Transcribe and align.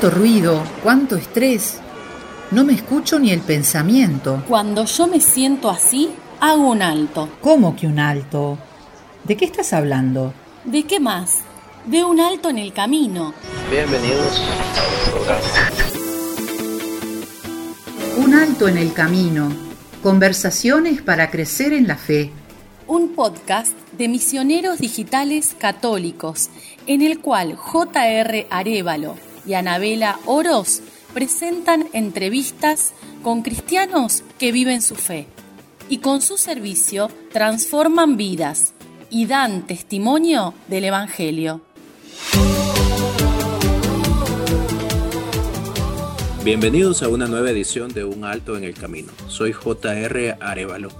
Cuánto 0.00 0.16
ruido, 0.16 0.62
cuánto 0.84 1.16
estrés. 1.16 1.80
No 2.52 2.64
me 2.64 2.72
escucho 2.72 3.18
ni 3.18 3.32
el 3.32 3.40
pensamiento. 3.40 4.44
Cuando 4.46 4.84
yo 4.84 5.08
me 5.08 5.18
siento 5.18 5.68
así, 5.68 6.10
hago 6.38 6.70
un 6.70 6.82
alto. 6.82 7.28
¿Cómo 7.40 7.74
que 7.74 7.88
un 7.88 7.98
alto? 7.98 8.58
¿De 9.24 9.36
qué 9.36 9.44
estás 9.44 9.72
hablando? 9.72 10.32
¿De 10.64 10.84
qué 10.84 11.00
más? 11.00 11.38
De 11.84 12.04
un 12.04 12.20
alto 12.20 12.48
en 12.48 12.58
el 12.58 12.72
camino. 12.72 13.34
Bienvenidos 13.72 14.40
programa. 15.10 15.40
Un 18.18 18.34
alto 18.34 18.68
en 18.68 18.78
el 18.78 18.92
camino. 18.92 19.52
Conversaciones 20.00 21.02
para 21.02 21.28
crecer 21.28 21.72
en 21.72 21.88
la 21.88 21.96
fe. 21.96 22.30
Un 22.86 23.16
podcast 23.16 23.72
de 23.98 24.06
misioneros 24.06 24.78
digitales 24.78 25.56
católicos 25.58 26.50
en 26.86 27.02
el 27.02 27.18
cual 27.18 27.56
J.R. 27.56 28.46
Arevalo 28.48 29.16
y 29.48 29.54
Anabela 29.54 30.20
Oros 30.26 30.82
presentan 31.14 31.88
entrevistas 31.94 32.92
con 33.22 33.42
cristianos 33.42 34.22
que 34.38 34.52
viven 34.52 34.82
su 34.82 34.94
fe 34.94 35.26
y 35.88 35.98
con 35.98 36.20
su 36.20 36.36
servicio 36.36 37.08
transforman 37.32 38.18
vidas 38.18 38.74
y 39.08 39.24
dan 39.26 39.66
testimonio 39.66 40.52
del 40.68 40.84
Evangelio. 40.84 41.62
Bienvenidos 46.44 47.02
a 47.02 47.08
una 47.08 47.26
nueva 47.26 47.50
edición 47.50 47.92
de 47.92 48.04
Un 48.04 48.24
Alto 48.24 48.56
en 48.56 48.64
el 48.64 48.74
Camino. 48.74 49.12
Soy 49.28 49.52
JR 49.52 50.36
Arevalo. 50.40 50.90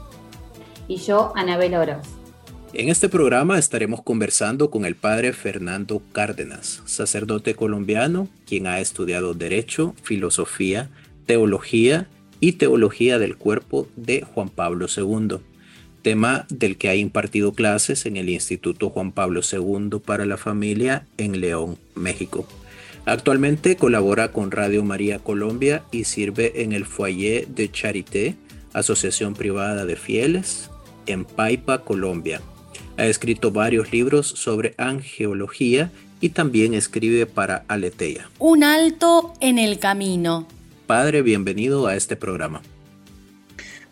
Y 0.88 0.96
yo, 0.96 1.32
Anabel 1.36 1.74
Oro. 1.74 2.17
En 2.74 2.90
este 2.90 3.08
programa 3.08 3.58
estaremos 3.58 4.02
conversando 4.02 4.70
con 4.70 4.84
el 4.84 4.94
padre 4.94 5.32
Fernando 5.32 6.02
Cárdenas, 6.12 6.82
sacerdote 6.84 7.54
colombiano, 7.54 8.28
quien 8.46 8.66
ha 8.66 8.78
estudiado 8.80 9.32
Derecho, 9.32 9.94
Filosofía, 10.02 10.90
Teología 11.24 12.08
y 12.40 12.52
Teología 12.52 13.18
del 13.18 13.38
Cuerpo 13.38 13.88
de 13.96 14.20
Juan 14.20 14.50
Pablo 14.50 14.86
II, 14.94 15.38
tema 16.02 16.46
del 16.50 16.76
que 16.76 16.90
ha 16.90 16.94
impartido 16.94 17.54
clases 17.54 18.04
en 18.04 18.18
el 18.18 18.28
Instituto 18.28 18.90
Juan 18.90 19.12
Pablo 19.12 19.40
II 19.50 20.00
para 20.04 20.26
la 20.26 20.36
Familia 20.36 21.06
en 21.16 21.40
León, 21.40 21.78
México. 21.94 22.46
Actualmente 23.06 23.76
colabora 23.76 24.30
con 24.30 24.50
Radio 24.50 24.84
María 24.84 25.18
Colombia 25.20 25.84
y 25.90 26.04
sirve 26.04 26.62
en 26.62 26.74
el 26.74 26.84
Foyer 26.84 27.48
de 27.48 27.72
Charité, 27.72 28.36
Asociación 28.74 29.32
Privada 29.32 29.86
de 29.86 29.96
Fieles, 29.96 30.68
en 31.06 31.24
Paipa, 31.24 31.78
Colombia. 31.78 32.42
Ha 32.98 33.06
escrito 33.06 33.52
varios 33.52 33.92
libros 33.92 34.26
sobre 34.26 34.74
angeología 34.76 35.92
y 36.20 36.30
también 36.30 36.74
escribe 36.74 37.26
para 37.26 37.64
Aletea. 37.68 38.28
Un 38.40 38.64
alto 38.64 39.34
en 39.38 39.60
el 39.60 39.78
camino. 39.78 40.48
Padre, 40.88 41.22
bienvenido 41.22 41.86
a 41.86 41.94
este 41.94 42.16
programa. 42.16 42.60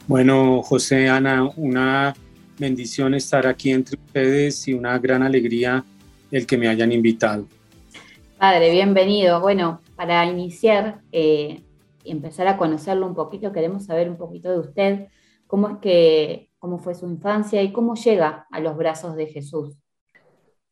Bueno, 0.08 0.60
José, 0.62 1.08
Ana, 1.08 1.48
una 1.54 2.16
bendición 2.58 3.14
estar 3.14 3.46
aquí 3.46 3.70
entre 3.70 3.96
ustedes 3.96 4.66
y 4.66 4.74
una 4.74 4.98
gran 4.98 5.22
alegría 5.22 5.84
el 6.32 6.44
que 6.44 6.56
me 6.58 6.66
hayan 6.66 6.90
invitado. 6.90 7.46
Padre, 8.38 8.72
bienvenido. 8.72 9.40
Bueno, 9.40 9.80
para 9.94 10.26
iniciar 10.26 11.00
eh, 11.12 11.62
y 12.02 12.10
empezar 12.10 12.48
a 12.48 12.56
conocerlo 12.56 13.06
un 13.06 13.14
poquito, 13.14 13.52
queremos 13.52 13.84
saber 13.84 14.10
un 14.10 14.16
poquito 14.16 14.50
de 14.50 14.58
usted, 14.58 15.06
cómo 15.46 15.68
es 15.68 15.76
que, 15.80 16.45
cómo 16.58 16.78
fue 16.78 16.94
su 16.94 17.06
infancia 17.06 17.62
y 17.62 17.72
cómo 17.72 17.94
llega 17.94 18.46
a 18.50 18.60
los 18.60 18.76
brazos 18.76 19.16
de 19.16 19.26
Jesús. 19.26 19.76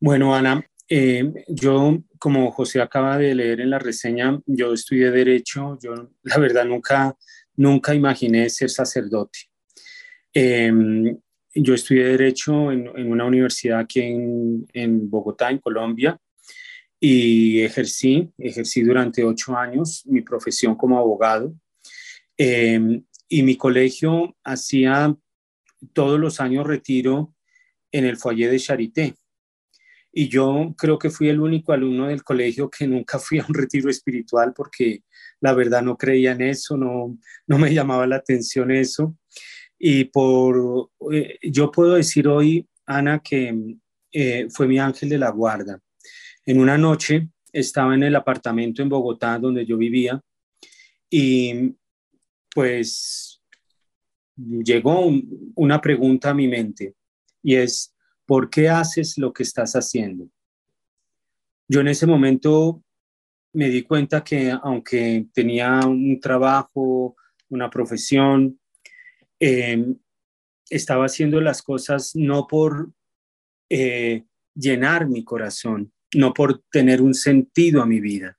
Bueno, 0.00 0.34
Ana, 0.34 0.64
eh, 0.88 1.32
yo, 1.48 1.98
como 2.19 2.50
José 2.50 2.81
acaba 2.81 3.16
de 3.16 3.34
leer 3.34 3.60
en 3.60 3.70
la 3.70 3.78
reseña, 3.78 4.41
yo 4.47 4.72
estudié 4.72 5.10
Derecho, 5.10 5.78
yo 5.82 6.10
la 6.22 6.38
verdad 6.38 6.64
nunca, 6.64 7.16
nunca 7.56 7.94
imaginé 7.94 8.50
ser 8.50 8.70
sacerdote. 8.70 9.38
Em, 10.32 11.16
yo 11.54 11.75
estudié 11.75 12.04
Derecho 12.04 12.72
en, 12.72 12.88
una 13.10 13.25
universidad 13.25 13.78
aquí 13.78 14.00
en, 14.00 14.66
en 14.72 15.09
Bogotá, 15.09 15.50
en 15.50 15.59
Colombia, 15.59 16.19
y 17.00 17.60
ejercí, 17.60 18.30
ejercí 18.38 18.82
durante 18.82 19.22
ocho 19.25 19.56
años 19.56 20.04
mi 20.06 20.22
profesión 20.22 20.75
como 20.75 20.98
abogado. 20.98 21.54
Em, 22.36 23.04
y 23.28 23.42
mi 23.42 23.56
colegio 23.56 24.36
hacía 24.42 25.14
todos 25.93 26.19
los 26.19 26.41
años 26.41 26.67
retiro 26.67 27.34
en 27.93 28.05
el 28.05 28.17
foyer 28.17 28.50
de 28.50 28.59
Charité. 28.59 29.15
Y 30.12 30.28
yo 30.28 30.75
creo 30.78 30.99
que 30.99 31.11
fui 31.11 31.28
el 31.28 31.41
único 31.41 31.72
alumno 31.72 32.06
del 32.06 32.22
colegio 32.22 32.71
que 32.71 32.87
nunca 32.87 33.19
fui 33.19 33.41
a 33.41 33.47
un 33.49 33.55
retiro 33.55 33.91
espiritual 33.91 34.53
porque 34.55 35.03
la 35.41 35.55
verdad 35.55 35.83
no 35.83 35.97
creía 35.97 36.33
en 36.33 36.43
eso, 36.43 36.77
no, 36.77 37.19
no 37.47 37.59
me 37.59 37.75
llamaba 37.75 38.06
la 38.06 38.17
atención 38.17 38.71
eso. 38.71 39.17
Y 39.78 40.05
por, 40.05 40.91
eh, 41.12 41.39
yo 41.43 41.71
puedo 41.71 41.95
decir 41.95 42.28
hoy, 42.28 42.66
Ana, 42.87 43.19
que 43.19 43.77
eh, 44.12 44.47
fue 44.51 44.69
mi 44.69 44.78
ángel 44.78 45.09
de 45.09 45.19
la 45.19 45.31
guarda. 45.31 45.81
En 46.47 46.61
una 46.61 46.78
noche 46.78 47.28
estaba 47.53 47.95
en 47.95 48.05
el 48.05 48.15
apartamento 48.15 48.83
en 48.83 48.89
Bogotá 48.89 49.39
donde 49.39 49.66
yo 49.66 49.77
vivía 49.77 50.21
y 51.11 51.75
pues 52.55 53.34
llegó 54.37 55.11
una 55.55 55.81
pregunta 55.81 56.31
a 56.31 56.34
mi 56.34 56.49
mente 56.49 56.95
y 57.43 57.56
es, 57.56 57.95
¿por 58.27 58.50
qué 58.50 58.69
haces 58.69 59.19
lo 59.19 59.33
que 59.33 59.43
estás 59.43 59.75
haciendo? 59.75 60.28
Yo 61.69 61.81
en 61.81 61.89
ese 61.89 62.06
momento 62.06 62.83
me 63.53 63.69
di 63.69 63.83
cuenta 63.83 64.22
que 64.25 64.50
aunque 64.62 65.27
tenía 65.33 65.81
un 65.87 66.19
trabajo, 66.21 67.17
una 67.49 67.71
profesión, 67.71 68.59
em, 69.39 69.97
estaba 70.69 71.06
haciendo 71.06 71.41
las 71.41 71.62
cosas 71.62 72.12
no 72.15 72.47
por 72.47 72.91
eh, 73.71 74.25
llenar 74.55 75.09
mi 75.09 75.25
corazón, 75.25 75.93
no 76.15 76.34
por 76.34 76.62
tener 76.71 77.01
un 77.01 77.15
sentido 77.15 77.83
a 77.83 77.87
mi 77.87 78.01
vida. 78.01 78.39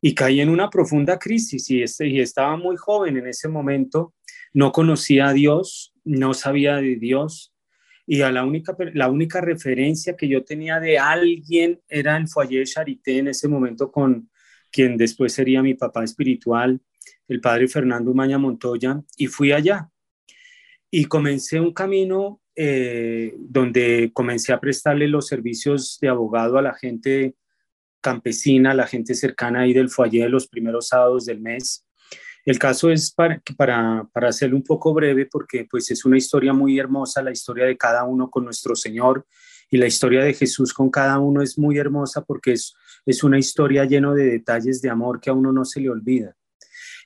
Y 0.00 0.14
caí 0.14 0.40
en 0.40 0.48
una 0.48 0.68
profunda 0.68 1.18
crisis 1.18 1.70
y, 1.70 1.82
este, 1.82 2.08
y 2.08 2.20
estaba 2.20 2.56
muy 2.56 2.76
joven 2.76 3.16
en 3.18 3.28
ese 3.28 3.48
momento, 3.48 4.14
no 4.52 4.72
conocía 4.72 5.28
a 5.28 5.32
Dios, 5.32 5.94
no 6.04 6.34
sabía 6.34 6.76
de 6.76 6.96
Dios 6.96 7.52
y 8.06 8.22
a 8.22 8.32
la 8.32 8.44
única, 8.44 8.76
la 8.94 9.08
única 9.08 9.40
referencia 9.40 10.16
que 10.16 10.28
yo 10.28 10.44
tenía 10.44 10.80
de 10.80 10.98
alguien 10.98 11.80
era 11.88 12.16
el 12.16 12.28
foyer 12.28 12.66
Charité 12.66 13.18
en 13.18 13.28
ese 13.28 13.48
momento 13.48 13.90
con 13.92 14.28
quien 14.70 14.96
después 14.96 15.32
sería 15.32 15.62
mi 15.62 15.74
papá 15.74 16.02
espiritual, 16.02 16.80
el 17.28 17.40
padre 17.40 17.68
Fernando 17.68 18.12
Maña 18.14 18.38
Montoya, 18.38 19.00
y 19.16 19.26
fui 19.26 19.52
allá. 19.52 19.88
Y 20.90 21.04
comencé 21.04 21.60
un 21.60 21.72
camino 21.72 22.40
eh, 22.56 23.34
donde 23.38 24.10
comencé 24.12 24.52
a 24.52 24.60
prestarle 24.60 25.08
los 25.08 25.26
servicios 25.26 25.98
de 26.00 26.08
abogado 26.08 26.58
a 26.58 26.62
la 26.62 26.74
gente 26.74 27.34
campesina, 28.00 28.72
a 28.72 28.74
la 28.74 28.86
gente 28.86 29.14
cercana 29.14 29.60
ahí 29.60 29.72
del 29.72 29.88
foyer 29.88 30.28
los 30.28 30.48
primeros 30.48 30.88
sábados 30.88 31.26
del 31.26 31.40
mes. 31.40 31.86
El 32.44 32.58
caso 32.58 32.90
es 32.90 33.12
para, 33.12 33.40
para, 33.56 34.08
para 34.12 34.28
hacerlo 34.28 34.56
un 34.56 34.64
poco 34.64 34.92
breve 34.92 35.26
porque 35.26 35.66
pues 35.70 35.90
es 35.90 36.04
una 36.04 36.18
historia 36.18 36.52
muy 36.52 36.78
hermosa, 36.78 37.22
la 37.22 37.30
historia 37.30 37.66
de 37.66 37.76
cada 37.76 38.04
uno 38.04 38.30
con 38.30 38.44
nuestro 38.44 38.74
Señor 38.74 39.26
y 39.70 39.78
la 39.78 39.86
historia 39.86 40.24
de 40.24 40.34
Jesús 40.34 40.74
con 40.74 40.90
cada 40.90 41.18
uno 41.18 41.40
es 41.40 41.56
muy 41.56 41.78
hermosa 41.78 42.24
porque 42.24 42.52
es, 42.52 42.74
es 43.06 43.22
una 43.22 43.38
historia 43.38 43.84
llena 43.84 44.12
de 44.12 44.24
detalles 44.24 44.82
de 44.82 44.90
amor 44.90 45.20
que 45.20 45.30
a 45.30 45.32
uno 45.32 45.52
no 45.52 45.64
se 45.64 45.80
le 45.80 45.88
olvida. 45.88 46.36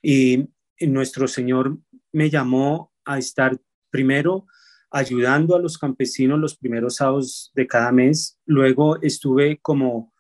Y 0.02 0.48
nuestro 0.80 1.28
Señor 1.28 1.78
me 2.12 2.30
llamó 2.30 2.92
a 3.04 3.18
estar 3.18 3.56
primero 3.90 4.46
ayudando 4.90 5.54
a 5.54 5.60
los 5.60 5.76
campesinos 5.76 6.38
los 6.38 6.56
primeros 6.56 6.96
sábados 6.96 7.52
de 7.54 7.66
cada 7.66 7.92
mes. 7.92 8.38
Luego 8.46 9.00
estuve 9.02 9.58
como 9.60 10.12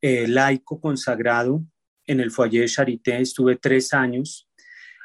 eh, 0.00 0.26
laico 0.26 0.80
consagrado 0.80 1.64
en 2.06 2.20
el 2.20 2.30
foyer 2.30 2.68
Charité, 2.68 3.20
estuve 3.20 3.56
tres 3.56 3.94
años 3.94 4.43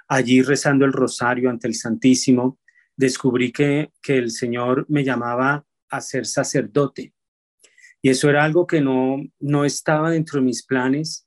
allí 0.10 0.42
rezando 0.42 0.84
el 0.84 0.92
rosario 0.92 1.50
ante 1.50 1.68
el 1.68 1.76
Santísimo. 1.76 2.60
Descubrí 2.98 3.54
que, 3.54 3.92
que 4.02 4.18
el 4.18 4.32
Señor 4.32 4.86
me 4.90 5.06
llamaba 5.06 5.66
a 5.90 6.02
ser 6.02 6.26
sacerdote. 6.26 7.14
Y 8.02 8.10
eso 8.10 8.30
era 8.30 8.44
algo 8.44 8.68
que 8.68 8.82
no, 8.82 9.24
no 9.40 9.64
estaba 9.64 10.12
dentro 10.12 10.40
de 10.40 10.46
mis 10.46 10.66
planes. 10.66 11.26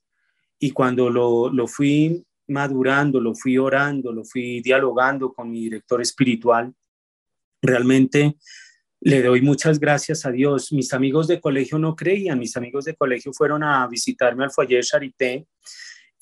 Y 0.59 0.71
cuando 0.71 1.09
lo, 1.09 1.49
lo 1.49 1.67
fui 1.67 2.23
madurando, 2.47 3.19
lo 3.19 3.33
fui 3.33 3.57
orando, 3.57 4.11
lo 4.11 4.23
fui 4.23 4.61
dialogando 4.61 5.33
con 5.33 5.49
mi 5.49 5.61
director 5.61 5.99
espiritual, 6.01 6.73
Realmente 7.63 8.35
le 8.99 9.23
doy 9.23 9.41
muchas 9.41 9.79
gracias 9.79 10.25
a 10.25 10.31
Dios. 10.31 10.73
Mis 10.73 10.93
amigos 10.93 11.27
de 11.27 11.39
colegio 11.39 11.79
no 11.79 11.95
creían, 11.95 12.37
mis 12.37 12.57
amigos 12.57 12.83
de 12.83 12.95
colegio 12.95 13.31
fueron 13.31 13.63
a 13.63 13.87
visitarme 13.87 14.43
al 14.43 14.51
foyer 14.51 14.83
Charité 14.83 15.47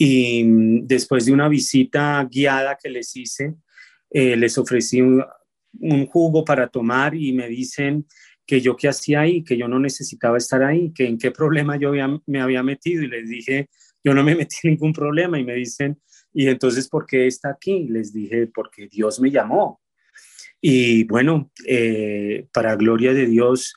y 0.03 0.43
mm, 0.43 0.87
después 0.87 1.25
de 1.25 1.31
una 1.31 1.47
visita 1.47 2.27
guiada 2.27 2.75
que 2.81 2.89
les 2.89 3.15
hice, 3.15 3.53
eh, 4.09 4.35
les 4.35 4.57
ofrecí 4.57 4.99
un, 4.99 5.23
jugo 6.07 6.43
para 6.43 6.67
tomar 6.67 7.13
y 7.13 7.31
me 7.33 7.47
dicen 7.47 8.07
que 8.43 8.59
yo 8.59 8.75
qué 8.75 8.89
hacía 8.89 9.21
ahí, 9.21 9.43
que 9.43 9.55
yo 9.55 9.67
no 9.67 9.79
necesitaba 9.79 10.39
estar 10.39 10.63
ahí, 10.63 10.91
que 10.91 11.05
en 11.05 11.19
qué 11.19 11.29
problema 11.29 11.77
yo 11.77 11.91
me 12.25 12.41
había 12.41 12.63
metido 12.63 13.03
y 13.03 13.07
les 13.07 13.29
dije 13.29 13.69
yo 14.03 14.15
no 14.15 14.23
me 14.23 14.33
metí 14.35 14.55
en 14.63 14.71
ningún 14.71 14.91
problema 14.91 15.37
y 15.37 15.43
me 15.43 15.53
dicen, 15.53 16.01
¿y 16.33 16.47
entonces 16.47 16.89
por 16.89 17.05
qué 17.05 17.27
está 17.27 17.51
aquí? 17.51 17.87
Les 17.87 18.11
dije, 18.11 18.47
porque 18.47 18.87
Dios 18.87 19.19
me 19.19 19.29
llamó. 19.29 19.79
Y 20.59 21.03
bueno, 21.03 21.51
eh, 21.67 22.47
para 22.51 22.75
gloria 22.75 23.13
de 23.13 23.27
Dios 23.27 23.75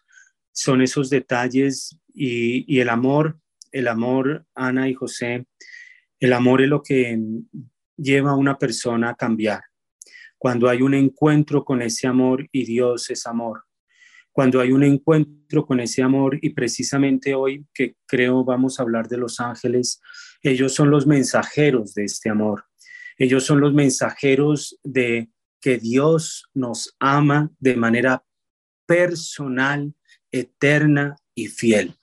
son 0.53 0.81
esos 0.81 1.11
detalles 1.11 1.99
y 2.15 2.81
el 2.81 2.88
amor, 2.88 3.38
el 3.73 3.88
amor, 3.88 4.47
Ana 4.55 4.88
y 4.88 4.94
José, 4.94 5.47
el 6.25 6.32
amor 6.32 6.62
es 6.62 6.69
lo 6.69 6.82
que 6.82 7.21
lleva 7.99 8.31
a 8.31 8.37
una 8.37 8.56
persona 8.56 9.11
a 9.11 9.15
cambiar. 9.15 9.61
Cuando 10.38 10.71
hay 10.71 10.81
un 10.81 10.94
encuentro 10.94 11.67
con 11.67 11.82
ese 11.82 12.06
amor 12.06 12.49
y 12.50 12.65
Dios 12.65 13.11
es 13.11 13.26
amor. 13.26 13.65
Cuando 14.32 14.59
hay 14.59 14.73
un 14.73 14.85
encuentro 14.85 15.67
con 15.67 15.81
ese 15.81 16.03
amor 16.03 16.38
y 16.41 16.49
precisamente 16.55 17.35
hoy 17.35 17.67
que 17.75 17.97
creo 18.06 18.43
vamos 18.43 18.81
a 18.81 18.85
hablar 18.85 19.06
de 19.06 19.19
los 19.19 19.38
ángeles, 19.38 20.00
ellos 20.41 20.73
son 20.73 20.91
los 20.91 21.06
mensajeros 21.06 21.93
de 21.93 22.05
este 22.05 22.31
amor. 22.31 22.65
Ellos 23.19 23.44
son 23.44 23.61
los 23.61 23.75
mensajeros 23.75 24.81
de 24.82 25.31
que 25.61 25.76
Dios 25.76 26.49
nos 26.55 26.97
ama 27.00 27.50
de 27.59 27.76
manera 27.76 28.25
personal, 28.87 29.94
eterna 30.32 31.17
y 31.35 31.49
fiel. 31.49 31.94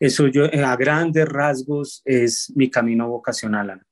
Eso 0.00 0.26
yo 0.28 0.46
a 0.46 0.76
grandes 0.76 1.28
rasgos 1.28 2.02
es 2.04 2.52
mi 2.56 2.70
camino 2.70 3.08
vocacional. 3.08 3.82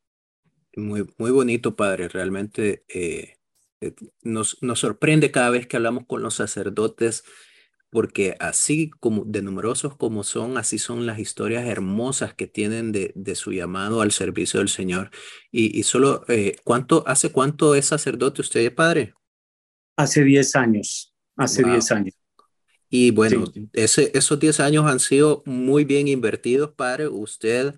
Muy, 0.74 1.06
muy 1.18 1.30
bonito, 1.30 1.76
padre. 1.76 2.08
Realmente 2.08 2.82
eh, 2.88 3.36
eh, 3.80 3.94
nos, 4.22 4.56
nos 4.62 4.80
sorprende 4.80 5.30
cada 5.30 5.50
vez 5.50 5.66
que 5.66 5.76
hablamos 5.76 6.06
con 6.06 6.22
los 6.22 6.34
sacerdotes 6.34 7.24
porque 7.90 8.36
así 8.38 8.90
como 9.00 9.24
de 9.24 9.42
numerosos 9.42 9.96
como 9.96 10.22
son, 10.22 10.58
así 10.58 10.78
son 10.78 11.06
las 11.06 11.18
historias 11.18 11.66
hermosas 11.66 12.34
que 12.34 12.46
tienen 12.46 12.92
de, 12.92 13.12
de 13.14 13.34
su 13.34 13.52
llamado 13.52 14.02
al 14.02 14.12
servicio 14.12 14.60
del 14.60 14.68
Señor. 14.68 15.10
Y, 15.50 15.78
y 15.78 15.84
solo, 15.84 16.24
eh, 16.28 16.56
¿cuánto, 16.64 17.04
¿hace 17.06 17.32
cuánto 17.32 17.74
es 17.74 17.86
sacerdote 17.86 18.42
usted, 18.42 18.74
padre? 18.74 19.14
Hace 19.96 20.22
10 20.22 20.56
años, 20.56 21.14
hace 21.36 21.64
10 21.64 21.92
años. 21.92 22.17
Y 22.90 23.10
bueno, 23.10 23.44
ese, 23.74 24.10
esos 24.14 24.38
10 24.38 24.60
años 24.60 24.86
han 24.86 25.00
sido 25.00 25.42
muy 25.46 25.84
bien 25.84 26.08
invertidos, 26.08 26.72
padre. 26.72 27.08
Usted 27.08 27.74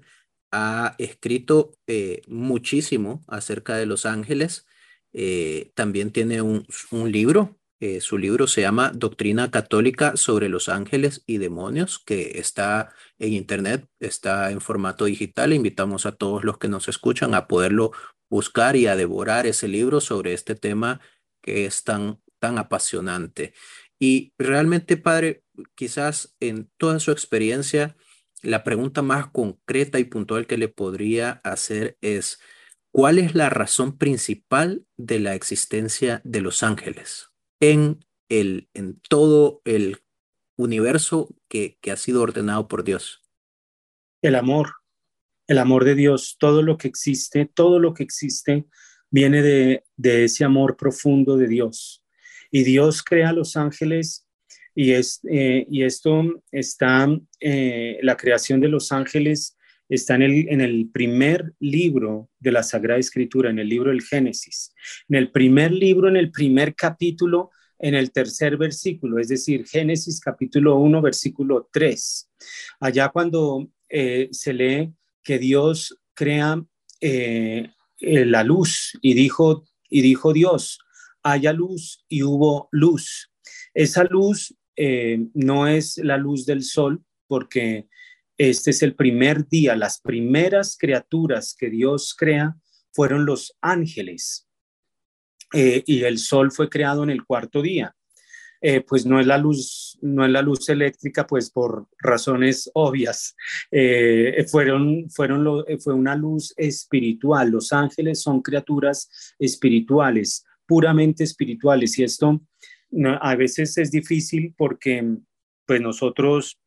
ha 0.53 0.95
escrito 0.99 1.73
eh, 1.87 2.23
muchísimo 2.29 3.25
acerca 3.27 3.77
de 3.77 3.87
los 3.87 4.07
ángeles. 4.07 4.67
Eh, 5.12 5.73
también 5.75 6.12
tiene 6.12 6.43
un, 6.43 6.67
un 6.91 7.11
libro. 7.11 7.57
Eh, 7.81 8.01
su 8.03 8.19
libro 8.19 8.47
se 8.47 8.61
llama 8.61 8.93
Doctrina 8.95 9.51
Católica 9.51 10.15
sobre 10.17 10.51
los 10.51 10.69
ángeles 10.69 11.23
y 11.27 11.39
demonios, 11.39 11.99
que 11.99 12.39
está 12.39 12.93
en 13.19 13.33
internet, 13.33 13.87
está 14.01 14.51
en 14.51 14.61
formato 14.61 15.07
digital. 15.07 15.55
Invitamos 15.55 16.05
a 16.05 16.12
todos 16.12 16.45
los 16.45 16.59
que 16.59 16.69
nos 16.69 16.89
escuchan 16.89 17.35
a 17.35 17.49
poderlo 17.49 17.93
buscar 18.29 18.77
y 18.77 18.87
a 18.87 18.97
devorar 18.97 19.47
ese 19.47 19.67
libro 19.67 20.01
sobre 20.01 20.35
este 20.35 20.55
tema 20.55 21.01
que 21.43 21.65
es 21.65 21.83
tan, 21.83 22.21
tan 22.39 22.59
apasionante. 22.59 23.55
Y 24.02 24.32
realmente, 24.38 24.97
padre, 24.97 25.44
quizás 25.75 26.35
en 26.41 26.70
toda 26.79 26.99
su 27.00 27.12
experiencia, 27.12 27.97
la 28.43 28.64
pregunta 28.64 29.02
más 29.02 29.31
concreta 29.31 29.99
y 29.99 30.05
puntual 30.05 30.47
que 30.47 30.56
le 30.56 30.69
podría 30.69 31.43
hacer 31.44 31.99
es, 32.00 32.41
¿cuál 32.91 33.19
es 33.19 33.35
la 33.35 33.50
razón 33.50 33.99
principal 33.99 34.87
de 34.97 35.20
la 35.20 35.35
existencia 35.35 36.23
de 36.25 36.41
los 36.41 36.62
ángeles 36.62 37.31
en, 37.61 38.02
el, 38.31 38.70
en 38.73 38.99
todo 39.06 39.61
el 39.67 39.99
universo 40.56 41.29
que, 41.49 41.76
que 41.82 41.91
ha 41.91 41.97
sido 41.99 42.23
ordenado 42.23 42.69
por 42.69 42.85
Dios? 42.85 43.20
El 44.23 44.35
amor, 44.35 44.76
el 45.47 45.58
amor 45.58 45.85
de 45.85 45.94
Dios, 45.94 46.37
todo 46.38 46.62
lo 46.62 46.79
que 46.79 46.88
existe, 46.88 47.50
todo 47.52 47.79
lo 47.79 47.93
que 47.93 48.02
existe 48.02 48.64
viene 49.11 49.43
de, 49.43 49.85
de 49.97 50.25
ese 50.25 50.44
amor 50.44 50.79
profundo 50.79 51.37
de 51.37 51.49
Dios 51.49 52.00
y 52.50 52.64
Dios 52.64 53.02
crea 53.02 53.32
los 53.32 53.56
ángeles 53.56 54.26
y, 54.75 54.93
es, 54.93 55.20
eh, 55.31 55.67
y 55.69 55.82
esto 55.82 56.43
está, 56.50 57.08
eh, 57.41 57.99
la 58.02 58.17
creación 58.17 58.61
de 58.61 58.69
los 58.69 58.93
ángeles 58.93 59.56
está 59.88 60.14
en 60.14 60.23
el, 60.23 60.49
en 60.49 60.61
el 60.61 60.88
primer 60.93 61.52
libro 61.58 62.31
de 62.38 62.52
la 62.52 62.62
Sagrada 62.62 63.00
Escritura, 63.00 63.50
en 63.50 63.58
el 63.58 63.69
libro 63.69 63.91
del 63.91 64.02
Génesis. 64.02 64.73
En 65.08 65.17
el 65.17 65.32
primer 65.32 65.73
libro, 65.73 66.08
en 66.08 66.17
el 66.17 66.31
primer 66.31 66.75
capítulo, 66.75 67.50
en 67.79 67.94
el 67.94 68.12
tercer 68.12 68.56
versículo, 68.56 69.19
es 69.19 69.29
decir, 69.29 69.67
Génesis 69.67 70.20
capítulo 70.20 70.76
1, 70.76 71.02
versículo 71.02 71.69
3. 71.73 72.31
Allá 72.81 73.08
cuando 73.08 73.69
eh, 73.88 74.29
se 74.32 74.52
lee 74.52 74.93
que 75.23 75.38
Dios 75.38 75.97
crea 76.14 76.62
la 78.00 78.44
luz 78.44 78.99
y 79.00 79.14
dijo, 79.14 79.64
y 79.88 80.02
dijo 80.02 80.32
Dios, 80.32 80.79
haya 81.23 81.53
luz 81.53 82.05
y 82.09 82.23
hubo 82.23 82.69
luz. 82.73 83.31
Esa 83.75 84.05
luz 84.05 84.55
eh, 84.77 85.27
no 85.35 85.67
es 85.67 85.99
la 85.99 86.17
luz 86.17 86.47
del 86.47 86.63
sol 86.63 87.03
porque 87.27 87.89
este 88.37 88.71
es 88.71 88.83
el 88.83 88.95
primer 88.95 89.47
día, 89.49 89.77
las 89.77 90.01
primeras 90.01 90.77
criaturas 90.79 91.55
que 91.59 91.69
Dios 91.69 92.15
crea 92.17 92.57
fueron 92.93 93.27
los 93.27 93.57
ángeles 93.61 94.49
eh, 95.53 95.83
y 95.87 96.03
el 96.05 96.19
sol 96.19 96.51
fue 96.51 96.69
creado 96.69 97.03
en 97.03 97.11
el 97.11 97.25
cuarto 97.25 97.63
día. 97.63 97.95
Eh, 98.63 98.83
pues 98.83 99.07
no 99.07 99.19
es 99.19 99.27
la 99.27 99.39
luz, 99.39 99.99
no 100.03 100.23
es 100.25 100.31
la 100.31 100.43
luz 100.43 100.69
eléctrica, 100.69 101.27
pues 101.27 101.51
por 101.51 101.89
razones 101.99 102.71
obvias. 102.75 103.35
fueron, 104.51 105.09
fueron 105.09 105.65
fue 105.83 105.95
una 105.95 106.15
luz 106.15 106.53
espiritual. 106.59 107.51
Los 107.51 107.73
ángeles 107.73 108.21
son 108.21 108.43
criaturas 108.43 109.35
espirituales 109.39 110.45
puramente 110.71 111.25
espirituales 111.25 111.99
y 111.99 112.05
esto 112.05 112.41
a 113.21 113.35
veces 113.35 113.77
es 113.77 113.91
difícil 113.91 114.55
porque 114.57 115.17
pues 115.67 115.81
nosotros 115.81 116.61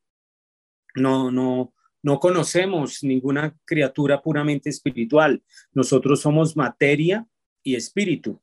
no, 0.96 1.32
no, 1.32 1.74
no 2.02 2.20
conocemos 2.20 3.02
ninguna 3.02 3.58
criatura 3.64 4.22
puramente 4.22 4.70
espiritual. 4.70 5.42
Nosotros 5.72 6.20
somos 6.20 6.58
materia 6.58 7.26
y 7.64 7.76
espíritu. 7.76 8.42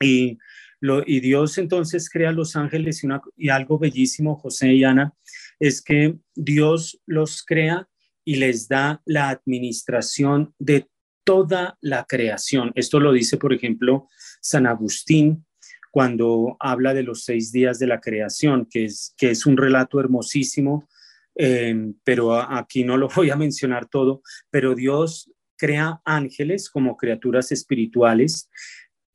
Y, 0.00 0.38
lo, 0.78 1.02
y 1.04 1.18
Dios 1.18 1.58
entonces 1.58 2.08
crea 2.08 2.30
los 2.30 2.54
ángeles 2.54 3.04
y, 3.36 3.48
algo 3.48 3.80
bellísimo, 3.80 4.36
José 4.36 4.74
y 4.74 4.84
Ana, 4.84 5.12
es 5.58 5.82
que 5.82 6.16
Dios 6.36 7.00
los 7.04 7.44
crea 7.44 7.88
y 8.24 8.36
les 8.36 8.68
da 8.68 9.02
la 9.06 9.28
administración 9.28 10.54
de 10.60 10.88
toda 11.26 11.76
la 11.80 12.04
creación. 12.04 12.70
Esto 12.76 13.00
lo 13.00 13.12
dice, 13.12 13.36
por 13.36 13.52
ejemplo, 13.52 14.08
San 14.40 14.66
Agustín 14.66 15.44
cuando 15.90 16.56
habla 16.60 16.92
de 16.92 17.02
los 17.02 17.24
seis 17.24 17.52
días 17.52 17.78
de 17.78 17.86
la 17.86 18.00
creación, 18.00 18.66
que 18.70 18.84
es, 18.84 19.14
que 19.16 19.30
es 19.30 19.46
un 19.46 19.56
relato 19.56 19.98
hermosísimo, 19.98 20.86
eh, 21.34 21.74
pero 22.04 22.34
aquí 22.34 22.84
no 22.84 22.96
lo 22.96 23.08
voy 23.16 23.30
a 23.30 23.36
mencionar 23.36 23.86
todo, 23.86 24.22
pero 24.50 24.74
Dios 24.74 25.32
crea 25.56 26.02
ángeles 26.04 26.68
como 26.68 26.96
criaturas 26.96 27.50
espirituales 27.50 28.50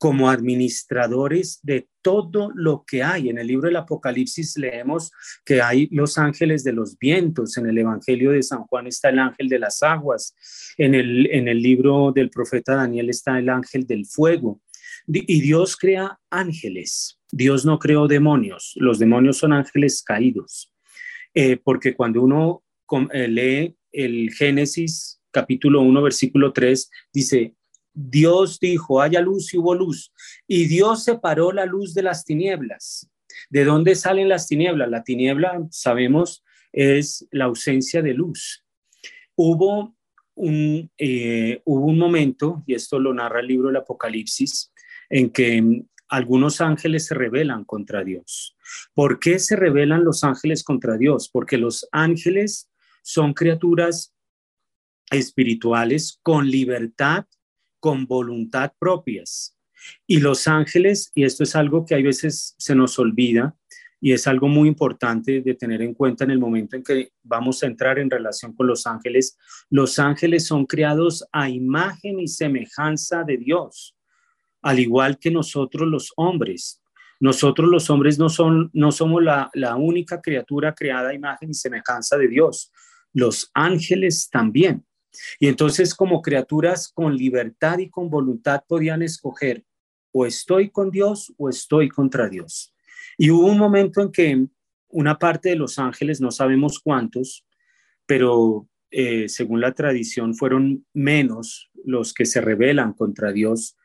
como 0.02 0.28
administradores 0.28 1.60
de 1.62 1.86
todo 2.02 2.50
lo 2.56 2.82
que 2.84 3.04
hay. 3.04 3.28
En 3.28 3.38
el 3.38 3.46
libro 3.46 3.68
del 3.68 3.76
Apocalipsis 3.76 4.56
leemos 4.56 5.12
que 5.44 5.62
hay 5.62 5.86
los 5.92 6.18
ángeles 6.18 6.64
de 6.64 6.72
los 6.72 6.98
vientos, 6.98 7.56
en 7.56 7.66
el 7.66 7.78
Evangelio 7.78 8.32
de 8.32 8.42
San 8.42 8.64
Juan 8.64 8.88
está 8.88 9.10
el 9.10 9.20
ángel 9.20 9.48
de 9.48 9.60
las 9.60 9.80
aguas, 9.84 10.34
en 10.76 10.96
el, 10.96 11.30
en 11.30 11.46
el 11.46 11.62
libro 11.62 12.10
del 12.10 12.30
profeta 12.30 12.74
Daniel 12.74 13.10
está 13.10 13.38
el 13.38 13.48
ángel 13.48 13.86
del 13.86 14.04
fuego. 14.04 14.60
Y 15.06 15.40
Dios 15.40 15.76
crea 15.76 16.18
ángeles, 16.30 17.20
Dios 17.30 17.64
no 17.64 17.78
creó 17.78 18.08
demonios, 18.08 18.72
los 18.74 18.98
demonios 18.98 19.36
son 19.36 19.52
ángeles 19.52 20.02
caídos, 20.02 20.74
eh, 21.32 21.58
porque 21.62 21.94
cuando 21.94 22.22
uno 22.22 22.64
eh, 23.12 23.28
lee 23.28 23.76
el 23.92 24.32
Génesis 24.32 25.20
capítulo 25.30 25.80
1, 25.82 26.02
versículo 26.02 26.52
3, 26.52 26.90
dice, 27.12 27.54
Dios 27.94 28.58
dijo, 28.58 29.00
haya 29.00 29.20
luz 29.20 29.52
y 29.52 29.58
hubo 29.58 29.74
luz. 29.74 30.12
Y 30.46 30.66
Dios 30.66 31.04
separó 31.04 31.52
la 31.52 31.66
luz 31.66 31.94
de 31.94 32.02
las 32.02 32.24
tinieblas. 32.24 33.10
¿De 33.50 33.64
dónde 33.64 33.94
salen 33.94 34.28
las 34.28 34.46
tinieblas? 34.46 34.88
La 34.88 35.04
tiniebla, 35.04 35.66
sabemos, 35.70 36.44
es 36.72 37.26
la 37.30 37.46
ausencia 37.46 38.02
de 38.02 38.14
luz. 38.14 38.64
Hubo 39.36 39.94
un, 40.34 40.90
eh, 40.98 41.60
hubo 41.64 41.86
un 41.86 41.98
momento, 41.98 42.62
y 42.66 42.74
esto 42.74 42.98
lo 42.98 43.12
narra 43.12 43.40
el 43.40 43.46
libro 43.46 43.68
del 43.68 43.76
Apocalipsis, 43.76 44.72
en 45.10 45.30
que 45.30 45.84
algunos 46.08 46.60
ángeles 46.60 47.06
se 47.06 47.14
rebelan 47.14 47.64
contra 47.64 48.04
Dios. 48.04 48.56
¿Por 48.94 49.18
qué 49.18 49.38
se 49.38 49.56
rebelan 49.56 50.04
los 50.04 50.24
ángeles 50.24 50.62
contra 50.62 50.96
Dios? 50.96 51.28
Porque 51.30 51.58
los 51.58 51.88
ángeles 51.90 52.70
son 53.02 53.34
criaturas 53.34 54.14
espirituales 55.10 56.18
con 56.22 56.50
libertad 56.50 57.26
con 57.82 58.06
voluntad 58.06 58.72
propias. 58.78 59.58
Y 60.06 60.20
los 60.20 60.46
ángeles, 60.46 61.10
y 61.16 61.24
esto 61.24 61.42
es 61.42 61.56
algo 61.56 61.84
que 61.84 61.96
a 61.96 61.98
veces 62.00 62.54
se 62.56 62.76
nos 62.76 62.96
olvida, 63.00 63.56
y 64.00 64.12
es 64.12 64.28
algo 64.28 64.46
muy 64.46 64.68
importante 64.68 65.40
de 65.40 65.54
tener 65.54 65.82
en 65.82 65.92
cuenta 65.92 66.22
en 66.22 66.30
el 66.30 66.38
momento 66.38 66.76
en 66.76 66.84
que 66.84 67.10
vamos 67.24 67.60
a 67.60 67.66
entrar 67.66 67.98
en 67.98 68.08
relación 68.08 68.54
con 68.54 68.68
los 68.68 68.86
ángeles. 68.86 69.36
Los 69.68 69.98
ángeles 69.98 70.46
son 70.46 70.64
creados 70.64 71.24
a 71.32 71.48
imagen 71.48 72.20
y 72.20 72.28
semejanza 72.28 73.24
de 73.24 73.36
Dios, 73.36 73.96
al 74.62 74.78
igual 74.78 75.18
que 75.18 75.32
nosotros 75.32 75.88
los 75.88 76.12
hombres. 76.16 76.80
Nosotros 77.18 77.68
los 77.68 77.90
hombres 77.90 78.16
no, 78.16 78.28
son, 78.28 78.70
no 78.72 78.92
somos 78.92 79.24
la, 79.24 79.50
la 79.54 79.74
única 79.74 80.20
criatura 80.20 80.72
creada 80.72 81.10
a 81.10 81.14
imagen 81.14 81.50
y 81.50 81.54
semejanza 81.54 82.16
de 82.16 82.28
Dios. 82.28 82.70
Los 83.12 83.50
ángeles 83.54 84.30
también. 84.30 84.84
Y 85.38 85.48
entonces 85.48 85.94
como 85.94 86.22
criaturas 86.22 86.90
con 86.92 87.16
libertad 87.16 87.78
y 87.78 87.90
con 87.90 88.10
voluntad 88.10 88.62
podían 88.66 89.02
escoger 89.02 89.64
o 90.12 90.26
estoy 90.26 90.70
con 90.70 90.90
Dios 90.90 91.32
o 91.36 91.48
estoy 91.48 91.88
contra 91.88 92.28
Dios. 92.28 92.74
Y 93.16 93.30
hubo 93.30 93.46
un 93.46 93.58
momento 93.58 94.00
en 94.00 94.12
que 94.12 94.46
una 94.88 95.18
parte 95.18 95.50
de 95.50 95.56
los 95.56 95.78
ángeles, 95.78 96.20
no 96.20 96.30
sabemos 96.30 96.78
cuántos, 96.78 97.46
pero 98.06 98.68
eh, 98.90 99.28
según 99.28 99.60
la 99.60 99.72
tradición 99.72 100.34
fueron 100.34 100.86
menos 100.92 101.70
los 101.84 102.12
que 102.12 102.26
se 102.26 102.40
rebelan 102.40 102.92
contra 102.92 103.32
Dios, 103.32 103.76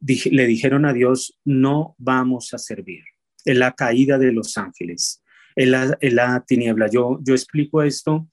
le 0.00 0.46
dijeron 0.46 0.86
a 0.86 0.92
Dios, 0.92 1.38
no 1.44 1.94
vamos 1.98 2.54
a 2.54 2.58
servir. 2.58 3.04
Es 3.44 3.56
la 3.56 3.72
caída 3.74 4.18
de 4.18 4.32
los 4.32 4.56
ángeles, 4.56 5.22
es 5.54 5.68
la, 5.68 5.98
la 6.00 6.44
tiniebla. 6.46 6.88
Yo, 6.88 7.18
yo 7.22 7.34
explico 7.34 7.82
esto 7.82 8.28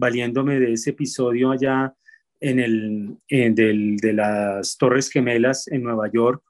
valiéndome 0.00 0.58
de 0.58 0.72
ese 0.72 0.90
episodio 0.90 1.52
allá 1.52 1.94
en 2.40 2.58
el 2.58 3.18
de 3.28 4.12
las 4.14 4.78
Torres 4.78 5.10
Gemelas 5.10 5.68
en 5.68 5.82
Nueva 5.82 6.10
York, 6.10 6.42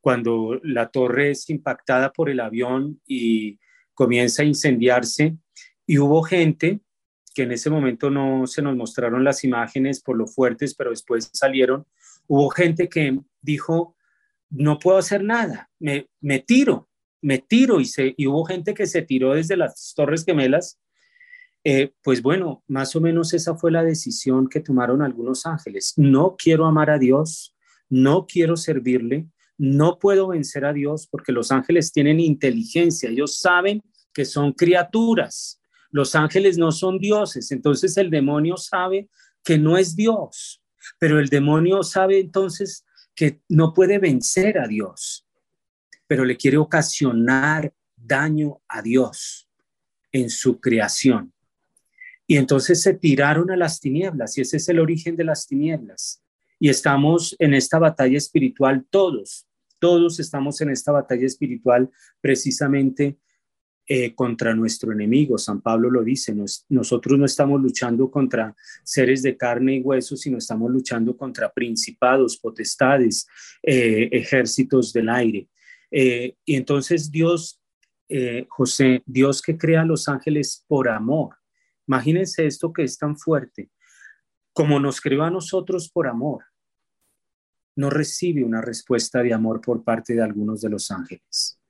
cuando 0.00 0.58
la 0.62 0.88
torre 0.88 1.32
es 1.32 1.50
impactada 1.50 2.10
por 2.10 2.30
el 2.30 2.40
avión 2.40 3.00
y 3.06 3.58
comienza 3.92 4.42
a 4.42 4.46
incendiarse 4.46 5.36
y 5.86 5.98
hubo 5.98 6.22
gente 6.22 6.80
que 7.34 7.42
en 7.42 7.52
ese 7.52 7.68
momento 7.68 8.08
no 8.08 8.46
se 8.46 8.62
nos 8.62 8.74
mostraron 8.76 9.22
las 9.22 9.44
imágenes 9.44 10.00
por 10.00 10.16
lo 10.16 10.26
fuertes, 10.26 10.74
pero 10.74 10.88
después 10.88 11.28
salieron, 11.34 11.86
hubo 12.26 12.48
gente 12.48 12.88
que 12.88 13.20
dijo, 13.42 13.94
no 14.48 14.78
puedo 14.78 14.96
hacer 14.96 15.22
nada, 15.22 15.68
me, 15.78 16.08
me 16.22 16.38
tiro, 16.38 16.88
me 17.20 17.38
tiro 17.38 17.78
y, 17.78 17.84
se, 17.84 18.14
y 18.16 18.26
hubo 18.26 18.44
gente 18.46 18.72
que 18.72 18.86
se 18.86 19.02
tiró 19.02 19.34
desde 19.34 19.56
las 19.56 19.92
Torres 19.94 20.24
Gemelas. 20.24 20.78
Eh, 21.68 21.92
pues 22.00 22.22
bueno, 22.22 22.62
más 22.68 22.94
o 22.94 23.00
menos 23.00 23.34
esa 23.34 23.56
fue 23.56 23.72
la 23.72 23.82
decisión 23.82 24.48
que 24.48 24.60
tomaron 24.60 25.02
algunos 25.02 25.46
ángeles. 25.46 25.94
No 25.96 26.36
quiero 26.38 26.64
amar 26.64 26.90
a 26.90 26.98
Dios, 27.00 27.56
no 27.88 28.24
quiero 28.24 28.56
servirle, 28.56 29.26
no 29.58 29.98
puedo 29.98 30.28
vencer 30.28 30.64
a 30.64 30.72
Dios 30.72 31.08
porque 31.10 31.32
los 31.32 31.50
ángeles 31.50 31.90
tienen 31.90 32.20
inteligencia, 32.20 33.10
ellos 33.10 33.40
saben 33.40 33.82
que 34.14 34.24
son 34.24 34.52
criaturas. 34.52 35.60
Los 35.90 36.14
ángeles 36.14 36.56
no 36.56 36.70
son 36.70 37.00
dioses, 37.00 37.50
entonces 37.50 37.96
el 37.96 38.10
demonio 38.10 38.56
sabe 38.56 39.08
que 39.42 39.58
no 39.58 39.76
es 39.76 39.96
Dios, 39.96 40.62
pero 41.00 41.18
el 41.18 41.28
demonio 41.28 41.82
sabe 41.82 42.20
entonces 42.20 42.84
que 43.12 43.40
no 43.48 43.74
puede 43.74 43.98
vencer 43.98 44.58
a 44.58 44.68
Dios, 44.68 45.26
pero 46.06 46.24
le 46.24 46.36
quiere 46.36 46.58
ocasionar 46.58 47.74
daño 47.96 48.62
a 48.68 48.82
Dios 48.82 49.48
en 50.12 50.30
su 50.30 50.60
creación. 50.60 51.32
Y 52.26 52.36
entonces 52.36 52.82
se 52.82 52.94
tiraron 52.94 53.50
a 53.50 53.56
las 53.56 53.80
tinieblas 53.80 54.36
y 54.36 54.40
ese 54.40 54.56
es 54.56 54.68
el 54.68 54.80
origen 54.80 55.16
de 55.16 55.24
las 55.24 55.46
tinieblas. 55.46 56.22
Y 56.58 56.68
estamos 56.68 57.36
en 57.38 57.54
esta 57.54 57.78
batalla 57.78 58.16
espiritual 58.16 58.84
todos, 58.90 59.46
todos 59.78 60.18
estamos 60.20 60.60
en 60.60 60.70
esta 60.70 60.90
batalla 60.92 61.26
espiritual 61.26 61.90
precisamente 62.20 63.18
eh, 63.88 64.14
contra 64.16 64.52
nuestro 64.54 64.90
enemigo. 64.90 65.38
San 65.38 65.60
Pablo 65.60 65.90
lo 65.90 66.02
dice, 66.02 66.34
nosotros 66.68 67.18
no 67.18 67.24
estamos 67.24 67.60
luchando 67.60 68.10
contra 68.10 68.52
seres 68.82 69.22
de 69.22 69.36
carne 69.36 69.76
y 69.76 69.80
hueso, 69.80 70.16
sino 70.16 70.38
estamos 70.38 70.72
luchando 70.72 71.16
contra 71.16 71.52
principados, 71.52 72.36
potestades, 72.36 73.28
eh, 73.62 74.08
ejércitos 74.10 74.92
del 74.92 75.08
aire. 75.08 75.48
Eh, 75.90 76.34
y 76.44 76.56
entonces 76.56 77.12
Dios, 77.12 77.60
José, 78.48 79.02
Dios 79.06 79.42
que 79.42 79.56
crea 79.56 79.82
a 79.82 79.84
los 79.84 80.08
ángeles 80.08 80.64
por 80.66 80.88
amor. 80.88 81.36
Imagínense 81.86 82.46
esto 82.46 82.72
que 82.72 82.82
es 82.82 82.98
tan 82.98 83.16
fuerte, 83.16 83.70
como 84.52 84.80
nos 84.80 85.00
creó 85.00 85.22
a 85.22 85.30
nosotros 85.30 85.90
por 85.90 86.08
amor 86.08 86.44
no 87.76 87.90
recibe 87.90 88.42
una 88.42 88.60
respuesta 88.60 89.22
de 89.22 89.32
amor 89.32 89.60
por 89.60 89.84
parte 89.84 90.14
de 90.14 90.22
algunos 90.22 90.62
de 90.62 90.70
los 90.70 90.90
ángeles. 90.90 91.60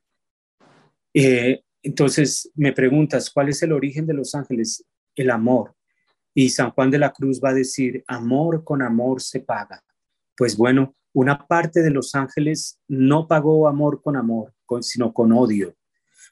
Eh, 1.13 1.63
entonces, 1.83 2.51
me 2.55 2.73
preguntas, 2.73 3.31
¿cuál 3.31 3.49
es 3.49 3.63
el 3.63 3.73
origen 3.73 4.07
de 4.07 4.15
los 4.15 4.35
ángeles? 4.35 4.85
El 5.15 5.31
amor. 5.31 5.75
Y 6.35 6.51
San 6.51 6.71
Juan 6.71 6.91
de 6.91 6.99
la 6.99 7.13
Cruz 7.13 7.41
va 7.43 7.51
a 7.51 7.55
decir, 7.55 8.05
amor 8.07 8.63
con 8.65 8.83
amor 8.83 9.21
se 9.21 9.41
paga. 9.41 9.83
Pues 10.37 10.57
bueno, 10.57 10.95
una 11.13 11.47
parte 11.47 11.83
de 11.83 11.91
los 11.91 12.15
ángeles 12.15 12.79
no 12.89 13.27
pagó 13.27 13.69
amor 13.69 14.03
con 14.03 14.17
amor, 14.17 14.53
sino 14.81 15.13
con 15.13 15.33
odio. 15.33 15.75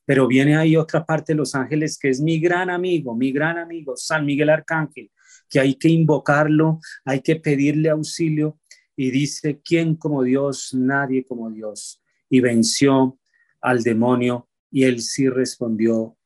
Pero 0.04 0.26
viene 0.26 0.56
ahí 0.56 0.76
otra 0.76 1.04
parte 1.04 1.32
de 1.32 1.38
los 1.38 1.54
ángeles 1.54 1.98
que 1.98 2.10
es 2.10 2.20
mi 2.20 2.38
gran 2.38 2.70
amigo, 2.70 3.14
mi 3.14 3.32
gran 3.32 3.58
amigo, 3.58 3.96
San 3.96 4.26
Miguel 4.26 4.50
Arcángel, 4.50 5.10
que 5.48 5.60
hay 5.60 5.74
que 5.76 5.88
invocarlo, 5.88 6.80
hay 7.04 7.20
que 7.20 7.36
pedirle 7.36 7.90
auxilio 7.90 8.58
y 8.96 9.10
dice, 9.10 9.60
¿quién 9.64 9.96
como 9.96 10.22
Dios? 10.22 10.74
Nadie 10.74 11.24
como 11.24 11.50
Dios. 11.50 12.02
Y 12.28 12.40
venció 12.40 13.18
al 13.60 13.82
demonio 13.82 14.48
y 14.70 14.84
él 14.84 15.00
sí 15.00 15.28
respondió 15.28 16.16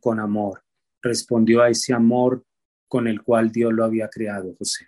con 0.00 0.20
amor, 0.20 0.62
respondió 1.02 1.62
a 1.62 1.70
ese 1.70 1.92
amor 1.92 2.44
con 2.86 3.08
el 3.08 3.22
cual 3.22 3.50
Dios 3.50 3.72
lo 3.72 3.84
había 3.84 4.08
creado, 4.08 4.54
José. 4.58 4.86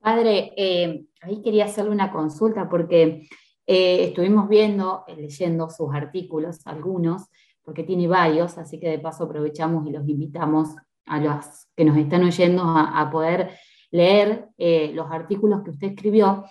Padre, 0.00 0.52
eh, 0.56 1.04
ahí 1.20 1.42
quería 1.42 1.64
hacerle 1.64 1.90
una 1.90 2.12
consulta 2.12 2.68
porque 2.68 3.28
eh, 3.70 4.04
estuvimos 4.04 4.48
viendo, 4.48 5.04
eh, 5.06 5.14
leyendo 5.14 5.68
sus 5.68 5.94
artículos, 5.94 6.66
algunos, 6.66 7.26
porque 7.62 7.84
tiene 7.84 8.08
varios, 8.08 8.56
así 8.56 8.80
que 8.80 8.88
de 8.88 8.98
paso 8.98 9.24
aprovechamos 9.24 9.86
y 9.86 9.90
los 9.90 10.08
invitamos 10.08 10.70
a 11.04 11.20
los 11.20 11.68
que 11.76 11.84
nos 11.84 11.98
están 11.98 12.24
oyendo 12.24 12.62
a 12.64 13.10
poder 13.10 13.50
leer 13.90 14.48
eh, 14.56 14.90
los 14.94 15.10
artículos 15.10 15.62
que 15.62 15.72
usted 15.72 15.88
escribió 15.88 16.46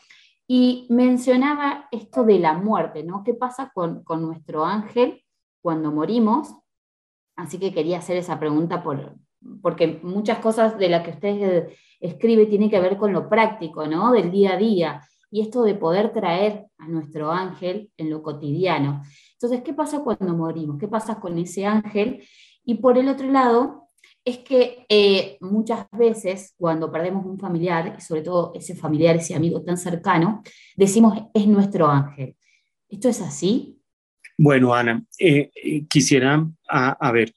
y 0.46 0.86
mencionaba 0.92 1.88
esto 1.90 2.24
de 2.24 2.38
la 2.38 2.54
muerte, 2.54 3.04
¿no? 3.04 3.24
¿Qué 3.24 3.34
pasa 3.34 3.72
con, 3.74 4.04
nuestro 4.22 4.64
ángel 4.64 5.24
cuando 5.60 5.92
morimos? 5.92 6.54
Así 7.36 7.58
que 7.58 7.74
quería 7.74 7.98
hacer 7.98 8.18
esa 8.18 8.40
pregunta 8.40 8.84
por, 8.84 9.16
porque 9.64 10.00
muchas 10.04 10.38
cosas 10.38 10.78
de 10.78 10.90
las 10.90 11.04
que 11.04 11.12
usted 11.12 11.70
escribe 12.00 12.46
tienen 12.46 12.70
que 12.70 12.80
ver 12.80 12.96
con 12.96 13.12
lo 13.12 13.28
práctico, 13.28 13.88
¿no? 13.88 14.12
Del 14.12 14.30
día 14.30 14.54
a 14.54 14.58
día. 14.58 15.02
Y 15.30 15.42
esto 15.42 15.64
de 15.64 15.76
poder 15.76 16.14
traer 16.14 16.66
a 16.78 16.88
nuestro 16.88 17.32
ángel 17.32 17.92
en 17.98 18.10
lo 18.10 18.22
cotidiano. 18.24 19.04
Entonces, 19.34 19.62
¿qué 19.64 19.74
pasa 19.74 20.00
cuando 20.04 20.36
morimos? 20.36 20.78
¿Qué 20.80 20.88
pasa 20.88 21.20
con 21.20 21.38
ese 21.38 21.66
ángel? 21.66 22.24
Y 22.64 22.76
por 22.76 22.98
el 22.98 23.08
otro 23.10 23.30
lado, 23.30 23.88
es 24.28 24.40
que 24.40 24.86
eh, 24.90 25.38
muchas 25.40 25.88
veces 25.92 26.54
cuando 26.58 26.92
perdemos 26.92 27.26
un 27.26 27.40
familiar, 27.40 27.96
y 27.98 28.02
sobre 28.02 28.22
todo 28.22 28.52
ese 28.56 28.76
familiar, 28.76 29.16
ese 29.16 29.36
amigo 29.36 29.64
tan 29.64 29.78
cercano, 29.78 30.44
decimos 30.76 31.18
es 31.34 31.48
nuestro 31.48 31.88
ángel. 31.88 32.36
¿Esto 32.90 33.08
es 33.08 33.22
así? 33.22 33.80
Bueno, 34.38 34.74
Ana, 34.74 35.02
eh, 35.18 35.50
eh, 35.56 35.86
quisiera, 35.88 36.46
a, 36.68 37.12
ver, 37.14 37.34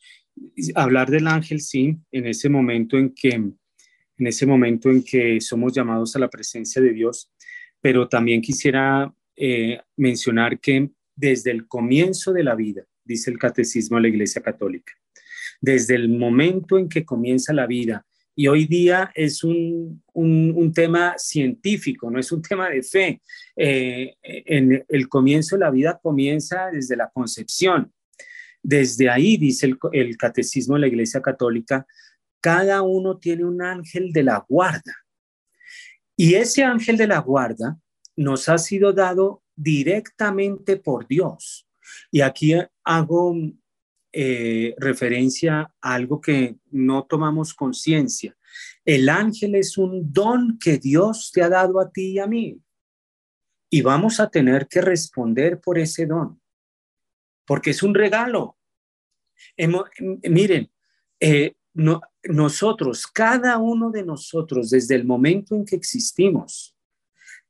hablar 0.74 1.08
del 1.10 1.28
ángel, 1.28 1.60
sí, 1.60 1.96
en 2.10 2.26
ese 2.26 2.48
momento 2.48 2.98
en 2.98 3.14
que, 3.14 3.30
en 3.30 3.56
ese 4.18 4.44
momento 4.44 4.90
en 4.90 5.04
que 5.04 5.40
somos 5.40 5.72
llamados 5.72 6.16
a 6.16 6.18
la 6.18 6.28
presencia 6.28 6.82
de 6.82 6.92
Dios, 6.92 7.30
pero 7.80 8.08
también 8.08 8.40
quisiera 8.40 9.12
mencionar 9.96 10.60
que 10.60 10.90
desde 11.20 11.50
el 11.50 11.66
comienzo 11.66 12.32
de 12.32 12.44
la 12.44 12.54
vida, 12.54 12.82
dice 13.04 13.30
el 13.30 13.38
Catecismo 13.38 13.96
de 13.96 14.02
la 14.02 14.08
Iglesia 14.08 14.42
Católica, 14.42 14.92
desde 15.60 15.94
el 15.94 16.08
momento 16.08 16.78
en 16.78 16.88
que 16.88 17.04
comienza 17.04 17.52
la 17.52 17.66
vida. 17.66 18.06
Y 18.34 18.46
hoy 18.46 18.64
día 18.66 19.10
es 19.14 19.44
un, 19.44 20.02
tema 20.74 21.14
científico, 21.18 22.10
no 22.10 22.18
es 22.18 22.32
un 22.32 22.40
tema 22.40 22.70
de 22.70 22.82
fe. 22.82 23.20
Eh, 23.56 24.14
en 24.22 24.84
el 24.88 25.08
comienzo 25.08 25.56
de 25.56 25.60
la 25.60 25.70
vida 25.70 26.00
comienza 26.02 26.70
desde 26.72 26.96
la 26.96 27.10
concepción. 27.10 27.92
Desde 28.62 29.10
ahí, 29.10 29.36
dice 29.36 29.74
el 29.92 30.16
catecismo 30.16 30.74
de 30.74 30.80
la 30.80 30.88
Iglesia 30.88 31.20
Católica, 31.20 31.86
cada 32.40 32.80
uno 32.80 33.18
tiene 33.18 33.44
un 33.44 33.60
ángel 33.60 34.12
de 34.12 34.22
la 34.22 34.44
guarda. 34.48 34.94
Y 36.22 36.34
ese 36.34 36.62
ángel 36.62 36.98
de 36.98 37.06
la 37.06 37.20
guarda 37.20 37.80
nos 38.14 38.50
ha 38.50 38.58
sido 38.58 38.92
dado 38.92 39.42
directamente 39.56 40.76
por 40.76 41.06
Dios. 41.06 41.66
Y 42.10 42.20
aquí 42.20 42.52
hago 42.84 43.34
eh, 44.12 44.74
referencia 44.76 45.72
a 45.80 45.94
algo 45.94 46.20
que 46.20 46.56
no 46.72 47.04
tomamos 47.04 47.54
conciencia. 47.54 48.36
El 48.84 49.08
ángel 49.08 49.54
es 49.54 49.78
un 49.78 50.12
don 50.12 50.58
que 50.58 50.76
Dios 50.76 51.30
te 51.32 51.42
ha 51.42 51.48
dado 51.48 51.80
a 51.80 51.90
ti 51.90 52.08
y 52.08 52.18
a 52.18 52.26
mí. 52.26 52.60
Y 53.70 53.80
vamos 53.80 54.20
a 54.20 54.28
tener 54.28 54.68
que 54.68 54.82
responder 54.82 55.58
por 55.58 55.78
ese 55.78 56.04
don, 56.04 56.38
porque 57.46 57.70
es 57.70 57.82
un 57.82 57.94
regalo. 57.94 58.58
miren, 59.56 60.70
eh, 61.18 61.54
nosotros, 62.24 63.06
cada 63.06 63.58
uno 63.58 63.90
de 63.90 64.04
nosotros, 64.04 64.70
desde 64.70 64.94
el 64.94 65.04
momento 65.04 65.54
en 65.54 65.64
que 65.64 65.76
existimos, 65.76 66.76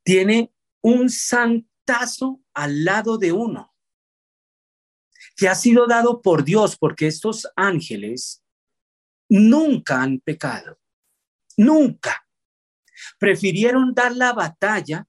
tiene 0.03 0.53
un 0.81 1.09
santazo 1.09 2.41
al 2.53 2.83
lado 2.85 3.17
de 3.17 3.31
uno, 3.31 3.73
que 5.35 5.47
ha 5.47 5.55
sido 5.55 5.87
dado 5.87 6.21
por 6.21 6.43
Dios, 6.43 6.77
porque 6.77 7.07
estos 7.07 7.47
ángeles 7.55 8.43
nunca 9.29 10.01
han 10.01 10.19
pecado, 10.19 10.79
nunca. 11.57 12.27
Prefirieron 13.17 13.93
dar 13.93 14.15
la 14.15 14.33
batalla 14.33 15.07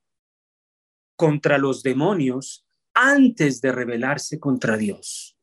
contra 1.17 1.59
los 1.59 1.83
demonios 1.83 2.67
antes 2.95 3.61
de 3.61 3.73
rebelarse 3.73 4.39
contra 4.41 4.77
Dios. 4.77 5.37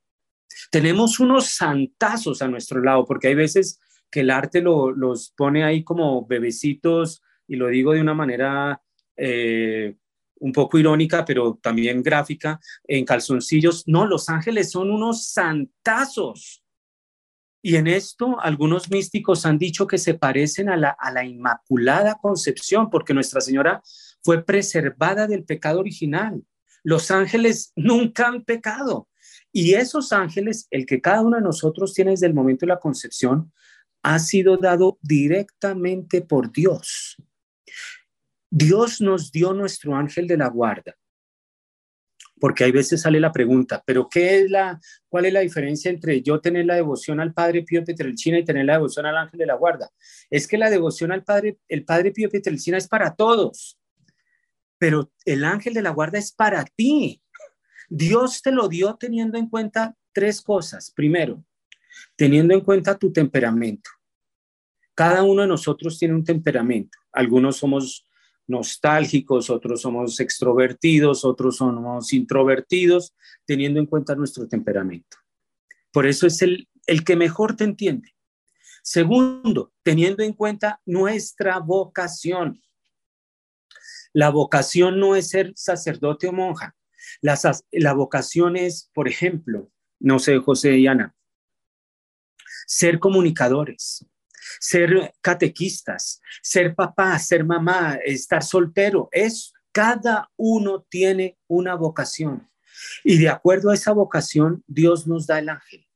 Tenemos 0.72 1.20
unos 1.20 1.52
santazos 1.52 2.42
a 2.42 2.48
nuestro 2.48 2.82
lado, 2.82 3.06
porque 3.06 3.30
hay 3.30 3.36
veces 3.36 3.80
que 4.12 4.22
el 4.22 4.32
arte 4.32 4.62
los 4.62 5.34
pone 5.36 5.64
ahí 5.64 5.84
como 5.84 6.26
bebecitos, 6.26 7.22
y 7.48 7.56
lo 7.56 7.68
digo 7.68 7.94
de 7.94 8.02
una 8.02 8.14
manera 8.14 8.82
eh, 9.18 9.96
un 10.40 10.54
poco 10.54 10.78
irónica, 10.78 11.26
pero 11.26 11.60
también 11.62 12.02
gráfica, 12.02 12.60
en 12.88 13.06
calzoncillos. 13.06 13.88
No, 13.88 14.06
los 14.06 14.30
ángeles 14.30 14.72
son 14.72 14.92
unos 14.92 15.28
santazos. 15.28 16.64
Y 17.62 17.76
en 17.76 17.88
esto 17.88 18.40
algunos 18.40 18.90
místicos 18.90 19.46
han 19.46 19.58
dicho 19.58 19.86
que 19.86 19.98
se 19.98 20.14
parecen 20.14 20.70
a 20.70 20.78
la, 20.78 20.96
a 20.98 21.12
la 21.12 21.26
Inmaculada 21.26 22.18
Concepción, 22.22 22.90
porque 22.90 23.14
Nuestra 23.14 23.42
Señora 23.42 23.82
fue 24.24 24.44
preservada 24.46 25.28
del 25.28 25.44
pecado 25.44 25.80
original. 25.80 26.42
Los 26.84 27.12
ángeles 27.12 27.74
nunca 27.76 28.28
han 28.28 28.44
pecado. 28.44 29.10
Y 29.52 29.74
esos 29.74 30.14
ángeles, 30.14 30.68
el 30.70 30.86
que 30.86 31.02
cada 31.02 31.22
uno 31.22 31.38
de 31.38 31.44
nosotros 31.44 31.94
tiene 31.94 32.12
desde 32.12 32.28
el 32.28 32.34
momento 32.34 32.66
de 32.66 32.74
la 32.74 32.80
concepción, 32.80 33.52
ha 34.04 34.20
sido 34.20 34.58
dado 34.58 34.98
directamente 35.02 36.22
por 36.22 36.52
Dios. 36.52 37.18
Dios 38.50 39.02
nos 39.02 39.32
dio 39.32 39.54
nuestro 39.54 39.96
ángel 39.96 40.28
de 40.28 40.38
la 40.38 40.48
guarda. 40.48 40.96
Porque 42.40 42.64
hay 42.64 42.72
veces 42.72 43.02
sale 43.02 43.20
la 43.20 43.34
pregunta, 43.34 43.84
pero 43.86 44.08
¿qué 44.10 44.40
es 44.40 44.50
la, 44.50 44.80
cuál 45.10 45.26
es 45.26 45.34
la 45.34 45.42
diferencia 45.42 45.92
entre 45.92 46.22
yo 46.22 46.40
tener 46.40 46.66
la 46.66 46.76
devoción 46.76 47.20
al 47.20 47.34
Padre 47.34 47.64
Pío 47.64 47.84
Petrelcina 47.84 48.40
y 48.40 48.46
tener 48.46 48.66
la 48.66 48.74
devoción 48.74 49.06
al 49.06 49.18
ángel 49.18 49.40
de 49.40 49.46
la 49.46 49.56
guarda? 49.56 49.90
Es 50.30 50.48
que 50.48 50.58
la 50.58 50.70
devoción 50.70 51.12
al 51.12 51.26
Padre, 51.26 51.60
el 51.68 51.84
Padre 51.84 52.12
Pío 52.12 52.30
Petrelcina 52.30 52.78
es 52.78 52.88
para 52.88 53.14
todos, 53.14 53.78
pero 54.78 55.12
el 55.26 55.44
ángel 55.44 55.74
de 55.74 55.82
la 55.82 55.90
guarda 55.90 56.18
es 56.18 56.32
para 56.32 56.64
ti. 56.64 57.22
Dios 57.90 58.42
te 58.42 58.52
lo 58.52 58.70
dio 58.70 58.96
teniendo 58.96 59.38
en 59.38 59.50
cuenta 59.50 59.96
tres 60.14 60.42
cosas. 60.42 60.92
Primero, 60.92 61.44
teniendo 62.16 62.54
en 62.54 62.62
cuenta 62.62 62.98
tu 62.98 63.12
temperamento. 63.12 63.90
Cada 64.94 65.24
uno 65.24 65.44
de 65.44 65.48
nosotros 65.48 65.98
tiene 65.98 66.16
un 66.16 66.24
temperamento. 66.24 66.98
Algunos 67.12 67.58
somos 67.58 68.06
nostálgicos, 68.48 69.50
otros 69.50 69.82
somos 69.82 70.20
extrovertidos, 70.20 71.24
otros 71.24 71.58
somos 71.58 72.12
introvertidos, 72.14 73.16
teniendo 73.46 73.80
en 73.80 73.86
cuenta 73.86 74.16
nuestro 74.16 74.48
temperamento. 74.48 75.18
Por 75.92 76.08
eso 76.08 76.28
es 76.28 76.42
el, 76.42 76.68
el 76.88 77.04
que 77.04 77.16
mejor 77.16 77.56
te 77.56 77.64
entiende. 77.64 78.16
Segundo, 78.84 79.72
teniendo 79.84 80.24
en 80.24 80.34
cuenta 80.34 80.82
nuestra 80.86 81.60
vocación. 81.60 82.62
La 84.14 84.30
vocación 84.30 85.00
no 85.00 85.16
es 85.16 85.30
ser 85.30 85.54
sacerdote 85.56 86.28
o 86.28 86.34
monja. 86.34 86.76
La, 87.22 87.40
la 87.72 87.94
vocación 87.94 88.58
es, 88.58 88.90
por 88.94 89.08
ejemplo, 89.08 89.70
no 90.00 90.18
sé, 90.20 90.38
José 90.40 90.78
y 90.78 90.88
Ana, 90.88 91.16
ser 92.70 93.00
comunicadores, 93.00 94.06
ser 94.60 95.12
catequistas, 95.22 96.22
ser 96.44 96.76
papá, 96.76 97.18
ser 97.18 97.44
mamá, 97.44 97.98
estar 98.06 98.44
soltero. 98.44 99.10
Es 99.12 99.54
cada 99.72 100.30
uno 100.38 100.86
tiene 100.88 101.40
una 101.48 101.74
vocación. 101.74 102.48
Y 103.04 103.18
de 103.18 103.30
acuerdo 103.30 103.72
a 103.72 103.74
esa 103.74 103.92
vocación, 103.92 104.64
Dios 104.68 105.08
nos 105.08 105.26
da 105.26 105.40
el 105.40 105.50
ángel. 105.50 105.88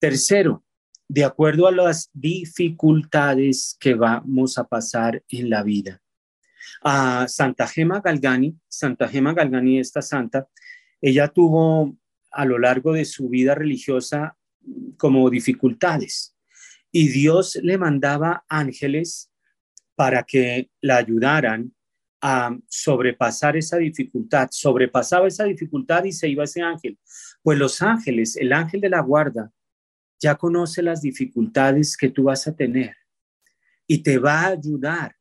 Tercero, 0.00 0.64
de 1.06 1.24
acuerdo 1.24 1.68
a 1.68 1.72
las 1.72 2.10
dificultades 2.12 3.76
que 3.78 3.94
vamos 3.94 4.58
a 4.58 4.64
pasar 4.64 5.22
en 5.28 5.50
la 5.50 5.62
vida. 5.62 6.02
A 6.82 7.28
Santa 7.28 7.68
Gema 7.68 8.00
Galgani, 8.00 8.58
Santa 8.66 9.06
Gema 9.06 9.32
Galgani, 9.32 9.78
esta 9.78 10.02
santa, 10.02 10.48
ella 11.00 11.28
tuvo 11.28 11.96
a 12.32 12.44
lo 12.44 12.58
largo 12.58 12.92
de 12.92 13.04
su 13.04 13.28
vida 13.28 13.54
religiosa 13.54 14.36
como 14.96 15.28
dificultades 15.30 16.34
y 16.96 17.08
Dios 17.08 17.58
le 17.60 17.76
mandaba 17.76 18.44
ángeles 18.48 19.28
para 19.96 20.22
que 20.22 20.70
la 20.80 20.98
ayudaran 20.98 21.74
a 22.20 22.56
sobrepasar 22.68 23.56
esa 23.56 23.78
dificultad. 23.78 24.46
Sobrepasaba 24.52 25.26
esa 25.26 25.42
dificultad 25.42 26.04
y 26.04 26.12
se 26.12 26.28
iba 26.28 26.44
ese 26.44 26.62
ángel. 26.62 26.96
Pues 27.42 27.58
los 27.58 27.82
ángeles, 27.82 28.36
el 28.36 28.52
ángel 28.52 28.80
de 28.80 28.90
la 28.90 29.00
guarda, 29.00 29.52
ya 30.20 30.36
conoce 30.36 30.82
las 30.82 31.02
dificultades 31.02 31.96
que 31.96 32.10
tú 32.10 32.22
vas 32.22 32.46
a 32.46 32.54
tener 32.54 32.96
y 33.88 33.98
te 34.04 34.18
va 34.18 34.42
a 34.42 34.48
ayudar 34.50 35.16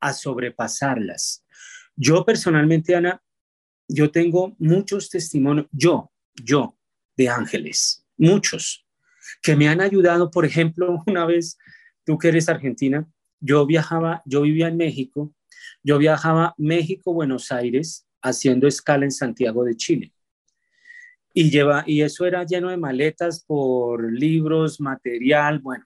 a 0.00 0.12
sobrepasarlas. 0.12 1.46
Yo 1.94 2.24
personalmente, 2.24 2.96
Ana, 2.96 3.22
yo 3.86 4.10
tengo 4.10 4.56
muchos 4.58 5.08
testimonios, 5.08 5.68
yo, 5.70 6.12
yo, 6.34 6.76
de 7.16 7.28
ángeles, 7.28 8.04
muchos 8.16 8.81
que 9.42 9.56
me 9.56 9.68
han 9.68 9.80
ayudado, 9.80 10.30
por 10.30 10.44
ejemplo, 10.44 11.02
una 11.06 11.24
vez, 11.24 11.58
tú 12.04 12.18
que 12.18 12.28
eres 12.28 12.48
argentina, 12.48 13.06
yo 13.40 13.66
viajaba, 13.66 14.22
yo 14.24 14.42
vivía 14.42 14.68
en 14.68 14.76
México, 14.76 15.32
yo 15.82 15.98
viajaba 15.98 16.54
México, 16.58 17.12
Buenos 17.12 17.50
Aires, 17.50 18.06
haciendo 18.22 18.68
escala 18.68 19.04
en 19.04 19.10
Santiago 19.10 19.64
de 19.64 19.76
Chile. 19.76 20.12
Y, 21.34 21.50
lleva, 21.50 21.82
y 21.86 22.02
eso 22.02 22.26
era 22.26 22.44
lleno 22.44 22.70
de 22.70 22.76
maletas 22.76 23.42
por 23.44 24.12
libros, 24.12 24.80
material, 24.80 25.58
bueno. 25.60 25.84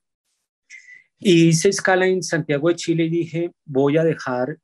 Y 1.18 1.48
hice 1.48 1.70
escala 1.70 2.06
en 2.06 2.22
Santiago 2.22 2.68
de 2.68 2.76
Chile 2.76 3.04
y 3.04 3.10
dije, 3.10 3.52
voy 3.64 3.96
a 3.96 4.04
dejar 4.04 4.58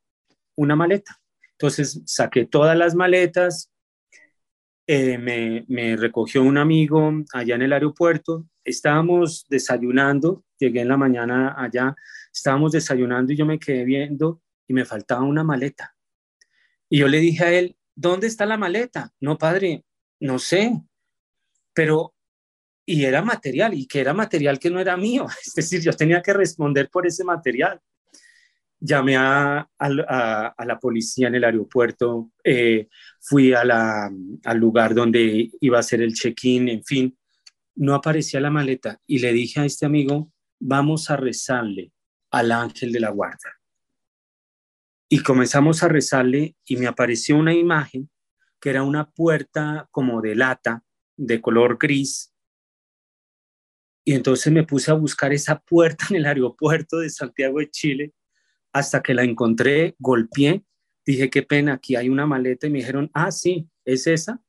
una 0.54 0.76
maleta. 0.76 1.18
Entonces 1.52 2.02
saqué 2.04 2.44
todas 2.44 2.76
las 2.76 2.94
maletas, 2.94 3.71
eh, 4.86 5.18
me, 5.18 5.64
me, 5.68 5.96
recogió 5.96 6.42
un 6.42 6.58
amigo 6.58 7.12
allá 7.32 7.54
en 7.54 7.62
el 7.62 7.72
aeropuerto, 7.72 8.46
estábamos 8.64 9.46
desayunando, 9.48 10.44
llegué 10.58 10.80
en 10.80 10.88
la 10.88 10.96
mañana 10.96 11.54
allá, 11.56 11.94
estábamos 12.32 12.72
desayunando 12.72 13.32
y 13.32 13.36
yo 13.36 13.46
me 13.46 13.58
quedé 13.58 13.84
viendo 13.84 14.42
y 14.66 14.74
me 14.74 14.84
faltaba 14.84 15.22
una 15.22 15.44
maleta. 15.44 15.94
Y 16.88 16.98
yo 16.98 17.08
le 17.08 17.18
dije 17.20 17.44
a 17.44 17.52
él, 17.52 17.76
¿dónde 17.94 18.26
está 18.26 18.44
la 18.44 18.56
maleta? 18.56 19.12
No, 19.20 19.38
padre, 19.38 19.84
no 20.20 20.38
sé, 20.38 20.72
pero, 21.72 22.14
y 22.84 23.04
era 23.04 23.22
material, 23.22 23.74
y 23.74 23.86
que 23.86 24.00
era 24.00 24.12
material 24.12 24.58
que 24.58 24.70
no 24.70 24.80
era 24.80 24.96
mío, 24.96 25.26
es 25.46 25.54
decir, 25.54 25.80
yo 25.80 25.92
tenía 25.92 26.22
que 26.22 26.32
responder 26.32 26.90
por 26.90 27.06
ese 27.06 27.24
material 27.24 27.80
llamé 28.82 29.16
a, 29.16 29.68
la 29.78 30.78
policía 30.80 31.28
en 31.28 31.36
el 31.36 31.44
aeropuerto, 31.44 32.32
eh, 32.42 32.88
fui 33.20 33.54
al 33.54 34.58
lugar 34.58 34.94
donde 34.94 35.50
iba 35.60 35.76
a 35.76 35.80
hacer 35.80 36.02
el 36.02 36.14
check-in, 36.14 36.68
en 36.68 36.84
fin, 36.84 37.16
no 37.76 37.94
aparecía 37.94 38.40
la 38.40 38.50
maleta 38.50 39.00
y 39.06 39.20
le 39.20 39.32
dije 39.32 39.60
a 39.60 39.64
este 39.64 39.86
amigo, 39.86 40.30
vamos 40.60 41.10
a 41.10 41.16
rezarle 41.16 41.92
al 42.30 42.50
ángel 42.50 42.92
de 42.92 43.00
la 43.00 43.10
guarda. 43.10 43.60
Y 45.08 45.22
comenzamos 45.22 45.82
a 45.82 45.88
rezarle 45.88 46.56
y 46.64 46.76
me 46.76 46.86
apareció 46.86 47.36
una 47.36 47.54
imagen 47.54 48.10
que 48.60 48.70
era 48.70 48.82
una 48.82 49.10
puerta 49.10 49.88
como 49.90 50.20
de 50.20 50.34
lata, 50.34 50.82
de 51.16 51.40
color 51.40 51.78
gris. 51.78 52.32
Y 54.04 54.14
entonces 54.14 54.52
me 54.52 54.64
puse 54.64 54.90
a 54.90 54.94
buscar 54.94 55.32
esa 55.32 55.60
puerta 55.60 56.06
en 56.10 56.16
el 56.16 56.26
aeropuerto 56.26 56.98
de 56.98 57.10
Santiago 57.10 57.58
de 57.58 57.70
Chile 57.70 58.12
hasta 58.72 59.02
que 59.02 59.14
la 59.14 59.22
encontré, 59.22 59.94
golpeé, 59.98 60.64
dije, 61.04 61.30
qué 61.30 61.42
pena, 61.42 61.74
aquí 61.74 61.96
hay 61.96 62.08
una 62.08 62.26
maleta 62.26 62.66
y 62.66 62.70
me 62.70 62.78
dijeron, 62.78 63.10
ah, 63.12 63.30
sí, 63.30 63.68
es 63.84 64.06
esa. 64.06 64.40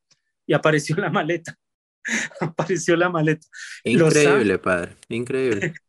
Y 0.45 0.53
apareció 0.53 0.95
la 0.95 1.09
maleta. 1.09 1.57
apareció 2.39 2.95
la 2.95 3.09
maleta. 3.09 3.47
Increíble, 3.83 4.59
padre, 4.59 4.95
increíble. 5.09 5.73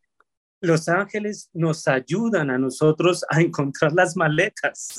Los 0.61 0.89
ángeles 0.89 1.51
nos 1.53 1.87
ayudan 1.89 2.49
a 2.51 2.57
nosotros 2.57 3.25
a 3.29 3.43
encontrar 3.43 3.93
las 3.93 4.17
maletas. 4.17 4.95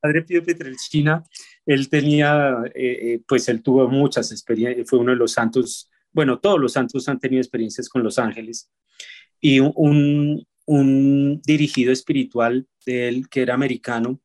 padre 0.00 0.22
Pío 0.22 0.44
Petrelchina, 0.44 1.24
él 1.66 1.88
tenía, 1.88 2.62
eh, 2.72 3.14
eh, 3.14 3.22
pues 3.26 3.48
él 3.48 3.60
tuvo 3.60 3.88
muchas 3.88 4.30
experiencias, 4.30 4.88
fue 4.88 5.00
uno 5.00 5.10
de 5.10 5.16
los 5.16 5.32
santos, 5.32 5.90
bueno, 6.12 6.38
todos 6.38 6.60
los 6.60 6.74
santos 6.74 7.08
han 7.08 7.18
tenido 7.18 7.42
experiencias 7.42 7.88
con 7.88 8.04
los 8.04 8.20
ángeles 8.20 8.70
y 9.40 9.60
un, 9.60 10.46
un 10.66 11.40
dirigido 11.42 11.92
espiritual 11.92 12.66
de 12.86 13.08
él, 13.08 13.28
que 13.28 13.42
era 13.42 13.54
americano, 13.54 14.20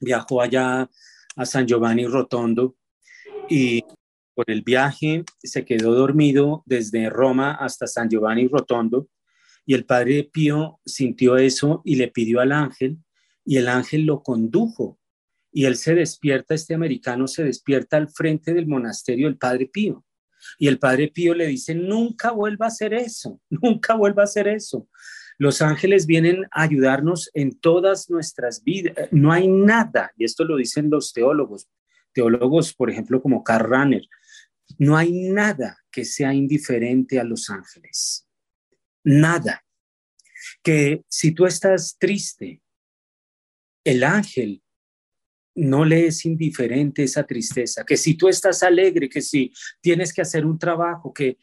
viajó 0.00 0.42
allá 0.42 0.90
a 1.36 1.46
San 1.46 1.66
Giovanni 1.66 2.06
Rotondo 2.06 2.76
y 3.48 3.82
por 4.34 4.50
el 4.50 4.62
viaje, 4.62 5.24
se 5.42 5.64
quedó 5.64 5.94
dormido 5.94 6.62
desde 6.66 7.10
Roma 7.10 7.52
hasta 7.52 7.86
San 7.86 8.08
Giovanni 8.08 8.48
Rotondo 8.48 9.08
y 9.64 9.74
el 9.74 9.84
padre 9.84 10.28
Pío 10.32 10.80
sintió 10.84 11.36
eso 11.36 11.82
y 11.84 11.96
le 11.96 12.08
pidió 12.08 12.40
al 12.40 12.52
ángel 12.52 12.98
y 13.44 13.58
el 13.58 13.68
ángel 13.68 14.06
lo 14.06 14.22
condujo 14.22 14.98
y 15.52 15.66
él 15.66 15.76
se 15.76 15.94
despierta, 15.94 16.54
este 16.54 16.74
americano 16.74 17.28
se 17.28 17.44
despierta 17.44 17.98
al 17.98 18.08
frente 18.08 18.54
del 18.54 18.66
monasterio 18.66 19.26
del 19.26 19.36
padre 19.36 19.66
Pío. 19.66 20.04
Y 20.58 20.68
el 20.68 20.78
padre 20.78 21.08
Pío 21.08 21.34
le 21.34 21.46
dice, 21.46 21.74
nunca 21.74 22.32
vuelva 22.32 22.66
a 22.66 22.68
hacer 22.68 22.94
eso, 22.94 23.40
nunca 23.50 23.94
vuelva 23.94 24.22
a 24.22 24.24
hacer 24.24 24.48
eso. 24.48 24.88
Los 25.38 25.62
ángeles 25.62 26.06
vienen 26.06 26.44
a 26.50 26.62
ayudarnos 26.62 27.30
en 27.34 27.58
todas 27.58 28.10
nuestras 28.10 28.62
vidas. 28.62 29.08
No 29.10 29.32
hay 29.32 29.48
nada, 29.48 30.12
y 30.16 30.24
esto 30.24 30.44
lo 30.44 30.56
dicen 30.56 30.90
los 30.90 31.12
teólogos, 31.12 31.68
teólogos, 32.12 32.74
por 32.74 32.90
ejemplo, 32.90 33.20
como 33.20 33.42
Karl 33.42 33.68
Rahner, 33.68 34.06
no 34.78 34.96
hay 34.96 35.12
nada 35.12 35.78
que 35.90 36.04
sea 36.04 36.32
indiferente 36.32 37.18
a 37.18 37.24
los 37.24 37.50
ángeles. 37.50 38.26
Nada. 39.04 39.64
Que 40.62 41.04
si 41.08 41.32
tú 41.32 41.46
estás 41.46 41.96
triste, 41.98 42.62
el 43.84 44.04
ángel 44.04 44.62
no 45.54 45.84
le 45.84 46.06
es 46.06 46.24
indiferente 46.24 47.02
esa 47.02 47.24
tristeza. 47.24 47.84
Que 47.84 47.96
si 47.96 48.14
tú 48.14 48.28
estás 48.28 48.62
alegre, 48.62 49.08
que 49.08 49.20
si 49.20 49.52
tienes 49.80 50.12
que 50.12 50.22
hacer 50.22 50.46
un 50.46 50.58
trabajo, 50.58 51.12
que 51.12 51.38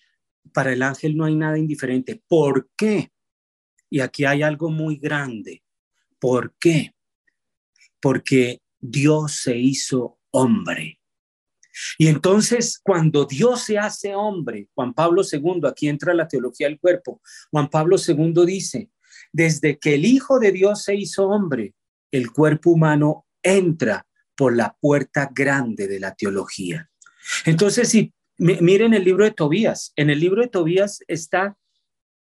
para 0.53 0.73
el 0.73 0.81
ángel 0.81 1.15
no 1.15 1.25
hay 1.25 1.35
nada 1.35 1.57
indiferente. 1.57 2.21
¿Por 2.27 2.69
qué? 2.75 3.11
Y 3.89 3.99
aquí 3.99 4.25
hay 4.25 4.41
algo 4.41 4.69
muy 4.69 4.97
grande. 4.97 5.63
¿Por 6.19 6.55
qué? 6.59 6.93
Porque 8.01 8.61
Dios 8.79 9.41
se 9.43 9.57
hizo 9.57 10.19
hombre. 10.31 10.99
Y 11.97 12.07
entonces, 12.07 12.79
cuando 12.83 13.25
Dios 13.25 13.63
se 13.63 13.77
hace 13.77 14.15
hombre, 14.15 14.67
Juan 14.73 14.93
Pablo 14.93 15.21
II, 15.29 15.61
aquí 15.65 15.87
entra 15.87 16.13
la 16.13 16.27
teología 16.27 16.67
del 16.67 16.79
cuerpo, 16.79 17.21
Juan 17.51 17.69
Pablo 17.69 17.95
II 18.05 18.45
dice, 18.45 18.89
desde 19.31 19.77
que 19.77 19.95
el 19.95 20.05
Hijo 20.05 20.39
de 20.39 20.51
Dios 20.51 20.83
se 20.83 20.95
hizo 20.95 21.27
hombre, 21.29 21.73
el 22.11 22.31
cuerpo 22.31 22.71
humano 22.71 23.25
entra 23.43 24.05
por 24.35 24.55
la 24.55 24.75
puerta 24.79 25.29
grande 25.33 25.87
de 25.87 25.99
la 25.99 26.15
teología. 26.15 26.89
Entonces, 27.45 27.89
si 27.89 28.13
miren 28.37 28.93
el 28.93 29.03
libro 29.03 29.25
de 29.25 29.31
Tobías, 29.31 29.91
en 29.95 30.09
el 30.09 30.19
libro 30.19 30.41
de 30.41 30.47
Tobías 30.47 30.99
está 31.07 31.57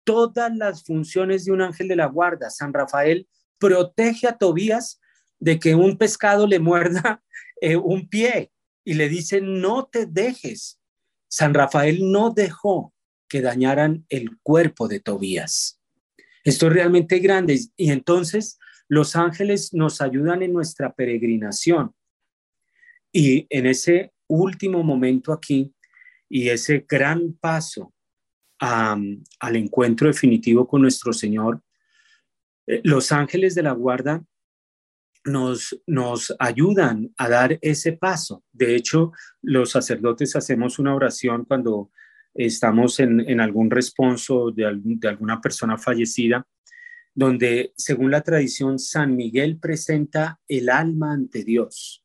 todas 0.03 0.55
las 0.55 0.83
funciones 0.83 1.45
de 1.45 1.51
un 1.51 1.61
ángel 1.61 1.87
de 1.87 1.95
la 1.95 2.07
guarda. 2.07 2.49
San 2.49 2.73
Rafael 2.73 3.27
protege 3.57 4.27
a 4.27 4.37
Tobías 4.37 4.99
de 5.39 5.59
que 5.59 5.75
un 5.75 5.97
pescado 5.97 6.47
le 6.47 6.59
muerda 6.59 7.23
eh, 7.61 7.77
un 7.77 8.09
pie 8.09 8.51
y 8.83 8.95
le 8.95 9.07
dice, 9.07 9.39
no 9.41 9.85
te 9.85 10.05
dejes. 10.05 10.79
San 11.27 11.53
Rafael 11.53 12.11
no 12.11 12.31
dejó 12.31 12.93
que 13.27 13.41
dañaran 13.41 14.05
el 14.09 14.39
cuerpo 14.41 14.87
de 14.87 14.99
Tobías. 14.99 15.79
Esto 16.43 16.67
es 16.67 16.73
realmente 16.73 17.19
grande. 17.19 17.59
Y 17.77 17.91
entonces 17.91 18.57
los 18.89 19.15
ángeles 19.15 19.73
nos 19.73 20.01
ayudan 20.01 20.41
en 20.41 20.51
nuestra 20.51 20.93
peregrinación. 20.93 21.93
Y 23.13 23.47
en 23.49 23.67
ese 23.67 24.11
último 24.27 24.83
momento 24.83 25.31
aquí 25.31 25.73
y 26.27 26.49
ese 26.49 26.85
gran 26.87 27.33
paso 27.33 27.93
al 28.59 29.55
encuentro 29.55 30.07
definitivo 30.07 30.67
con 30.67 30.81
nuestro 30.81 31.13
Señor, 31.13 31.61
eh, 32.67 32.81
los 32.83 33.11
ángeles 33.13 33.55
de 33.55 33.63
la 33.63 33.71
guarda 33.71 34.23
nos, 35.23 35.81
nos 35.87 36.35
ayudan 36.39 37.13
a 37.17 37.29
dar 37.29 37.57
ese 37.61 37.93
paso. 37.93 38.43
De 38.51 38.75
hecho, 38.75 39.13
los 39.41 39.71
sacerdotes 39.71 40.35
hacemos 40.35 40.77
una 40.77 40.93
oración 40.93 41.45
cuando 41.45 41.91
estamos 42.33 42.99
en, 42.99 43.39
algún 43.39 43.69
responso 43.69 44.51
de, 44.51 44.79
de 44.83 45.07
alguna 45.07 45.39
persona 45.41 45.77
fallecida, 45.77 46.45
donde 47.19 47.73
según 47.75 48.11
la 48.11 48.21
tradición 48.21 48.79
San 48.79 49.17
Miguel 49.17 49.59
presenta 49.59 50.39
el 50.47 50.69
alma 50.69 51.11
ante 51.11 51.43
Dios. 51.43 52.01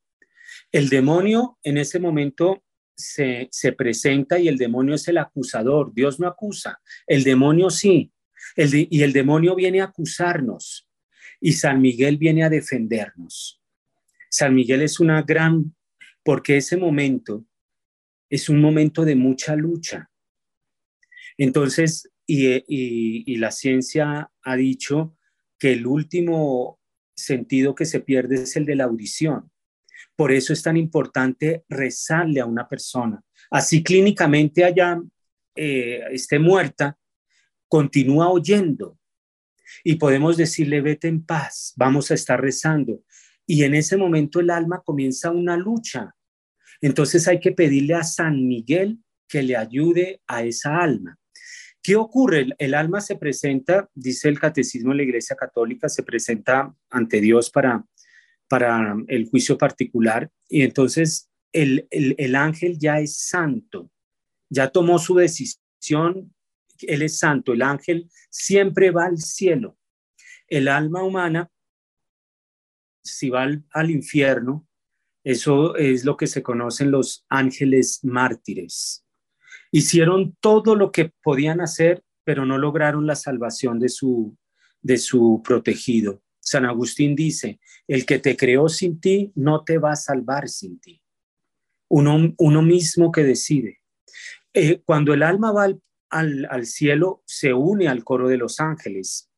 El 0.72 0.88
demonio 0.88 1.57
en 1.62 1.79
ese 1.79 2.00
momento 2.00 2.64
se, 2.96 3.46
se, 3.53 3.70
presenta 3.70 4.40
y 4.40 4.48
el 4.48 4.59
demonio 4.59 4.96
es 4.96 5.07
el 5.07 5.18
acusador. 5.18 5.94
Dios 5.94 6.18
no 6.18 6.27
acusa, 6.27 6.81
el 7.07 7.22
demonio 7.22 7.70
sí. 7.70 8.11
El 8.57 8.88
y 8.90 9.03
el 9.05 9.12
demonio 9.12 9.55
viene 9.55 9.81
a 9.81 9.85
acusarnos 9.85 10.88
y 11.40 11.53
San 11.53 11.81
Miguel 11.81 12.18
viene 12.18 12.42
a 12.42 12.50
defendernos. 12.50 13.62
San 14.29 14.53
Miguel 14.53 14.83
es 14.83 14.98
una 14.98 15.22
gran, 15.22 15.77
porque 16.24 16.57
ese 16.57 16.77
momento 16.77 17.46
es 18.29 18.48
un 18.48 18.61
momento 18.61 19.05
de 19.05 19.14
mucha 19.14 19.55
lucha. 19.55 20.11
Entonces, 21.38 22.11
y, 22.26 23.37
la 23.37 23.50
ciencia 23.50 24.30
ha 24.42 24.56
dicho 24.56 25.16
que 25.58 25.72
el 25.72 25.87
último 25.87 26.80
sentido 27.14 27.74
que 27.74 27.84
se 27.84 28.00
pierde 28.00 28.42
es 28.42 28.56
el 28.56 28.64
de 28.66 28.76
la 28.76 28.84
audición. 28.84 29.50
Por 30.16 30.32
eso 30.32 30.52
es 30.52 30.62
tan 30.62 30.76
importante 30.76 31.64
rezarle 31.68 32.40
a 32.40 32.46
una 32.46 32.68
persona. 32.68 33.22
Así 33.50 33.82
clínicamente 33.82 34.64
allá 34.64 35.00
eh, 35.54 36.02
esté 36.10 36.38
muerta, 36.38 36.98
continúa 37.68 38.30
oyendo, 38.30 38.98
y 39.82 39.96
podemos 39.96 40.37
decirle, 40.37 40.80
vete 40.80 41.08
en 41.08 41.24
paz, 41.24 41.72
vamos 41.76 42.10
a 42.10 42.14
estar 42.14 42.40
rezando. 42.40 43.02
Y 43.46 43.64
en 43.64 43.74
ese 43.74 43.96
momento 43.96 44.40
el 44.40 44.50
alma 44.50 44.82
comienza 44.84 45.30
una 45.30 45.56
lucha. 45.56 46.14
Entonces 46.80 47.26
hay 47.28 47.40
que 47.40 47.52
pedirle 47.52 47.94
a 47.94 48.04
San 48.04 48.46
Miguel 48.46 48.98
que 49.28 49.42
le 49.42 49.56
ayude 49.56 50.22
a 50.26 50.42
esa 50.42 50.78
alma. 50.78 51.18
¿Qué 51.84 51.94
ocurre? 51.94 52.46
El, 52.58 52.74
alma 52.74 53.00
se 53.00 53.14
presenta, 53.14 53.88
dice 53.94 54.28
el 54.28 54.40
catecismo 54.40 54.90
de 54.90 54.96
la 54.96 55.02
Iglesia 55.04 55.36
Católica, 55.36 55.88
se 55.88 56.02
presenta 56.02 56.74
ante 56.90 57.20
Dios 57.20 57.50
para, 57.50 57.84
para 58.48 58.96
el 59.06 59.28
juicio 59.28 59.56
particular 59.56 60.30
y 60.48 60.62
entonces 60.62 61.30
el, 61.52 61.86
el 61.90 62.34
ángel 62.34 62.78
ya 62.78 62.98
es 62.98 63.18
santo, 63.18 63.90
ya 64.48 64.68
tomó 64.70 64.98
su 64.98 65.14
decisión 65.14 66.34
él 66.82 67.02
es 67.02 67.18
santo, 67.18 67.52
el 67.52 67.62
ángel 67.62 68.10
siempre 68.30 68.90
va 68.90 69.06
al 69.06 69.18
cielo. 69.18 69.78
El 70.46 70.68
alma 70.68 71.02
humana, 71.02 71.50
si 73.02 73.30
va 73.30 73.46
al, 73.70 73.90
infierno, 73.90 74.66
eso 75.22 75.76
es 75.76 76.04
lo 76.04 76.16
que 76.16 76.26
se 76.26 76.42
conocen 76.42 76.90
los 76.90 77.24
ángeles 77.28 78.00
mártires. 78.02 79.03
Hicieron 79.76 80.37
todo 80.38 80.76
lo 80.76 80.92
que 80.92 81.10
podían 81.20 81.60
hacer, 81.60 82.04
pero 82.22 82.46
no 82.46 82.58
lograron 82.58 83.08
la 83.08 83.16
salvación 83.16 83.80
de 83.80 83.88
su, 83.88 84.38
de 84.80 84.98
su 84.98 85.42
protegido. 85.42 86.22
San 86.38 86.64
Agustín 86.64 87.16
dice, 87.16 87.58
el 87.88 88.06
que 88.06 88.20
te 88.20 88.37
creó 88.37 88.68
sin 88.68 89.00
ti 89.00 89.32
no 89.34 89.64
te 89.64 89.78
va 89.78 89.90
a 89.90 89.96
salvar 89.96 90.48
sin 90.48 90.78
ti. 90.78 91.02
Uno, 91.88 92.34
uno 92.38 92.62
mismo 92.62 93.10
que 93.10 93.24
decide. 93.24 93.80
Eh, 94.52 94.80
cuando 94.84 95.12
el 95.12 95.24
alma 95.24 95.50
va 95.50 95.64
al, 95.64 96.46
al, 96.48 96.66
cielo 96.66 97.24
se 97.26 97.52
une 97.52 97.88
al 97.88 98.04
coro 98.04 98.28
de 98.28 98.37
los 98.37 98.60
ángeles. 98.60 99.28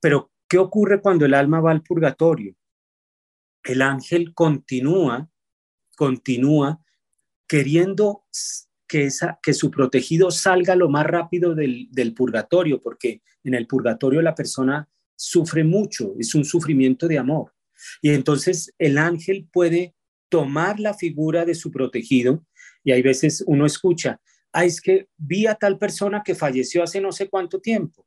Pero, 0.00 0.32
¿qué 0.48 0.58
ocurre 0.58 1.00
cuando 1.00 1.24
el 1.24 1.34
alma 1.34 1.60
va 1.60 1.70
al 1.70 1.84
purgatorio? 1.84 2.56
El 3.62 3.80
ángel 3.80 4.34
continúa, 4.34 5.30
continúa 5.96 6.82
queriendo 7.46 8.24
que, 8.86 9.10
su 9.52 9.70
protegido 9.70 10.30
salga 10.30 10.76
lo 10.76 10.88
más 10.88 11.06
rápido 11.06 11.54
del, 11.54 11.88
del 11.90 12.14
purgatorio, 12.14 12.80
porque 12.80 13.22
en 13.44 13.54
el 13.54 13.66
purgatorio 13.66 14.22
la 14.22 14.34
persona 14.34 14.88
sufre 15.16 15.64
mucho, 15.64 16.14
es 16.18 16.34
un 16.34 16.44
sufrimiento 16.44 17.08
de 17.08 17.18
amor. 17.18 17.52
Y 18.00 18.10
entonces 18.10 18.72
el 18.78 18.98
ángel 18.98 19.48
puede 19.52 19.94
tomar 20.28 20.80
la 20.80 20.94
figura 20.94 21.44
de 21.44 21.54
su 21.54 21.70
protegido 21.70 22.44
y 22.84 22.92
hay 22.92 23.02
veces 23.02 23.42
uno 23.46 23.66
escucha, 23.66 24.20
ah, 24.52 24.64
es 24.64 24.80
que 24.80 25.08
vi 25.16 25.46
a 25.46 25.54
tal 25.54 25.78
persona 25.78 26.22
que 26.24 26.34
falleció 26.34 26.82
hace 26.82 27.00
no 27.00 27.12
sé 27.12 27.28
cuánto 27.28 27.60
tiempo. 27.60 28.06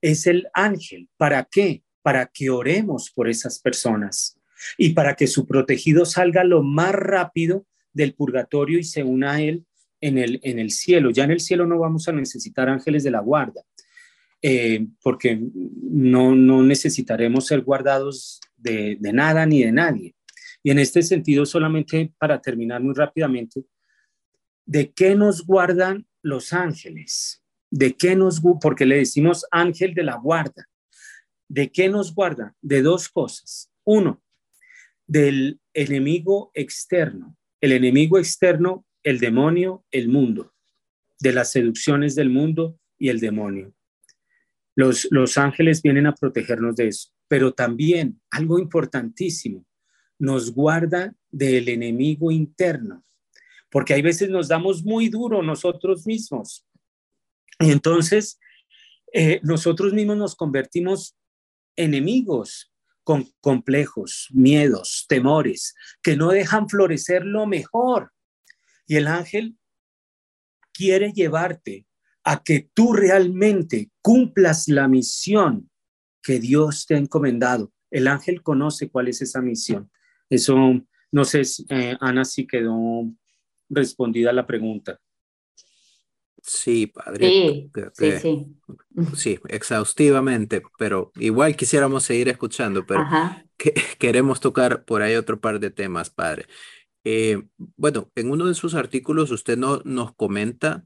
Es 0.00 0.26
el 0.26 0.48
ángel. 0.54 1.08
¿Para 1.16 1.46
qué? 1.50 1.82
Para 2.02 2.26
que 2.26 2.48
oremos 2.48 3.10
por 3.10 3.28
esas 3.28 3.58
personas 3.58 4.38
y 4.78 4.90
para 4.90 5.14
que 5.14 5.26
su 5.26 5.46
protegido 5.46 6.04
salga 6.04 6.42
lo 6.44 6.62
más 6.62 6.94
rápido 6.94 7.66
del 7.92 8.14
purgatorio 8.14 8.78
y 8.78 8.84
se 8.84 9.02
una 9.02 9.32
a 9.32 9.40
él 9.40 9.64
en 10.00 10.18
el, 10.18 10.40
en 10.42 10.58
el 10.58 10.70
cielo. 10.70 11.10
Ya 11.10 11.24
en 11.24 11.32
el 11.32 11.40
cielo 11.40 11.66
no 11.66 11.78
vamos 11.78 12.08
a 12.08 12.12
necesitar 12.12 12.68
ángeles 12.68 13.04
de 13.04 13.10
la 13.10 13.20
guarda, 13.20 13.62
eh, 14.42 14.86
porque 15.02 15.40
no, 15.52 16.34
no 16.34 16.62
necesitaremos 16.62 17.46
ser 17.46 17.62
guardados 17.62 18.40
de, 18.56 18.98
nada 19.00 19.46
ni 19.46 19.62
de 19.62 19.72
nadie. 19.72 20.14
Y 20.62 20.70
en 20.70 20.78
este 20.78 21.02
sentido, 21.02 21.46
solamente 21.46 22.12
para 22.18 22.40
terminar 22.40 22.82
muy 22.82 22.94
rápidamente, 22.94 23.64
¿De 24.70 24.92
qué 24.92 25.16
nos 25.16 25.44
guardan 25.44 26.06
los 26.22 26.52
ángeles? 26.52 27.42
¿De 27.72 27.96
qué 27.96 28.14
nos, 28.14 28.40
porque 28.60 28.86
le 28.86 28.98
decimos 28.98 29.44
ángel 29.50 29.94
de 29.94 30.04
la 30.04 30.14
guarda? 30.14 30.68
¿De 31.48 31.72
qué 31.72 31.88
nos 31.88 32.14
guardan? 32.14 32.54
De 32.62 32.80
dos 32.80 33.08
cosas. 33.08 33.68
Uno, 33.82 34.22
del 35.08 35.60
enemigo 35.74 36.52
externo. 36.54 37.36
El 37.60 37.72
enemigo 37.72 38.18
externo 38.18 38.86
el 39.02 39.18
demonio, 39.18 39.84
el 39.90 40.08
mundo, 40.08 40.52
de 41.18 41.32
las 41.32 41.52
seducciones 41.52 42.14
del 42.14 42.30
mundo 42.30 42.78
y 42.98 43.08
el 43.08 43.20
demonio. 43.20 43.74
Los, 44.74 45.36
ángeles 45.36 45.82
vienen 45.82 46.06
a 46.06 46.14
protegernos 46.14 46.76
de 46.76 46.88
eso, 46.88 47.10
pero 47.28 47.52
también 47.52 48.20
algo 48.30 48.58
importantísimo, 48.58 49.66
nos 50.18 50.52
guarda 50.54 51.14
del 51.30 51.68
enemigo 51.68 52.30
interno, 52.30 53.04
porque 53.70 53.94
hay 53.94 54.02
veces 54.02 54.28
nos 54.30 54.48
damos 54.48 54.82
muy 54.84 55.08
duro 55.08 55.42
nosotros 55.42 56.06
mismos. 56.06 56.66
Y 57.58 57.70
entonces 57.70 58.38
eh, 59.12 59.40
nosotros 59.42 59.92
mismos 59.92 60.16
nos 60.16 60.36
convertimos 60.36 61.16
enemigos 61.76 62.69
con 63.04 63.26
complejos, 63.40 64.28
miedos, 64.30 65.06
temores, 65.08 65.74
que 66.02 66.16
no 66.16 66.30
dejan 66.30 66.68
florecer 66.68 67.24
lo 67.24 67.46
mejor. 67.46 68.12
Y 68.86 68.96
el 68.96 69.06
ángel 69.06 69.56
quiere 70.72 71.12
llevarte 71.12 71.86
a 72.24 72.42
que 72.42 72.68
tú 72.74 72.92
realmente 72.92 73.90
cumplas 74.02 74.68
la 74.68 74.88
misión 74.88 75.70
que 76.22 76.38
Dios 76.38 76.86
te 76.86 76.94
ha 76.94 76.98
encomendado. 76.98 77.72
El 77.90 78.08
ángel 78.08 78.42
conoce 78.42 78.90
cuál 78.90 79.08
es 79.08 79.22
esa 79.22 79.40
misión. 79.40 79.90
Eso, 80.28 80.56
no 81.10 81.24
sé, 81.24 81.42
eh, 81.70 81.96
Ana, 82.00 82.24
si 82.24 82.46
quedó 82.46 83.10
respondida 83.68 84.32
la 84.32 84.46
pregunta. 84.46 85.00
Sí, 86.42 86.86
padre. 86.86 87.70
Sí, 87.94 88.12
sí, 88.12 88.56
sí. 89.14 89.38
exhaustivamente, 89.48 90.62
pero 90.78 91.12
igual 91.16 91.56
quisiéramos 91.56 92.04
seguir 92.04 92.28
escuchando, 92.28 92.84
pero 92.86 93.06
queremos 93.98 94.40
tocar 94.40 94.84
por 94.84 95.02
ahí 95.02 95.16
otro 95.16 95.40
par 95.40 95.60
de 95.60 95.70
temas, 95.70 96.10
padre. 96.10 96.46
Eh, 97.04 97.42
bueno, 97.76 98.10
en 98.14 98.30
uno 98.30 98.46
de 98.46 98.54
sus 98.54 98.74
artículos 98.74 99.30
usted 99.30 99.56
no, 99.56 99.80
nos 99.84 100.14
comenta 100.14 100.84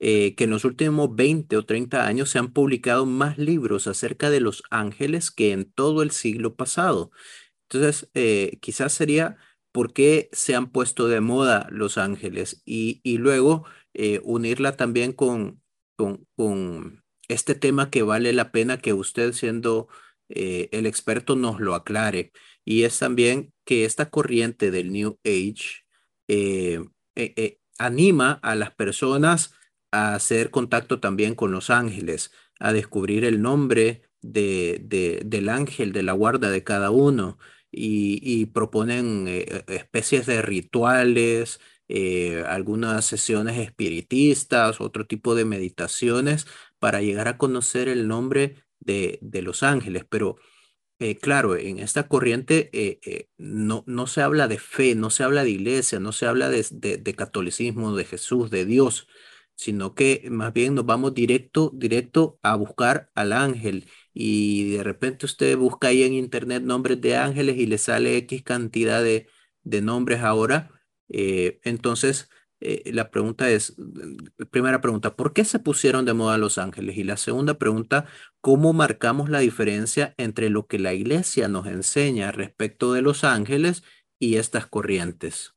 eh, 0.00 0.34
que 0.36 0.44
en 0.44 0.50
los 0.50 0.64
últimos 0.64 1.14
20 1.14 1.56
o 1.56 1.64
30 1.64 2.06
años 2.06 2.30
se 2.30 2.38
han 2.38 2.52
publicado 2.52 3.04
más 3.06 3.36
libros 3.38 3.88
acerca 3.88 4.30
de 4.30 4.40
los 4.40 4.62
ángeles 4.70 5.30
que 5.32 5.52
en 5.52 5.70
todo 5.72 6.02
el 6.02 6.12
siglo 6.12 6.54
pasado. 6.54 7.10
Entonces, 7.68 8.08
eh, 8.14 8.58
quizás 8.60 8.92
sería 8.92 9.36
por 9.72 9.92
qué 9.92 10.28
se 10.32 10.54
han 10.54 10.70
puesto 10.70 11.08
de 11.08 11.20
moda 11.20 11.66
los 11.70 11.98
ángeles 11.98 12.62
y, 12.64 13.00
y 13.02 13.18
luego 13.18 13.64
eh, 14.00 14.20
unirla 14.22 14.76
también 14.76 15.12
con, 15.12 15.60
con, 15.96 17.02
este 17.26 17.56
tema 17.56 17.90
que 17.90 18.02
vale 18.02 18.32
la 18.32 18.52
pena 18.52 18.78
que 18.78 18.92
usted 18.92 19.32
siendo 19.32 19.88
eh, 20.28 20.68
el 20.70 20.86
experto 20.86 21.34
nos 21.34 21.60
lo 21.60 21.74
aclare. 21.74 22.30
Y 22.64 22.84
es 22.84 23.00
también 23.00 23.52
que 23.64 23.84
esta 23.84 24.08
corriente 24.08 24.70
del 24.70 24.92
New 24.92 25.18
Age 25.24 25.84
eh, 26.28 26.80
anima 27.76 28.38
a 28.42 28.54
las 28.54 28.72
personas 28.72 29.54
a 29.90 30.14
hacer 30.14 30.50
contacto 30.50 31.00
también 31.00 31.34
con 31.34 31.50
los 31.50 31.68
ángeles, 31.68 32.30
a 32.60 32.72
descubrir 32.72 33.24
el 33.24 33.42
nombre 33.42 34.02
de, 34.22 34.80
de, 34.84 35.22
del 35.26 35.48
ángel, 35.48 35.92
de 35.92 36.04
la 36.04 36.12
guarda 36.12 36.50
de 36.50 36.62
cada 36.62 36.92
uno, 36.92 37.36
y, 37.72 38.20
y 38.22 38.46
proponen 38.46 39.26
especies 39.66 40.24
de 40.26 40.40
rituales, 40.40 41.60
eh, 41.88 42.44
algunas 42.46 43.04
sesiones 43.06 43.58
espiritistas, 43.58 44.80
otro 44.80 45.06
tipo 45.06 45.34
de 45.34 45.44
meditaciones 45.46 46.46
para 46.78 47.00
llegar 47.00 47.28
a 47.28 47.38
conocer 47.38 47.88
el 47.88 48.08
nombre 48.08 48.64
de, 48.80 49.18
los 49.42 49.62
ángeles. 49.62 50.04
Pero 50.08 50.36
eh, 50.98 51.16
claro, 51.16 51.56
en 51.56 51.78
esta 51.78 52.08
corriente 52.08 52.70
eh, 52.72 53.28
no, 53.38 53.84
no 53.86 54.06
se 54.06 54.22
habla 54.22 54.48
de 54.48 54.58
fe, 54.58 54.94
no 54.94 55.10
se 55.10 55.24
habla 55.24 55.44
de 55.44 55.50
iglesia, 55.50 56.00
no 56.00 56.12
se 56.12 56.26
habla 56.26 56.50
de, 56.50 56.64
de, 56.72 57.14
catolicismo, 57.14 57.94
de 57.96 58.04
Jesús, 58.04 58.50
de 58.50 58.64
Dios, 58.64 59.08
sino 59.54 59.94
que 59.94 60.28
más 60.30 60.52
bien 60.52 60.74
nos 60.74 60.86
vamos 60.86 61.14
directo, 61.14 61.70
directo 61.74 62.38
a 62.42 62.56
buscar 62.56 63.10
al 63.14 63.32
ángel. 63.32 63.88
Y 64.12 64.72
de 64.72 64.82
repente 64.84 65.26
usted 65.26 65.56
busca 65.56 65.88
ahí 65.88 66.02
en 66.02 66.14
internet 66.14 66.62
nombres 66.62 67.00
de 67.00 67.16
ángeles 67.16 67.56
y 67.58 67.66
le 67.66 67.78
sale 67.78 68.16
X 68.18 68.42
cantidad 68.42 69.02
de, 69.02 69.28
de 69.62 69.82
nombres 69.82 70.20
ahora 70.20 70.77
eh, 71.08 71.60
entonces, 71.64 72.28
eh, 72.60 72.90
la 72.92 73.10
pregunta 73.10 73.50
es, 73.50 73.76
primera 74.50 74.80
pregunta, 74.80 75.14
¿por 75.14 75.32
qué 75.32 75.44
se 75.44 75.58
pusieron 75.58 76.04
de 76.04 76.14
moda 76.14 76.38
Los 76.38 76.58
Ángeles? 76.58 76.96
Y 76.96 77.04
la 77.04 77.16
segunda 77.16 77.54
pregunta, 77.54 78.06
¿cómo 78.40 78.72
marcamos 78.72 79.30
la 79.30 79.38
diferencia 79.38 80.14
entre 80.16 80.50
lo 80.50 80.66
que 80.66 80.78
la 80.78 80.92
iglesia 80.92 81.48
nos 81.48 81.66
enseña 81.66 82.32
respecto 82.32 82.92
de 82.92 83.02
Los 83.02 83.22
Ángeles 83.22 83.84
y 84.18 84.36
estas 84.36 84.66
corrientes? 84.66 85.54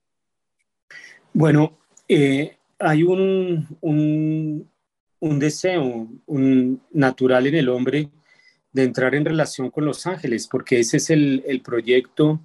Bueno, 1.33 1.79
eh, 2.07 2.57
hay 2.77 3.03
un, 3.03 3.67
un, 3.81 4.69
deseo 5.39 6.09
natural 6.91 7.47
en 7.47 7.55
el 7.55 7.69
hombre 7.69 8.09
de 8.73 8.83
entrar 8.83 9.15
en 9.15 9.25
relación 9.25 9.69
con 9.69 9.85
los 9.85 10.05
ángeles, 10.07 10.47
porque 10.47 10.79
ese 10.79 10.97
es 10.97 11.09
el, 11.09 11.43
el 11.47 11.61
proyecto 11.61 12.41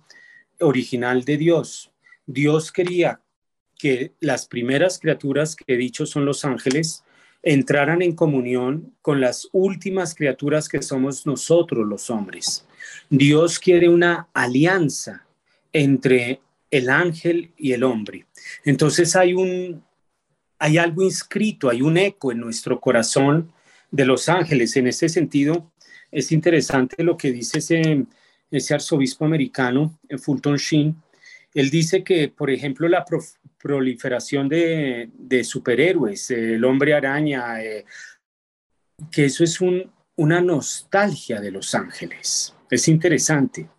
original 0.61 1.25
de 1.25 1.37
Dios. 1.37 1.91
Dios 2.27 2.73
quería 2.73 3.21
que 3.79 4.13
las 4.21 4.47
primeras 4.47 4.99
criaturas 4.99 5.55
que 5.55 5.75
he 5.75 5.77
dicho 5.77 6.07
son 6.07 6.25
los 6.25 6.45
ángeles 6.45 7.05
entraran 7.43 8.03
en 8.03 8.15
comunión 8.15 8.95
con 9.03 9.21
las 9.21 9.49
últimas 9.53 10.15
criaturas 10.15 10.69
que 10.69 10.83
somos 10.83 11.27
nosotros 11.27 11.87
los 11.87 12.11
hombres. 12.11 12.67
Dios 13.09 13.59
quiere 13.59 13.89
una 13.89 14.29
alianza 14.35 15.27
entre 15.73 16.41
el 16.71 16.91
ángel 16.91 17.53
y 17.57 17.73
el 17.73 17.85
hombre. 17.85 18.27
Entonces 18.65 19.15
hay 19.15 19.35
un 19.35 19.85
hay 20.59 20.79
algo 20.79 21.03
inscrito, 21.03 21.69
hay 21.69 21.83
un 21.83 21.97
eco 21.99 22.33
en 22.33 22.41
nuestro 22.41 22.81
corazón 22.81 23.53
de 23.91 24.07
los 24.07 24.29
ángeles. 24.29 24.77
En 24.77 24.87
ese 24.87 25.09
sentido, 25.09 25.71
es 26.11 26.33
interesante 26.33 27.03
lo 27.03 27.17
que 27.17 27.31
dice 27.31 27.59
ese, 27.59 28.07
ese 28.51 28.75
arzobispo 28.75 29.25
americano, 29.25 29.99
Fulton 30.19 30.57
Sheen, 30.57 30.97
él 31.57 31.71
dice 31.71 32.05
que, 32.05 32.29
por 32.29 32.51
ejemplo, 32.51 32.87
la 32.87 33.03
proliferación 33.57 34.47
de, 34.47 35.43
superhéroes, 35.43 36.31
el 36.31 36.63
hombre 36.67 36.93
araña, 36.93 37.63
eh, 37.65 37.87
que 39.11 39.25
eso 39.25 39.43
es 39.43 39.59
una 40.17 40.43
nostalgia 40.43 41.41
de 41.41 41.51
los 41.51 41.75
ángeles. 41.75 42.55
Es 42.71 42.89
interesante. 42.89 43.71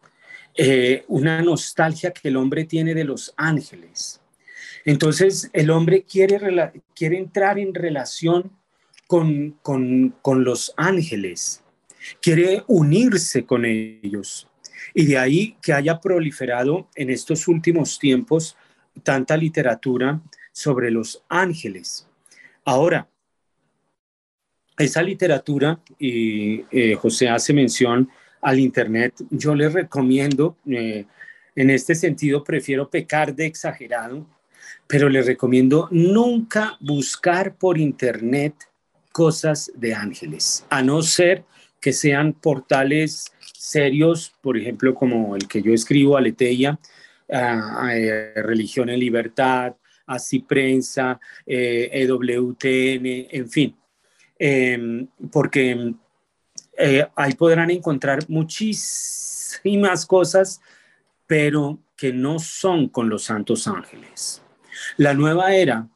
Eh, 0.55 1.05
una 1.07 1.39
nostalgia 1.43 2.09
que 2.09 2.29
el 2.29 2.37
hombre 2.37 2.65
tiene 2.65 2.95
de 2.95 3.03
los 3.03 3.31
ángeles. 3.37 4.21
Entonces, 4.83 5.51
el 5.53 5.69
hombre 5.69 6.01
quiere, 6.01 6.39
entrar 6.99 7.59
en 7.59 7.75
relación 7.75 8.57
con 9.05 9.53
los 10.23 10.73
ángeles, 10.77 11.63
quiere 12.23 12.63
unirse 12.65 13.45
con 13.45 13.65
ellos. 13.65 14.47
Y 14.97 15.05
de 15.05 15.19
ahí 15.19 15.55
que 15.62 15.73
haya 15.73 16.01
proliferado 16.01 16.88
en 16.95 17.12
estos 17.12 17.47
últimos 17.47 17.99
tiempos 17.99 18.57
tanta 19.03 19.38
literatura 19.38 20.19
sobre 20.51 20.89
los 20.89 21.23
ángeles. 21.29 22.07
Ahora, 22.65 23.07
esa 24.75 25.03
literatura, 25.03 25.79
y 25.99 26.65
eh, 26.71 26.95
José 26.95 27.29
hace 27.29 27.53
mención 27.53 28.10
al 28.41 28.57
Internet, 28.57 29.13
yo 29.29 29.53
le 29.53 29.69
recomiendo, 29.69 30.57
eh, 30.65 31.05
en 31.55 31.69
este 31.69 31.93
sentido 31.93 32.43
prefiero 32.43 32.89
pecar 32.89 33.36
de 33.36 33.45
exagerado, 33.45 34.25
pero 34.88 35.10
le 35.10 35.21
recomiendo 35.21 35.89
nunca 35.91 36.75
buscar 36.79 37.53
por 37.53 37.77
Internet 37.77 38.55
cosas 39.12 39.71
de 39.75 39.93
ángeles, 39.93 40.65
a 40.71 40.81
no 40.81 41.03
ser 41.03 41.43
que 41.79 41.93
sean 41.93 42.33
portales 42.33 43.31
serios, 43.57 44.33
por 44.41 44.57
ejemplo, 44.57 44.93
como 44.93 45.35
el 45.35 45.47
que 45.47 45.61
yo 45.61 45.73
escribo, 45.73 46.17
Aleteia, 46.17 46.79
eh, 47.27 48.33
Religión 48.35 48.89
en 48.89 48.99
Libertad, 48.99 49.75
Así 50.05 50.39
Prensa, 50.39 51.19
EWTN, 51.45 53.05
e 53.05 53.27
en 53.31 53.49
fin, 53.49 53.75
em, 54.39 55.07
porque 55.31 55.93
eh, 56.77 57.07
ahí 57.15 57.33
podrán 57.33 57.71
encontrar 57.71 58.19
muchísimas 58.29 60.05
cosas, 60.05 60.61
pero 61.25 61.79
que 61.97 62.13
no 62.13 62.39
son 62.39 62.87
con 62.87 63.09
los 63.09 63.23
santos 63.23 63.67
ángeles. 63.67 64.41
La 64.95 65.13
nueva 65.13 65.53
era 65.55 65.87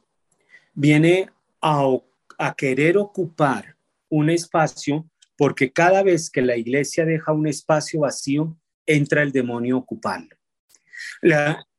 viene 0.74 1.30
a 1.60 2.54
querer 2.56 2.98
ocupar 2.98 3.76
un 4.08 4.28
espacio 4.28 5.06
porque 5.42 5.72
cada 5.72 6.04
vez 6.04 6.30
que 6.30 6.40
la 6.40 6.56
iglesia 6.56 7.04
deja 7.04 7.32
un 7.32 7.48
espacio 7.48 7.98
vacío, 7.98 8.56
entra 8.86 9.22
el 9.22 9.32
demonio 9.32 9.74
a 9.74 9.78
ocuparlo. 9.80 10.36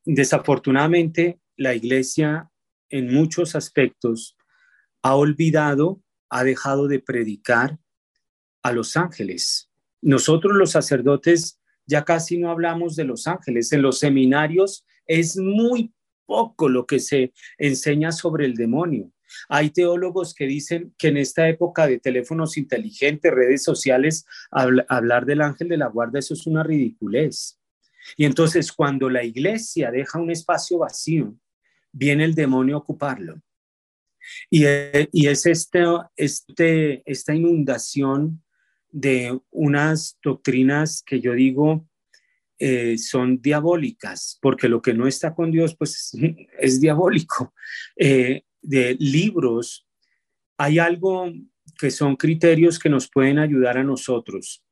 desafortunadamente, 0.03 1.39
la 1.55 1.73
iglesia 1.73 2.51
en 2.89 3.13
muchos 3.13 3.55
aspectos 3.55 4.35
ha 5.01 5.15
olvidado, 5.15 6.01
ha 6.29 6.43
dejado 6.43 6.89
de 6.89 6.99
predicar 6.99 7.79
a 8.63 8.73
los 8.73 8.97
ángeles. 8.97 9.71
Nosotros 10.01 10.57
los 10.57 10.71
sacerdotes 10.71 11.61
ya 11.85 12.03
casi 12.03 12.37
no 12.37 12.51
hablamos 12.51 12.97
de 12.97 13.05
los 13.05 13.27
ángeles. 13.27 13.71
En 13.71 13.81
los 13.81 13.97
seminarios 13.97 14.85
es 15.05 15.37
muy 15.37 15.93
poco 16.25 16.67
lo 16.67 16.85
que 16.85 16.99
se 16.99 17.31
enseña 17.57 18.11
sobre 18.11 18.45
el 18.45 18.55
demonio. 18.55 19.13
Hay 19.49 19.69
teólogos 19.69 20.33
que 20.33 20.45
dicen 20.45 20.93
que 20.97 21.09
en 21.09 21.17
esta 21.17 21.47
época 21.47 21.87
de 21.87 21.99
teléfonos 21.99 22.57
inteligentes, 22.57 23.31
redes 23.31 23.63
sociales, 23.63 24.25
hablar 24.51 25.25
del 25.25 25.41
ángel 25.41 25.69
de 25.69 25.77
la 25.77 25.87
guarda, 25.87 26.19
eso 26.19 26.33
es 26.33 26.47
una 26.47 26.63
ridiculez. 26.63 27.59
Y 28.17 28.25
entonces 28.25 28.71
cuando 28.71 29.09
la 29.09 29.23
iglesia 29.23 29.91
deja 29.91 30.19
un 30.19 30.31
espacio 30.31 30.79
vacío, 30.79 31.35
viene 31.91 32.25
el 32.25 32.35
demonio 32.35 32.75
a 32.75 32.79
ocuparlo. 32.79 33.41
Y, 34.49 34.65
es 34.65 35.45
este, 35.45 35.83
este, 36.15 37.03
esta 37.05 37.35
inundación 37.35 38.43
de 38.89 39.39
unas 39.51 40.17
doctrinas 40.23 41.03
que 41.05 41.19
yo 41.19 41.33
digo 41.33 41.87
eh, 42.59 42.97
son 42.97 43.41
diabólicas, 43.41 44.37
porque 44.41 44.69
lo 44.69 44.81
que 44.81 44.93
no 44.93 45.07
está 45.07 45.33
con 45.33 45.51
Dios, 45.51 45.75
pues 45.75 46.11
es 46.59 46.79
diabólico. 46.79 47.53
Eh, 47.97 48.43
de 48.63 48.95
libros, 48.99 49.85
hay 50.57 50.79
algo 50.79 51.31
que 51.77 51.91
son 51.91 52.15
criterios 52.15 52.79
que 52.79 52.89
nos 52.89 53.09
pueden 53.09 53.37
ayudar 53.37 53.77
a 53.77 53.83
nosotros. 53.83 54.63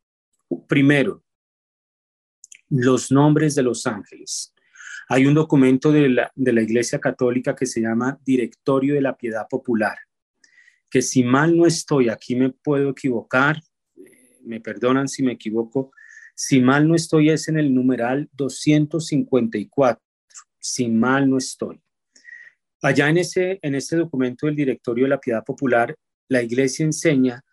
Primero, 0.67 1.23
los 2.69 3.11
nombres 3.11 3.53
de 3.55 3.63
los 3.63 3.85
ángeles. 3.85 4.53
Hay 5.09 5.25
un 5.25 5.33
documento 5.33 5.91
de 5.91 6.09
la, 6.09 6.31
de 6.35 6.53
la 6.53 6.61
Iglesia 6.61 6.99
Católica 6.99 7.55
que 7.55 7.65
se 7.65 7.81
llama 7.81 8.17
Directorio 8.25 8.95
de 8.95 9.01
la 9.01 9.17
Piedad 9.17 9.45
Popular, 9.49 9.97
que 10.89 11.01
si 11.01 11.23
mal 11.23 11.55
no 11.55 11.65
estoy, 11.65 12.07
aquí 12.07 12.35
me 12.35 12.49
puedo 12.49 12.91
equivocar, 12.91 13.61
me 14.43 14.61
perdonan 14.61 15.07
si 15.09 15.21
me 15.21 15.33
equivoco, 15.33 15.91
si 16.33 16.61
mal 16.61 16.87
no 16.87 16.95
estoy 16.95 17.29
es 17.29 17.49
en 17.49 17.59
el 17.59 17.73
numeral 17.73 18.29
254, 18.33 20.01
si 20.59 20.87
mal 20.87 21.29
no 21.29 21.37
estoy. 21.37 21.81
Allá 22.81 23.09
en 23.09 23.17
ese, 23.17 23.59
en 23.61 23.77
documento 23.91 24.47
del 24.47 24.55
Directorio 24.55 25.05
de 25.05 25.09
la 25.09 25.19
Piedad 25.19 25.43
Popular, 25.43 25.95
la 26.29 26.41
Iglesia 26.41 26.85
enseña 26.85 27.43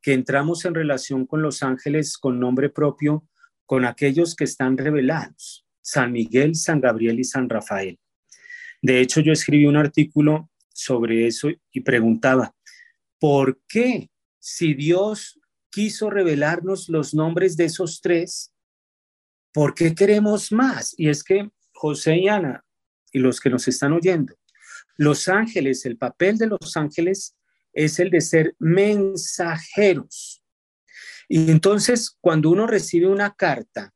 que 0.00 0.12
entramos 0.12 0.64
en 0.64 0.74
relación 0.74 1.26
con 1.26 1.42
los 1.42 1.62
ángeles 1.62 2.16
con 2.16 2.40
nombre 2.40 2.70
propio, 2.70 3.26
con 3.66 3.84
aquellos 3.84 4.34
que 4.34 4.44
están 4.44 4.78
revelados, 4.78 5.66
San 5.82 6.12
Miguel, 6.12 6.54
San 6.54 6.80
Gabriel 6.80 7.20
y 7.20 7.24
San 7.24 7.48
Rafael. 7.48 7.98
De 8.80 9.00
hecho, 9.00 9.20
yo 9.20 9.32
escribí 9.32 9.66
un 9.66 9.76
artículo 9.76 10.50
sobre 10.72 11.26
eso 11.26 11.48
y 11.72 11.80
preguntaba, 11.80 12.54
¿por 13.18 13.60
qué 13.68 14.08
si 14.38 14.72
Dios 14.74 15.38
quiso 15.70 16.10
revelarnos 16.10 16.88
los 16.88 17.14
nombres 17.14 17.56
de 17.56 17.66
esos 17.66 18.00
tres, 18.00 18.52
¿por 19.52 19.74
qué 19.74 19.94
queremos 19.94 20.52
más? 20.52 20.94
Y 20.96 21.08
es 21.08 21.22
que 21.22 21.50
José 21.74 22.16
y 22.16 22.28
Ana 22.28 22.64
y 23.12 23.18
los 23.18 23.40
que 23.40 23.50
nos 23.50 23.68
están 23.68 23.92
oyendo, 23.92 24.34
los 24.98 25.28
ángeles, 25.28 25.86
el 25.86 25.96
papel 25.96 26.36
de 26.36 26.48
los 26.48 26.76
ángeles 26.76 27.36
es 27.72 27.98
el 27.98 28.10
de 28.10 28.20
ser 28.20 28.54
mensajeros. 28.58 30.42
Y 31.28 31.50
entonces, 31.50 32.16
cuando 32.20 32.50
uno 32.50 32.66
recibe 32.66 33.06
una 33.06 33.34
carta, 33.34 33.94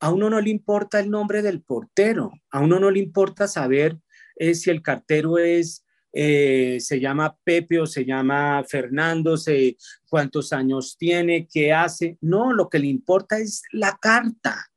a 0.00 0.10
uno 0.10 0.28
no 0.28 0.40
le 0.40 0.50
importa 0.50 0.98
el 0.98 1.10
nombre 1.10 1.42
del 1.42 1.62
portero, 1.62 2.32
a 2.50 2.60
uno 2.60 2.80
no 2.80 2.90
le 2.90 2.98
importa 2.98 3.46
saber 3.46 3.98
eh, 4.36 4.54
si 4.54 4.70
el 4.70 4.82
cartero 4.82 5.38
es, 5.38 5.84
eh, 6.12 6.78
se 6.80 6.98
llama 6.98 7.36
Pepe 7.44 7.78
o 7.78 7.86
se 7.86 8.04
llama 8.04 8.64
Fernando, 8.66 9.36
cuántos 10.08 10.52
años 10.52 10.96
tiene, 10.98 11.46
qué 11.46 11.72
hace. 11.72 12.18
No, 12.20 12.52
lo 12.52 12.68
que 12.68 12.78
le 12.78 12.88
importa 12.88 13.38
es 13.38 13.62
la 13.70 13.96
carta. 14.00 14.69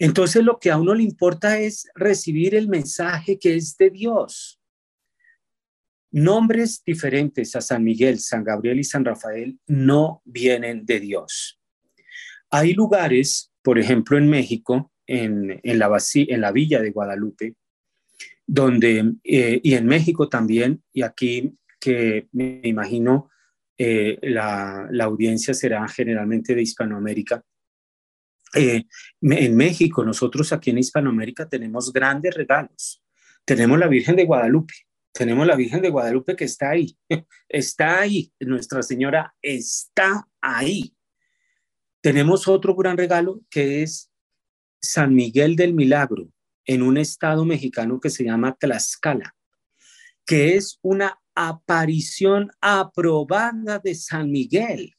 Entonces 0.00 0.42
lo 0.42 0.58
que 0.58 0.70
a 0.70 0.78
uno 0.78 0.94
le 0.94 1.02
importa 1.02 1.58
es 1.58 1.86
recibir 1.94 2.54
el 2.54 2.68
mensaje 2.68 3.38
que 3.38 3.54
es 3.54 3.76
de 3.76 3.90
Dios. 3.90 4.58
Nombres 6.10 6.82
diferentes 6.84 7.54
a 7.54 7.60
San 7.60 7.84
Miguel, 7.84 8.18
San 8.18 8.42
Gabriel 8.42 8.80
y 8.80 8.84
San 8.84 9.04
Rafael 9.04 9.58
no 9.66 10.22
vienen 10.24 10.86
de 10.86 11.00
Dios. 11.00 11.60
Hay 12.48 12.72
lugares, 12.72 13.52
por 13.62 13.78
ejemplo 13.78 14.16
en 14.16 14.30
México, 14.30 14.90
en, 15.06 15.60
la, 15.62 15.98
en 16.14 16.40
la 16.40 16.52
villa 16.52 16.80
de 16.80 16.90
Guadalupe, 16.92 17.54
donde, 18.46 19.12
eh, 19.22 19.60
y 19.62 19.74
en 19.74 19.84
México 19.84 20.30
también, 20.30 20.82
y 20.94 21.02
aquí 21.02 21.54
que 21.78 22.26
me 22.32 22.62
imagino 22.64 23.28
eh, 23.76 24.18
la, 24.22 24.88
la 24.90 25.04
audiencia 25.04 25.52
será 25.52 25.86
generalmente 25.88 26.54
de 26.54 26.62
Hispanoamérica, 26.62 27.44
eh, 28.54 28.84
en 29.20 29.56
México, 29.56 30.04
nosotros 30.04 30.52
aquí 30.52 30.70
en 30.70 30.78
Hispanoamérica 30.78 31.48
tenemos 31.48 31.92
grandes 31.92 32.34
regalos. 32.34 33.02
Tenemos 33.44 33.78
la 33.78 33.88
Virgen 33.88 34.16
de 34.16 34.24
Guadalupe, 34.24 34.74
tenemos 35.12 35.46
la 35.46 35.56
Virgen 35.56 35.82
de 35.82 35.90
Guadalupe 35.90 36.36
que 36.36 36.44
está 36.44 36.70
ahí, 36.70 36.96
está 37.48 38.00
ahí, 38.00 38.32
Nuestra 38.40 38.82
Señora 38.82 39.34
está 39.42 40.26
ahí. 40.40 40.94
Tenemos 42.00 42.48
otro 42.48 42.74
gran 42.74 42.96
regalo 42.96 43.40
que 43.50 43.82
es 43.82 44.10
San 44.80 45.14
Miguel 45.14 45.56
del 45.56 45.74
Milagro, 45.74 46.30
en 46.64 46.82
un 46.82 46.96
estado 46.96 47.44
mexicano 47.44 48.00
que 48.00 48.10
se 48.10 48.24
llama 48.24 48.56
Tlaxcala, 48.58 49.34
que 50.24 50.56
es 50.56 50.78
una 50.82 51.20
aparición 51.34 52.50
aprobada 52.60 53.78
de 53.78 53.94
San 53.94 54.30
Miguel. 54.30 54.94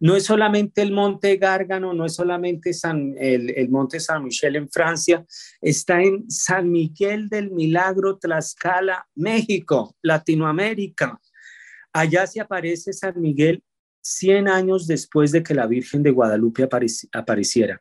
No 0.00 0.16
es 0.16 0.24
solamente 0.24 0.82
el 0.82 0.92
monte 0.92 1.36
Gárgano, 1.36 1.94
no 1.94 2.04
es 2.04 2.14
solamente 2.14 2.72
el, 3.20 3.68
monte 3.70 4.00
San 4.00 4.24
Michel 4.24 4.56
en 4.56 4.68
Francia, 4.68 5.24
está 5.60 6.02
en 6.02 6.28
San 6.30 6.70
Miguel 6.70 7.28
del 7.28 7.50
Milagro, 7.50 8.18
Tlaxcala, 8.18 9.06
México, 9.14 9.96
Latinoamérica. 10.02 11.20
Allá 11.92 12.26
se 12.26 12.40
aparece 12.40 12.92
San 12.92 13.20
Miguel 13.20 13.62
100 14.02 14.48
años 14.48 14.86
después 14.86 15.32
de 15.32 15.42
que 15.42 15.54
la 15.54 15.66
Virgen 15.66 16.02
de 16.02 16.10
Guadalupe 16.10 16.68
apareciera. 17.12 17.80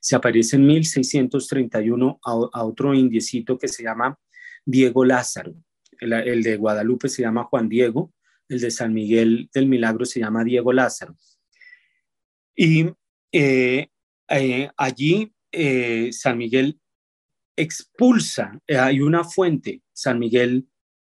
Se 0.00 0.16
aparece 0.16 0.56
en 0.56 0.66
1631 0.66 2.20
a, 2.24 2.64
otro 2.64 2.94
indiecito 2.94 3.58
que 3.58 3.68
se 3.68 3.82
llama 3.82 4.18
Diego 4.64 5.04
Lázaro. 5.04 5.54
el 6.00 6.42
de 6.42 6.56
Guadalupe 6.56 7.08
se 7.08 7.22
llama 7.22 7.44
Juan 7.44 7.68
Diego, 7.68 8.14
el 8.48 8.60
de 8.60 8.70
San 8.70 8.92
Miguel 8.92 9.50
del 9.52 9.68
Milagro 9.68 10.04
se 10.04 10.20
llama 10.20 10.44
Diego 10.44 10.72
Lázaro. 10.72 11.14
Y 12.56 12.86
eh, 13.32 13.88
eh, 14.28 14.70
allí 14.76 15.32
eh, 15.52 16.10
San 16.12 16.38
Miguel 16.38 16.78
expulsa, 17.56 18.58
hay 18.68 19.00
una 19.00 19.24
fuente, 19.24 19.82
San 19.92 20.18
Miguel 20.18 20.66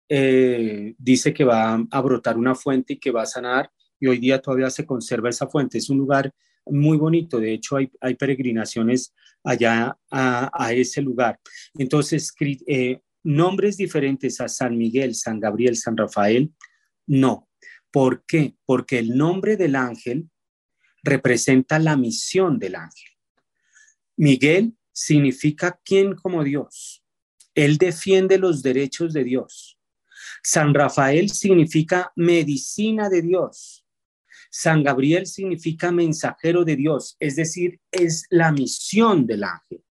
dice 0.09 1.33
que 1.33 1.43
va 1.43 1.85
a 1.91 2.01
brotar 2.01 2.37
una 2.37 2.55
fuente 2.55 2.93
y 2.93 2.97
que 2.99 3.11
va 3.11 3.23
a 3.23 3.25
sanar, 3.25 3.69
y 3.99 4.07
hoy 4.07 4.19
día 4.19 4.41
todavía 4.41 4.69
se 4.69 4.85
conserva 4.85 5.29
esa 5.29 5.47
fuente. 5.47 5.77
Es 5.77 5.89
un 5.89 5.97
lugar 5.97 6.31
muy 6.65 6.97
bonito, 6.97 7.39
de 7.39 7.53
hecho 7.53 7.75
hay, 7.75 8.15
peregrinaciones 8.15 9.13
allá 9.43 9.97
a, 10.09 10.71
ese 10.71 11.01
lugar. 11.01 11.39
Entonces, 11.77 12.33
nombres 13.23 13.75
diferentes 13.75 14.39
a 14.39 14.47
San 14.47 14.77
Miguel, 14.77 15.13
San 15.13 15.41
Gabriel, 15.41 15.75
San 15.75 15.97
Rafael, 15.97 16.53
no. 17.05 17.49
¿Por 17.91 18.23
qué? 18.25 18.55
Porque 18.65 18.99
el 18.99 19.17
nombre 19.17 19.57
del 19.57 19.75
ángel 19.75 20.29
representa 21.03 21.79
la 21.79 21.95
misión 21.95 22.59
del 22.59 22.75
ángel. 22.75 23.11
Miguel 24.15 24.75
significa 24.91 25.79
quién 25.83 26.15
como 26.15 26.43
Dios. 26.43 27.03
Él 27.53 27.77
defiende 27.77 28.37
los 28.37 28.61
derechos 28.61 29.13
de 29.13 29.23
Dios. 29.23 29.77
San 30.43 30.73
Rafael 30.73 31.29
significa 31.29 32.11
medicina 32.15 33.09
de 33.09 33.21
Dios. 33.21 33.85
San 34.49 34.83
Gabriel 34.83 35.27
significa 35.27 35.91
mensajero 35.91 36.63
de 36.63 36.75
Dios, 36.75 37.15
es 37.19 37.35
decir, 37.35 37.79
es 37.91 38.25
la 38.29 38.51
misión 38.51 39.27
del 39.27 39.43
ángel. 39.43 39.83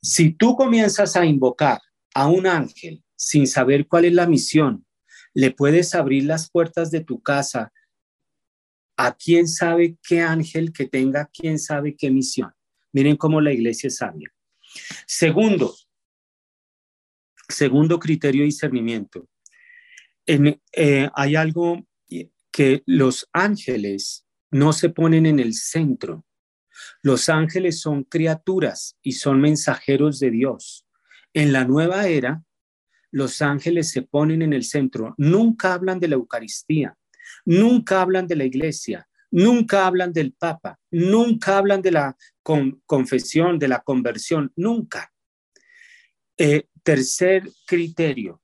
Si 0.00 0.32
tú 0.32 0.56
comienzas 0.56 1.16
a 1.16 1.24
invocar 1.24 1.80
a 2.14 2.26
un 2.26 2.46
ángel 2.46 3.02
sin 3.16 3.46
saber 3.46 3.86
cuál 3.86 4.04
es 4.06 4.12
la 4.12 4.26
misión, 4.26 4.84
le 5.32 5.52
puedes 5.52 5.94
abrir 5.94 6.24
las 6.24 6.50
puertas 6.50 6.90
de 6.90 7.00
tu 7.00 7.22
casa 7.22 7.72
a 8.96 9.14
quién 9.14 9.48
sabe 9.48 9.96
qué 10.06 10.20
ángel 10.20 10.72
que 10.72 10.86
tenga, 10.86 11.30
quién 11.32 11.58
sabe 11.58 11.96
qué 11.96 12.10
misión. 12.10 12.52
Miren 12.92 13.16
cómo 13.16 13.40
la 13.40 13.52
iglesia 13.52 13.88
es 13.88 13.96
sabia. 13.96 14.32
Segundo, 15.06 15.74
segundo 17.48 17.98
criterio 17.98 18.42
de 18.42 18.46
discernimiento. 18.46 19.28
Eh, 20.26 21.08
hay 21.14 21.36
algo 21.36 21.86
que 22.50 22.82
los 22.86 23.28
ángeles 23.32 24.26
no 24.50 24.72
se 24.72 24.90
ponen 24.90 25.26
en 25.26 25.40
el 25.40 25.54
centro. 25.54 26.24
Los 27.02 27.28
ángeles 27.28 27.80
son 27.80 28.04
criaturas 28.04 28.96
y 29.02 29.12
son 29.12 29.40
mensajeros 29.40 30.20
de 30.20 30.30
Dios. 30.30 30.86
En 31.32 31.52
la 31.52 31.64
nueva 31.64 32.06
era, 32.06 32.44
los 33.10 33.42
ángeles 33.42 33.90
se 33.90 34.02
ponen 34.02 34.42
en 34.42 34.52
el 34.52 34.64
centro. 34.64 35.14
Nunca 35.16 35.74
hablan 35.74 35.98
de 35.98 36.08
la 36.08 36.14
Eucaristía, 36.14 36.96
Nunca 37.44 38.00
hablan 38.00 38.26
de 38.26 38.36
la 38.36 38.44
iglesia, 38.44 39.08
nunca 39.30 39.86
hablan 39.86 40.12
del 40.12 40.32
Papa, 40.32 40.78
nunca 40.90 41.58
hablan 41.58 41.82
de 41.82 41.90
la 41.90 42.16
confesión, 42.86 43.58
de 43.58 43.68
la 43.68 43.80
conversión, 43.80 44.52
nunca. 44.56 45.12
Eh, 46.36 46.68
tercer 46.82 47.48
criterio, 47.66 48.40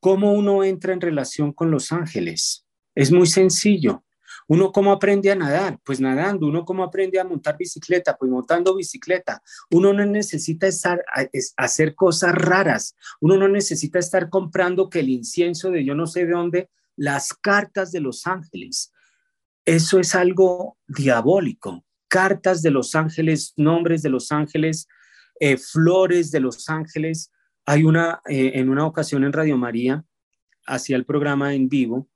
¿cómo 0.00 0.32
uno 0.32 0.64
entra 0.64 0.92
en 0.92 1.00
relación 1.00 1.52
con 1.52 1.70
los 1.70 1.92
ángeles? 1.92 2.66
Es 2.94 3.12
muy 3.12 3.26
sencillo. 3.26 4.04
¿Uno 4.50 4.72
cómo 4.72 4.92
aprende 4.92 5.30
a 5.30 5.34
nadar? 5.34 5.78
Pues 5.84 6.00
nadando. 6.00 6.46
¿Uno 6.46 6.64
cómo 6.64 6.82
aprende 6.82 7.20
a 7.20 7.24
montar 7.24 7.56
bicicleta? 7.58 8.16
Pues 8.16 8.30
montando 8.30 8.74
bicicleta. 8.74 9.42
Uno 9.70 9.92
no 9.92 10.06
necesita 10.06 10.66
estar, 10.66 11.04
hacer 11.56 11.94
cosas 11.94 12.34
raras. 12.34 12.96
Uno 13.20 13.36
no 13.36 13.46
necesita 13.46 13.98
estar 13.98 14.30
comprando 14.30 14.88
que 14.88 15.00
el 15.00 15.10
incienso 15.10 15.70
de 15.70 15.84
yo 15.84 15.94
no 15.94 16.06
sé 16.06 16.24
de 16.24 16.32
dónde, 16.32 16.70
las 16.98 17.32
cartas 17.32 17.92
de 17.92 18.00
los 18.00 18.26
ángeles. 18.26 18.92
Eso 19.64 20.00
es 20.00 20.14
algo 20.14 20.76
diabólico. 20.86 21.84
Cartas 22.08 22.60
de 22.62 22.70
los 22.70 22.94
ángeles, 22.94 23.54
nombres 23.56 24.02
de 24.02 24.10
los 24.10 24.32
ángeles, 24.32 24.88
eh, 25.40 25.56
flores 25.56 26.30
de 26.30 26.40
los 26.40 26.68
ángeles. 26.68 27.30
Hay 27.64 27.84
una, 27.84 28.20
eh, 28.28 28.52
en 28.54 28.68
una 28.68 28.84
ocasión 28.84 29.24
en 29.24 29.32
Radio 29.32 29.56
María, 29.56 30.04
hacía 30.66 30.96
el 30.96 31.04
programa 31.04 31.54
en 31.54 31.68
vivo 31.68 32.08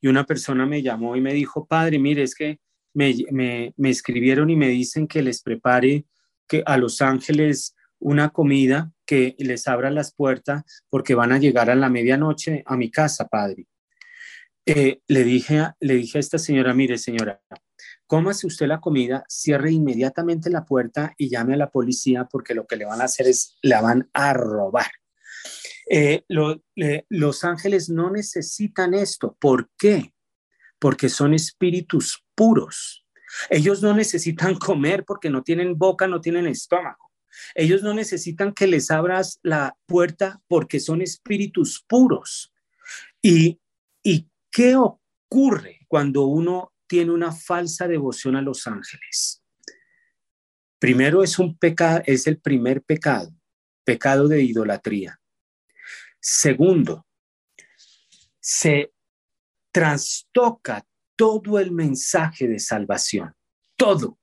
y 0.00 0.06
una 0.06 0.24
persona 0.24 0.66
me 0.66 0.82
llamó 0.82 1.16
y 1.16 1.20
me 1.20 1.34
dijo, 1.34 1.66
padre, 1.66 1.98
mire, 1.98 2.22
es 2.22 2.34
que 2.34 2.60
me, 2.94 3.14
me, 3.32 3.90
escribieron 3.90 4.50
y 4.50 4.56
me 4.56 4.68
dicen 4.68 5.06
que 5.06 5.22
les 5.22 5.42
prepare 5.42 6.06
que 6.46 6.62
a 6.64 6.76
los 6.78 7.02
ángeles 7.02 7.74
una 7.98 8.30
comida 8.30 8.92
que 9.04 9.34
les 9.38 9.66
abra 9.66 9.90
las 9.90 10.14
puertas 10.14 10.62
porque 10.88 11.14
van 11.14 11.32
a 11.32 11.38
llegar 11.38 11.70
a 11.70 11.74
la 11.74 11.88
medianoche 11.88 12.62
a 12.66 12.76
mi 12.76 12.90
casa, 12.90 13.26
padre. 13.26 13.66
Eh, 14.70 15.00
le, 15.08 15.24
dije 15.24 15.60
a, 15.60 15.76
le 15.80 15.94
dije 15.94 16.18
a 16.18 16.20
esta 16.20 16.38
señora, 16.38 16.74
mire 16.74 16.98
señora, 16.98 17.40
cómase 18.06 18.46
usted 18.46 18.66
la 18.66 18.80
comida, 18.80 19.24
cierre 19.26 19.72
inmediatamente 19.72 20.50
la 20.50 20.66
puerta 20.66 21.14
y 21.16 21.30
llame 21.30 21.54
a 21.54 21.56
la 21.56 21.70
policía 21.70 22.26
porque 22.30 22.52
lo 22.52 22.66
que 22.66 22.76
le 22.76 22.84
van 22.84 23.00
a 23.00 23.04
hacer 23.04 23.28
es, 23.28 23.56
la 23.62 23.80
van 23.80 24.10
a 24.12 24.34
robar. 24.34 24.90
Eh, 25.90 26.22
los 27.08 27.44
ángeles 27.44 27.88
no 27.88 28.10
necesitan 28.10 28.92
esto. 28.92 29.38
¿Por 29.40 29.70
qué? 29.78 30.12
Porque 30.78 31.08
son 31.08 31.32
espíritus 31.32 32.22
puros. 32.34 33.06
Ellos 33.48 33.82
no 33.82 33.94
necesitan 33.94 34.54
comer 34.56 35.06
porque 35.06 35.30
no 35.30 35.42
tienen 35.42 35.78
boca, 35.78 36.06
no 36.06 36.20
tienen 36.20 36.46
estómago. 36.46 37.10
Ellos 37.54 37.82
no 37.82 37.94
necesitan 37.94 38.52
que 38.52 38.66
les 38.66 38.90
abras 38.90 39.38
la 39.42 39.78
puerta 39.86 40.42
porque 40.46 40.78
son 40.78 41.00
espíritus 41.00 41.82
puros. 41.88 42.52
¿Y, 43.22 43.60
y 43.67 43.67
qué 44.50 44.76
ocurre 44.76 45.80
cuando 45.88 46.26
uno 46.26 46.72
tiene 46.86 47.12
una 47.12 47.32
falsa 47.32 47.86
devoción 47.86 48.36
a 48.36 48.42
los 48.42 48.66
ángeles? 48.66 49.42
Primero 50.78 51.22
es 51.22 51.38
un 51.38 51.58
pecado, 51.58 52.02
es 52.06 52.26
el 52.26 52.40
primer 52.40 52.82
pecado, 52.82 53.32
pecado 53.84 54.28
de 54.28 54.42
idolatría. 54.42 55.20
Segundo, 56.20 57.06
se 58.40 58.92
trastoca 59.72 60.86
todo 61.16 61.58
el 61.58 61.72
mensaje 61.72 62.46
de 62.46 62.60
salvación, 62.60 63.34
todo, 63.76 64.18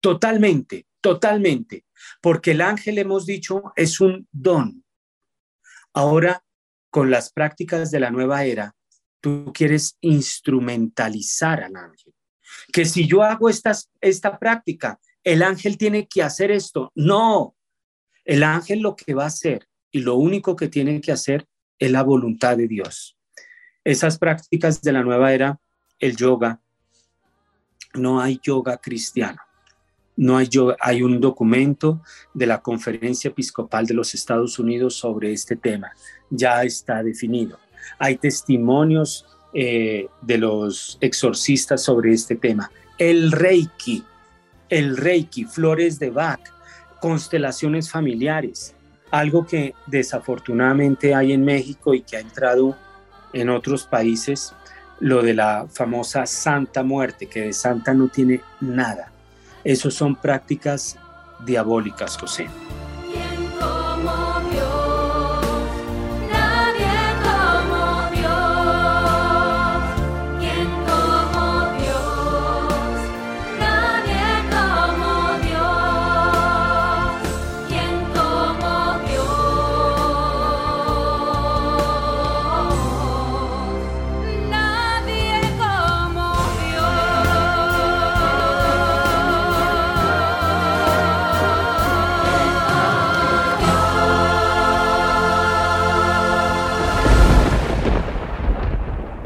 totalmente, 0.00 0.86
totalmente, 1.00 1.84
porque 2.22 2.52
el 2.52 2.62
ángel, 2.62 2.98
hemos 2.98 3.26
dicho, 3.26 3.72
es 3.76 4.00
un 4.00 4.26
don. 4.32 4.84
Ahora, 5.92 6.44
con 6.90 7.10
las 7.10 7.32
prácticas 7.32 7.90
de 7.90 8.00
la 8.00 8.10
nueva 8.10 8.44
era, 8.44 8.74
tú 9.20 9.52
quieres 9.52 9.96
instrumentalizar 10.00 11.62
al 11.62 11.76
ángel. 11.76 12.14
Que 12.72 12.84
si 12.84 13.06
yo 13.06 13.22
hago 13.22 13.48
esta 13.48 14.38
práctica, 14.38 14.98
el 15.24 15.42
ángel 15.42 15.76
tiene 15.76 16.06
que 16.06 16.22
hacer 16.22 16.50
esto. 16.50 16.92
No, 16.94 17.54
el 18.24 18.42
ángel 18.42 18.80
lo 18.80 18.94
que 18.94 19.14
va 19.14 19.24
a 19.24 19.28
hacer 19.28 19.68
y 19.90 20.00
lo 20.00 20.16
único 20.16 20.54
que 20.54 20.68
tienen 20.68 21.00
que 21.00 21.12
hacer 21.12 21.46
es 21.78 21.90
la 21.90 22.02
voluntad 22.02 22.56
de 22.56 22.68
Dios. 22.68 23.16
Esas 23.84 24.18
prácticas 24.18 24.82
de 24.82 24.92
la 24.92 25.02
nueva 25.02 25.32
era, 25.32 25.58
el 25.98 26.16
yoga, 26.16 26.60
no 27.94 28.20
hay 28.20 28.38
yoga 28.42 28.76
cristiano. 28.78 29.38
No 30.16 30.36
hay 30.36 30.48
yoga, 30.48 30.76
hay 30.80 31.02
un 31.02 31.20
documento 31.20 32.02
de 32.34 32.46
la 32.46 32.60
Conferencia 32.60 33.28
Episcopal 33.28 33.86
de 33.86 33.94
los 33.94 34.14
Estados 34.14 34.58
Unidos 34.58 34.96
sobre 34.96 35.32
este 35.32 35.56
tema. 35.56 35.92
Ya 36.28 36.64
está 36.64 37.02
definido. 37.02 37.58
Hay 37.98 38.16
testimonios 38.16 39.26
eh, 39.54 40.08
de 40.22 40.38
los 40.38 40.98
exorcistas 41.00 41.82
sobre 41.82 42.12
este 42.12 42.36
tema. 42.36 42.70
El 42.98 43.32
Reiki, 43.32 44.04
el 44.68 44.96
Reiki, 44.96 45.44
flores 45.44 45.98
de 45.98 46.10
Bach, 46.10 46.40
constelaciones 47.00 47.90
familiares, 47.90 48.74
algo 49.10 49.46
que 49.46 49.74
desafortunadamente 49.86 51.14
hay 51.14 51.32
en 51.32 51.44
México 51.44 51.94
y 51.94 52.02
que 52.02 52.16
ha 52.16 52.20
entrado 52.20 52.76
en 53.32 53.48
otros 53.48 53.84
países, 53.84 54.52
lo 55.00 55.22
de 55.22 55.34
la 55.34 55.66
famosa 55.70 56.26
Santa 56.26 56.82
Muerte, 56.82 57.26
que 57.26 57.42
de 57.42 57.52
Santa 57.52 57.94
no 57.94 58.08
tiene 58.08 58.40
nada. 58.60 59.12
Esas 59.64 59.94
son 59.94 60.16
prácticas 60.16 60.98
diabólicas, 61.44 62.16
José. 62.16 62.48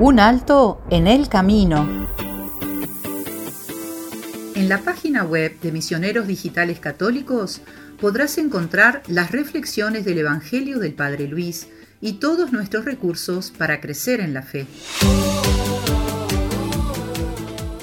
Un 0.05 0.19
alto 0.19 0.83
en 0.91 1.07
el 1.07 1.29
camino. 1.29 2.09
En 4.57 4.69
la 4.69 4.79
página 4.79 5.23
web 5.23 5.61
de 5.61 5.71
Misioneros 5.71 6.27
Digitales 6.27 6.81
Católicos 6.81 7.61
podrás 8.01 8.37
encontrar 8.39 9.05
las 9.07 9.31
reflexiones 9.31 10.05
del 10.05 10.19
Evangelio 10.19 10.81
del 10.81 10.95
Padre 10.95 11.29
Luis 11.29 11.69
y 12.01 12.15
todos 12.15 12.51
nuestros 12.51 12.85
recursos 12.85 13.53
para 13.57 13.81
crecer 13.81 14.19
en 14.19 14.35
la 14.35 14.43
fe. 14.43 14.67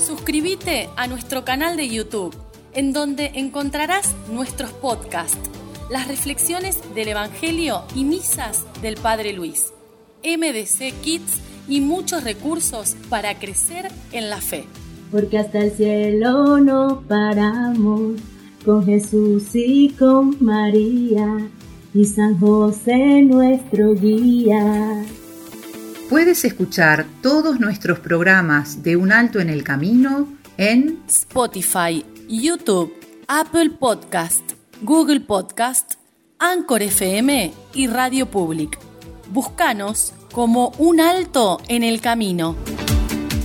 Suscríbete 0.06 0.90
a 0.98 1.08
nuestro 1.08 1.46
canal 1.46 1.78
de 1.78 1.88
YouTube, 1.88 2.36
en 2.74 2.92
donde 2.92 3.32
encontrarás 3.36 4.14
nuestros 4.30 4.74
podcasts, 4.74 5.50
las 5.90 6.10
reflexiones 6.10 6.80
del 6.94 7.08
Evangelio 7.08 7.86
y 7.96 8.04
misas 8.04 8.66
del 8.82 8.96
Padre 8.98 9.32
Luis. 9.32 9.72
MDC 10.22 11.00
Kids 11.02 11.49
y 11.70 11.82
muchos 11.82 12.24
recursos 12.24 12.96
para 13.10 13.38
crecer 13.38 13.90
en 14.12 14.30
la 14.30 14.42
fe. 14.42 14.66
Porque 15.12 15.38
hasta 15.38 15.60
el 15.60 15.72
cielo 15.72 16.58
no 16.58 17.04
paramos 17.08 18.20
con 18.66 18.86
Jesús 18.86 19.44
y 19.54 19.90
con 19.98 20.36
María 20.44 21.48
y 21.94 22.06
San 22.06 22.40
José 22.40 23.22
nuestro 23.22 23.94
guía. 23.94 25.04
Puedes 26.10 26.44
escuchar 26.44 27.06
todos 27.22 27.60
nuestros 27.60 28.00
programas 28.00 28.84
de 28.84 28.96
Un 28.96 29.12
Alto 29.12 29.40
en 29.40 29.50
el 29.50 29.64
Camino 29.64 30.28
en 30.58 31.00
Spotify, 31.08 32.04
YouTube, 32.28 32.94
Apple 33.28 33.70
Podcast, 33.80 34.44
Google 34.82 35.22
Podcast, 35.22 35.94
Anchor 36.40 36.82
FM 36.82 37.54
y 37.74 37.88
Radio 37.88 38.26
Public. 38.26 38.78
Búscanos 39.32 40.14
como 40.32 40.70
un 40.78 41.00
alto 41.00 41.62
en 41.68 41.84
el 41.84 42.02
camino. 42.02 42.56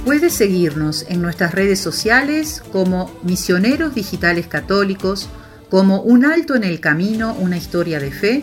Puedes 0.05 0.35
seguirnos 0.35 1.07
en 1.09 1.23
nuestras 1.23 1.55
redes 1.55 1.81
sociales 1.81 2.63
como 2.73 3.11
Misioneros 3.23 3.95
Digitales 3.95 4.47
Católicos, 4.47 5.29
como 5.71 6.03
Un 6.03 6.27
Alto 6.27 6.55
en 6.55 6.63
el 6.63 6.81
Camino, 6.81 7.35
una 7.41 7.57
historia 7.57 7.99
de 7.99 8.11
fe, 8.11 8.43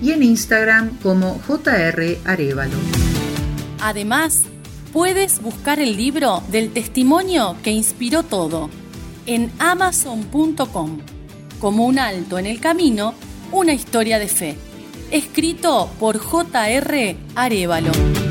y 0.00 0.12
en 0.12 0.22
Instagram 0.22 0.98
como 1.02 1.38
JR 1.46 2.18
Arevalo. 2.24 2.76
Además, 3.80 4.44
puedes 4.92 5.42
buscar 5.42 5.80
el 5.80 5.96
libro 5.96 6.42
del 6.50 6.72
testimonio 6.72 7.56
que 7.62 7.70
inspiró 7.70 8.22
todo 8.22 8.70
en 9.26 9.52
amazon.com, 9.58 10.98
como 11.60 11.86
Un 11.86 11.98
Alto 11.98 12.38
en 12.38 12.46
el 12.46 12.58
Camino, 12.58 13.14
una 13.52 13.74
historia 13.74 14.18
de 14.18 14.28
fe 14.28 14.56
escrito 15.12 15.90
por 16.00 16.18
J.R. 16.18 17.16
Arevalo. 17.36 18.21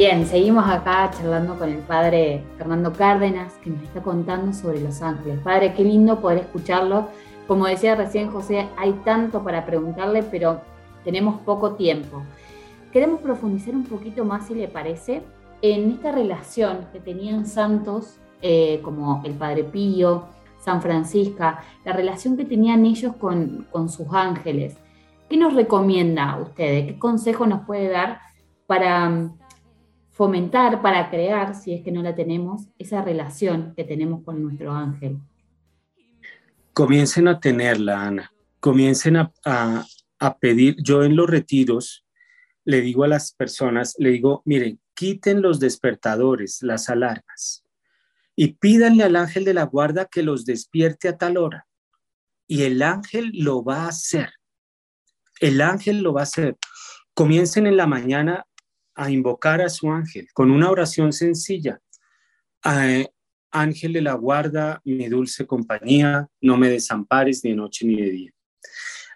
Bien, 0.00 0.24
seguimos 0.24 0.66
acá 0.66 1.10
charlando 1.10 1.58
con 1.58 1.68
el 1.68 1.80
padre 1.80 2.42
Fernando 2.56 2.90
Cárdenas, 2.90 3.52
que 3.62 3.68
nos 3.68 3.82
está 3.82 4.00
contando 4.00 4.54
sobre 4.54 4.80
los 4.80 5.02
ángeles. 5.02 5.40
Padre, 5.40 5.74
qué 5.74 5.84
lindo 5.84 6.22
poder 6.22 6.38
escucharlo. 6.38 7.08
Como 7.46 7.66
decía 7.66 7.96
recién 7.96 8.30
José, 8.30 8.66
hay 8.78 8.94
tanto 9.04 9.44
para 9.44 9.66
preguntarle, 9.66 10.22
pero 10.22 10.62
tenemos 11.04 11.42
poco 11.42 11.72
tiempo. 11.72 12.22
Queremos 12.94 13.20
profundizar 13.20 13.74
un 13.74 13.84
poquito 13.84 14.24
más, 14.24 14.46
si 14.46 14.54
le 14.54 14.68
parece, 14.68 15.22
en 15.60 15.90
esta 15.90 16.12
relación 16.12 16.86
que 16.94 17.00
tenían 17.00 17.44
santos 17.44 18.16
eh, 18.40 18.80
como 18.82 19.20
el 19.26 19.34
Padre 19.34 19.64
Pío, 19.64 20.28
San 20.64 20.80
Francisca, 20.80 21.62
la 21.84 21.92
relación 21.92 22.38
que 22.38 22.46
tenían 22.46 22.86
ellos 22.86 23.16
con, 23.16 23.66
con 23.70 23.90
sus 23.90 24.06
ángeles. 24.14 24.78
¿Qué 25.28 25.36
nos 25.36 25.52
recomienda 25.52 26.38
usted? 26.40 26.86
¿Qué 26.86 26.98
consejo 26.98 27.46
nos 27.46 27.66
puede 27.66 27.90
dar 27.90 28.20
para 28.66 29.30
fomentar 30.20 30.82
para 30.82 31.08
crear, 31.08 31.54
si 31.54 31.72
es 31.72 31.82
que 31.82 31.90
no 31.90 32.02
la 32.02 32.14
tenemos, 32.14 32.68
esa 32.78 33.00
relación 33.00 33.72
que 33.74 33.84
tenemos 33.84 34.22
con 34.22 34.42
nuestro 34.42 34.70
ángel. 34.70 35.16
Comiencen 36.74 37.26
a 37.26 37.40
tenerla, 37.40 38.04
Ana. 38.04 38.30
Comiencen 38.60 39.16
a, 39.16 39.32
a, 40.18 40.38
pedir. 40.38 40.76
Yo 40.82 41.04
en 41.04 41.16
los 41.16 41.26
retiros 41.26 42.04
le 42.66 42.82
digo 42.82 43.04
a 43.04 43.08
las 43.08 43.32
personas, 43.32 43.94
le 43.98 44.10
digo, 44.10 44.42
miren, 44.44 44.78
quiten 44.92 45.40
los 45.40 45.58
despertadores, 45.58 46.60
las 46.60 46.90
alarmas, 46.90 47.64
y 48.36 48.48
pídanle 48.48 49.04
al 49.04 49.16
ángel 49.16 49.46
de 49.46 49.54
la 49.54 49.64
guarda 49.64 50.04
que 50.04 50.22
los 50.22 50.44
despierte 50.44 51.08
a 51.08 51.16
tal 51.16 51.38
hora. 51.38 51.66
Y 52.46 52.64
el 52.64 52.82
ángel 52.82 53.30
lo 53.32 53.64
va 53.64 53.84
a 53.84 53.88
hacer. 53.88 54.34
El 55.40 55.62
ángel 55.62 56.02
lo 56.02 56.12
va 56.12 56.20
a 56.20 56.24
hacer. 56.24 56.58
Comiencen 57.14 57.66
en 57.66 57.78
la 57.78 57.86
mañana 57.86 58.44
a 59.00 59.10
invocar 59.10 59.62
a 59.62 59.70
su 59.70 59.90
ángel 59.90 60.28
con 60.34 60.50
una 60.50 60.70
oración 60.70 61.14
sencilla. 61.14 61.80
ángel 63.50 63.92
de 63.94 64.02
la 64.02 64.12
guarda, 64.12 64.82
mi 64.84 65.08
dulce 65.08 65.46
compañía, 65.46 66.28
no 66.42 66.58
me 66.58 66.68
desampares 66.68 67.42
ni 67.42 67.50
de 67.50 67.56
noche 67.56 67.86
ni 67.86 67.96
de 67.96 68.10
día. 68.10 68.30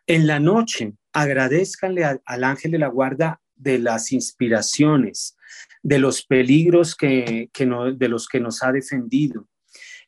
En 0.07 0.27
la 0.27 0.41
noche, 0.41 0.95
agradezcanle 1.13 2.03
al 2.25 2.45
ángel 2.45 2.71
de 2.71 2.79
la 2.79 2.89
guarda 2.89 3.43
de 3.55 3.79
las 3.79 4.11
inspiraciones, 4.13 5.37
de 5.83 5.99
los 5.99 6.25
peligros 6.25 6.95
que, 6.95 7.51
de 7.53 8.09
los 8.09 8.27
que 8.27 8.41
nos 8.41 8.63
ha 8.63 8.73
defendido. 8.73 9.51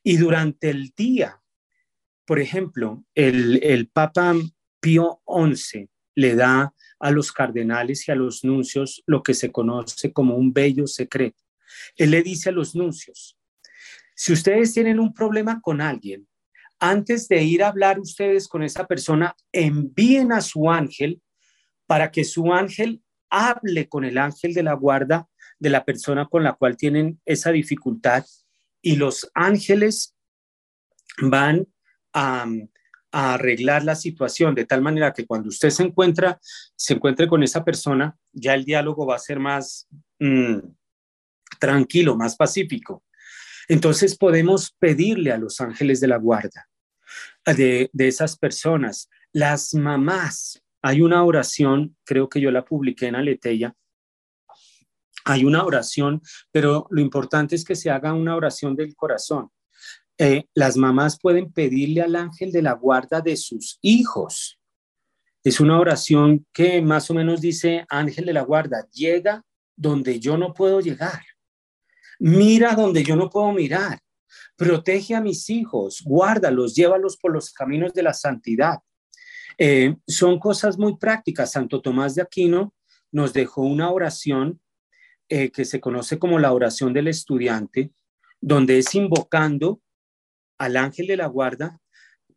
Y 0.03 0.17
durante 0.17 0.71
el 0.71 0.95
día, 0.97 1.43
por 2.25 2.41
ejemplo, 2.41 3.05
el, 3.15 3.63
el 3.63 3.89
Papa 3.89 4.35
Pío 4.81 5.21
XI 5.27 5.91
le 6.15 6.35
da 6.35 6.73
a 6.99 7.11
los 7.11 7.33
cardenales 7.33 8.09
y 8.09 8.13
a 8.13 8.15
los 8.15 8.45
nuncios 8.45 9.03
lo 9.07 9.23
que 9.23 9.35
se 9.35 9.53
conoce 9.53 10.13
como 10.13 10.37
un 10.37 10.53
bello 10.53 10.87
secreto. 10.87 11.43
Él 11.97 12.11
le 12.11 12.23
dice 12.23 12.49
a 12.49 12.53
los 12.53 12.75
nuncios, 12.75 13.39
si 14.15 14.33
ustedes 14.33 14.73
tienen 14.73 14.99
un 14.99 15.13
problema 15.13 15.61
con 15.61 15.81
alguien, 15.81 16.27
antes 16.79 17.29
de 17.29 17.43
ir 17.43 17.63
a 17.63 17.69
hablar 17.69 17.99
ustedes 17.99 18.49
con 18.49 18.63
esa 18.63 18.87
persona, 18.87 19.35
envíen 19.53 20.33
a 20.33 20.41
su 20.41 20.71
ángel 20.71 21.21
para 21.87 22.11
que 22.11 22.25
su 22.25 22.53
ángel 22.53 23.03
hable 23.31 23.89
con 23.89 24.05
el 24.05 24.19
ángel 24.19 24.55
de 24.55 24.63
la 24.63 24.75
guarda 24.75 25.29
de 25.59 25.71
la 25.71 25.85
persona 25.85 26.27
con 26.27 26.45
la 26.45 26.53
cual 26.53 26.77
tienen 26.77 27.21
esa 27.25 27.51
dificultad 27.51 28.25
y 28.83 28.97
los 28.97 29.31
ángeles 29.35 30.15
van 31.23 31.67
a, 32.13 32.47
arreglar 33.17 33.83
la 33.83 33.95
situación 33.95 34.55
de 34.55 34.67
tal 34.67 34.83
manera 34.83 35.13
que 35.13 35.27
cuando 35.27 35.49
usted 35.49 35.71
se 35.71 35.83
encuentra, 35.83 36.39
se 36.77 36.93
encuentre 36.93 37.27
con 37.27 37.43
esa 37.43 37.65
persona, 37.65 38.15
ya 38.33 38.53
el 38.53 38.65
diálogo 38.65 39.07
va 39.07 39.17
a 39.17 39.21
ser 39.21 39.41
más 39.41 39.89
mm, 40.19 40.59
tranquilo, 41.59 42.15
más 42.15 42.37
pacífico. 42.37 43.03
Entonces 43.69 44.19
podemos 44.19 44.77
pedirle 44.79 45.33
a 45.33 45.39
los 45.39 45.63
ángeles 45.63 46.01
de 46.01 46.09
la 46.09 46.19
guarda 46.19 46.69
de, 47.47 47.89
de 47.93 48.09
esas 48.09 48.37
personas, 48.37 49.09
las 49.33 49.73
mamás. 49.73 50.63
Hay 50.83 51.01
una 51.01 51.25
oración, 51.25 51.97
creo 52.05 52.29
que 52.29 52.41
yo 52.41 52.51
la 52.51 52.67
publiqué 52.67 53.07
en 53.07 53.17
Aleteya, 53.17 53.75
hay 55.25 55.45
una 55.45 55.65
oración, 55.65 56.21
pero 56.53 56.87
lo 56.91 57.01
importante 57.01 57.57
es 57.57 57.65
que 57.65 57.75
se 57.75 57.91
haga 57.91 58.13
una 58.13 58.37
oración 58.37 58.77
del 58.77 58.95
corazón. 58.95 59.51
Eh, 60.19 60.45
las 60.55 60.77
mamás 60.77 61.19
pueden 61.21 61.53
pedirle 61.53 62.01
al 62.03 62.17
ángel 62.17 62.51
de 62.51 62.63
la 62.63 62.73
guarda 62.73 63.21
de 63.21 63.37
sus 63.37 63.79
hijos. 63.83 64.59
Es 65.45 65.61
una 65.61 65.79
oración 65.79 66.47
que 66.53 66.81
más 66.81 67.11
o 67.11 67.15
menos 67.15 67.41
dice, 67.41 67.85
ángel 67.89 68.25
de 68.25 68.33
la 68.33 68.43
guarda, 68.43 68.87
llega 68.91 69.45
donde 69.77 70.19
yo 70.19 70.39
no 70.39 70.55
puedo 70.55 70.81
llegar. 70.81 71.23
Mira 72.19 72.75
donde 72.75 73.05
yo 73.05 73.15
no 73.15 73.29
puedo 73.29 73.53
mirar. 73.53 74.01
Protege 74.57 75.15
a 75.15 75.21
mis 75.21 75.51
hijos, 75.51 76.03
guárdalos, 76.05 76.75
llévalos 76.75 77.19
por 77.19 77.33
los 77.33 77.53
caminos 77.53 77.93
de 77.93 78.03
la 78.03 78.15
santidad. 78.15 78.79
Eh, 79.59 79.97
son 80.07 80.39
cosas 80.39 80.79
muy 80.79 80.97
prácticas. 80.97 81.53
Santo 81.53 81.83
Tomás 81.83 82.15
de 82.15 82.23
Aquino 82.23 82.75
nos 83.13 83.33
dejó 83.33 83.63
una 83.63 83.91
oración 83.91 84.61
eh, 85.29 85.51
que 85.51 85.65
se 85.65 85.81
conoce 85.81 86.19
como 86.19 86.39
la 86.39 86.53
oración 86.53 86.93
del 86.93 87.09
estudiante, 87.09 87.93
donde 88.41 88.79
es 88.79 88.95
invocando 88.95 89.81
al 90.59 90.77
ángel 90.77 91.07
de 91.07 91.17
la 91.17 91.27
guarda 91.27 91.81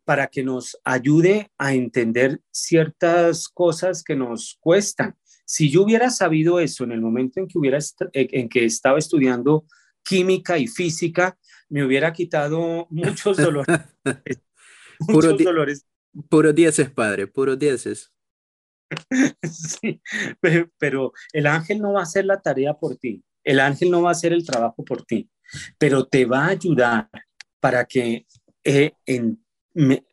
para 0.04 0.26
que 0.26 0.42
nos 0.42 0.76
ayude 0.84 1.50
a 1.58 1.74
entender 1.74 2.40
ciertas 2.50 3.48
cosas 3.48 4.02
que 4.02 4.16
nos 4.16 4.58
cuestan. 4.60 5.16
Si 5.44 5.70
yo 5.70 5.82
hubiera 5.82 6.10
sabido 6.10 6.58
eso 6.60 6.84
en 6.84 6.92
el 6.92 7.00
momento 7.00 7.40
en 7.40 7.46
que, 7.46 7.58
hubiera 7.58 7.78
en 8.12 8.48
que 8.48 8.64
estaba 8.64 8.98
estudiando 8.98 9.64
química 10.02 10.58
y 10.58 10.66
física, 10.66 11.38
me 11.68 11.84
hubiera 11.84 12.12
quitado 12.12 12.86
muchos 12.90 13.36
dolores. 13.36 13.78
muchos 15.00 15.38
dolores. 15.38 15.86
Puro 16.28 16.52
dieces, 16.52 16.90
padre, 16.90 17.26
puro 17.26 17.56
dieces. 17.56 18.12
sí, 19.42 20.00
pero 20.78 21.12
el 21.32 21.46
ángel 21.46 21.80
no 21.80 21.92
va 21.92 22.00
a 22.00 22.02
hacer 22.02 22.24
la 22.24 22.40
tarea 22.40 22.74
por 22.74 22.96
ti, 22.96 23.22
el 23.44 23.60
ángel 23.60 23.90
no 23.90 24.02
va 24.02 24.08
a 24.08 24.12
hacer 24.12 24.32
el 24.32 24.44
trabajo 24.44 24.84
por 24.84 25.04
ti, 25.04 25.30
pero 25.78 26.06
te 26.06 26.24
va 26.24 26.46
a 26.46 26.48
ayudar 26.48 27.08
para 27.60 27.84
que 27.84 28.26
eh, 28.64 28.92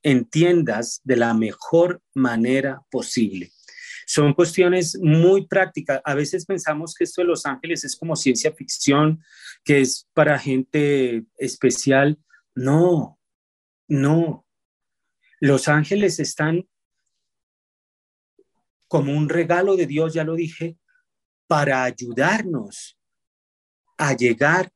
entiendas 0.04 1.02
de 1.04 1.16
la 1.16 1.34
mejor 1.34 2.02
manera 2.14 2.82
posible. 2.92 3.52
Son 4.06 4.34
cuestiones 4.34 4.98
muy 5.02 5.48
prácticas. 5.48 6.02
A 6.06 6.14
veces 6.14 6.46
pensamos 6.46 6.94
que 6.94 7.04
esto 7.04 7.22
de 7.22 7.28
Los 7.28 7.46
Ángeles 7.46 7.84
es 7.84 7.96
como 7.96 8.16
ciencia 8.16 8.54
ficción, 8.54 9.22
que 9.66 9.82
es 9.82 10.08
para 10.14 10.40
gente 10.40 11.26
especial. 11.38 12.18
No, 12.56 13.20
no. 13.88 14.46
Los 15.40 15.68
ángeles 15.68 16.20
están 16.20 16.68
como 18.88 19.12
un 19.12 19.28
regalo 19.28 19.76
de 19.76 19.86
Dios, 19.86 20.14
ya 20.14 20.24
lo 20.24 20.36
dije, 20.36 20.78
para 21.48 21.84
ayudarnos 21.84 22.98
a 23.98 24.16
llegar 24.16 24.72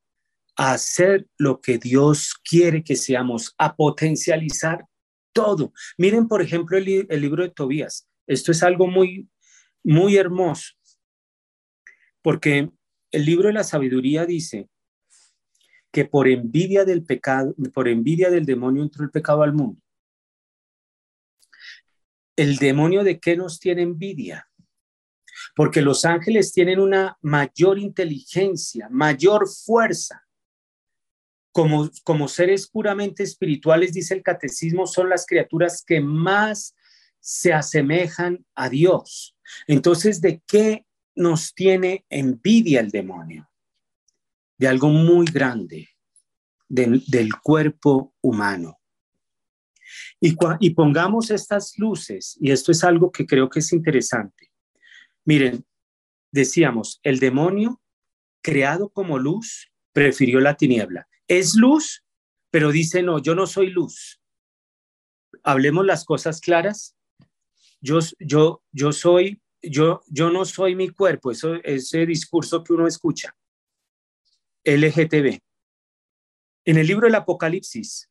hacer 0.70 1.28
lo 1.40 1.60
que 1.60 1.80
Dios 1.80 2.36
quiere 2.48 2.84
que 2.84 2.96
seamos, 2.96 3.56
a 3.58 3.76
potencializar 3.76 4.86
todo. 5.34 5.74
Miren, 5.98 6.28
por 6.28 6.44
ejemplo, 6.44 6.78
el, 6.78 6.86
libro 6.86 7.42
de 7.42 7.50
Tobías. 7.50 8.08
Esto 8.28 8.52
es 8.52 8.62
algo 8.62 8.86
muy, 8.86 9.28
muy 9.84 10.18
hermoso, 10.18 10.74
porque 12.22 12.70
el 13.10 13.26
libro 13.26 13.48
de 13.48 13.56
la 13.56 13.64
sabiduría 13.64 14.28
dice 14.28 14.70
que 15.92 16.06
por 16.06 16.28
envidia 16.28 16.86
del 16.86 17.04
pecado, 17.04 17.56
por 17.74 17.88
envidia 17.88 18.30
del 18.30 18.46
demonio 18.46 18.84
entró 18.84 19.04
el 19.04 19.10
pecado 19.10 19.42
al 19.42 19.54
mundo. 19.54 19.82
¿El 22.36 22.58
demonio 22.58 23.04
de 23.04 23.20
qué 23.20 23.36
nos 23.36 23.60
tiene 23.60 23.82
envidia? 23.82 24.48
Porque 25.56 25.82
los 25.82 26.06
ángeles 26.06 26.54
tienen 26.54 26.80
una 26.80 27.18
mayor 27.22 27.80
inteligencia, 27.80 28.88
mayor 28.92 29.48
fuerza, 29.50 30.24
como, 31.52 32.28
seres 32.28 32.68
puramente 32.68 33.24
espirituales, 33.24 33.94
dice 33.94 34.14
el 34.14 34.24
catecismo, 34.24 34.88
son 34.88 35.10
las 35.10 35.26
criaturas 35.26 35.84
que 35.86 36.00
más 36.00 36.76
se 37.20 37.54
asemejan 37.54 38.46
a 38.56 38.70
Dios. 38.70 39.36
Entonces, 39.68 40.22
¿de 40.22 40.42
qué 40.48 40.86
nos 41.16 41.54
tiene 41.54 42.06
envidia 42.10 42.80
el 42.80 42.90
demonio? 42.90 43.50
De 44.58 44.68
algo 44.68 44.90
muy 44.90 45.26
grande, 45.26 45.90
del, 46.70 47.04
cuerpo 47.44 48.14
humano. 48.22 48.80
Y, 50.22 50.38
y 50.60 50.70
pongamos 50.70 51.32
estas 51.32 51.78
luces, 51.78 52.38
y 52.40 52.52
esto 52.52 52.72
es 52.72 52.84
algo 52.84 53.12
que 53.12 53.26
creo 53.26 53.50
que 53.50 53.60
es 53.60 53.74
interesante. 53.74 54.52
Miren, 55.26 55.66
decíamos, 56.32 57.02
el 57.04 57.20
demonio, 57.20 57.82
creado 58.42 58.90
como 58.90 59.20
luz, 59.20 59.70
prefirió 59.92 60.40
la 60.40 60.56
tiniebla 60.56 61.08
es 61.32 61.56
luz, 61.56 62.04
pero 62.50 62.74
dice, 62.74 63.02
no, 63.02 63.20
yo 63.20 63.36
no 63.36 63.48
soy 63.48 63.70
luz. 63.70 64.22
Hablemos 65.44 65.86
las 65.86 66.04
cosas 66.04 66.42
claras. 66.42 66.98
Yo, 67.80 68.00
yo, 68.20 68.62
yo 68.74 68.92
soy, 68.92 69.42
yo, 69.62 70.04
yo 70.08 70.30
no 70.30 70.44
soy 70.44 70.76
mi 70.76 70.90
cuerpo, 70.90 71.32
eso, 71.32 71.56
ese 71.64 72.06
discurso 72.06 72.62
que 72.66 72.74
uno 72.74 72.86
escucha. 72.86 73.34
LGTB. 74.66 75.40
En 76.66 76.78
el 76.78 76.86
libro 76.86 77.08
del 77.08 77.16
Apocalipsis 77.16 78.10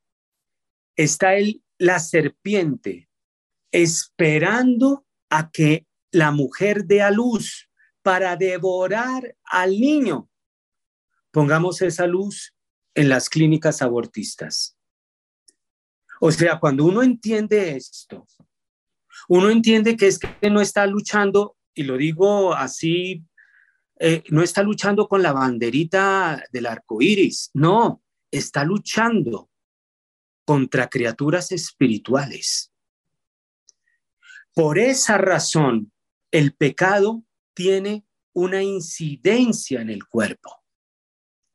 está 0.97 1.35
el, 1.35 1.63
la 1.77 1.99
serpiente 1.99 3.11
esperando 3.71 5.05
a 5.29 5.51
que 5.51 5.87
la 6.11 6.31
mujer 6.31 6.87
dé 6.87 7.03
a 7.03 7.11
luz 7.11 7.69
para 8.01 8.35
devorar 8.37 9.37
al 9.45 9.79
niño. 9.79 10.31
Pongamos 11.31 11.83
esa 11.83 12.07
luz 12.07 12.55
en 12.95 13.09
las 13.09 13.29
clínicas 13.29 13.83
abortistas. 13.83 14.77
O 16.21 16.31
sea, 16.31 16.59
cuando 16.59 16.85
uno 16.85 17.03
entiende 17.03 17.77
esto, 17.77 18.27
uno 19.29 19.51
entiende 19.51 19.97
que 19.97 20.07
es 20.07 20.19
que 20.19 20.51
no 20.51 20.61
está 20.61 20.87
luchando, 20.87 21.57
y 21.75 21.85
lo 21.85 21.97
digo 21.97 22.53
así, 22.55 23.25
eh, 23.99 24.23
no 24.31 24.43
está 24.43 24.63
luchando 24.63 25.09
con 25.09 25.23
la 25.23 25.33
banderita 25.33 26.43
del 26.53 26.67
arco 26.67 27.01
iris, 27.01 27.51
no, 27.55 28.03
está 28.31 28.65
luchando 28.65 29.51
contra 30.45 30.89
criaturas 30.89 31.53
espirituales. 31.53 32.73
Por 34.55 34.79
esa 34.79 35.17
razón, 35.17 35.93
el 36.31 36.55
pecado 36.55 37.23
tiene 37.55 38.05
una 38.33 38.63
incidencia 38.63 39.81
en 39.81 39.91
el 39.91 40.07
cuerpo. 40.07 40.57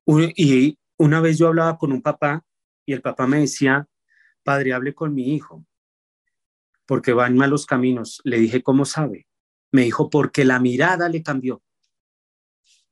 Y 0.07 0.77
una 0.97 1.21
vez 1.21 1.37
yo 1.37 1.47
hablaba 1.47 1.77
con 1.77 1.91
un 1.91 2.01
papá 2.01 2.45
y 2.85 2.93
el 2.93 3.01
papá 3.01 3.27
me 3.27 3.39
decía, 3.39 3.87
padre, 4.43 4.73
hable 4.73 4.93
con 4.93 5.13
mi 5.13 5.33
hijo, 5.35 5.65
porque 6.85 7.13
va 7.13 7.27
en 7.27 7.35
malos 7.35 7.65
caminos. 7.65 8.21
Le 8.23 8.37
dije, 8.37 8.61
¿cómo 8.61 8.85
sabe? 8.85 9.27
Me 9.71 9.83
dijo, 9.83 10.09
porque 10.09 10.45
la 10.45 10.59
mirada 10.59 11.09
le 11.09 11.23
cambió. 11.23 11.63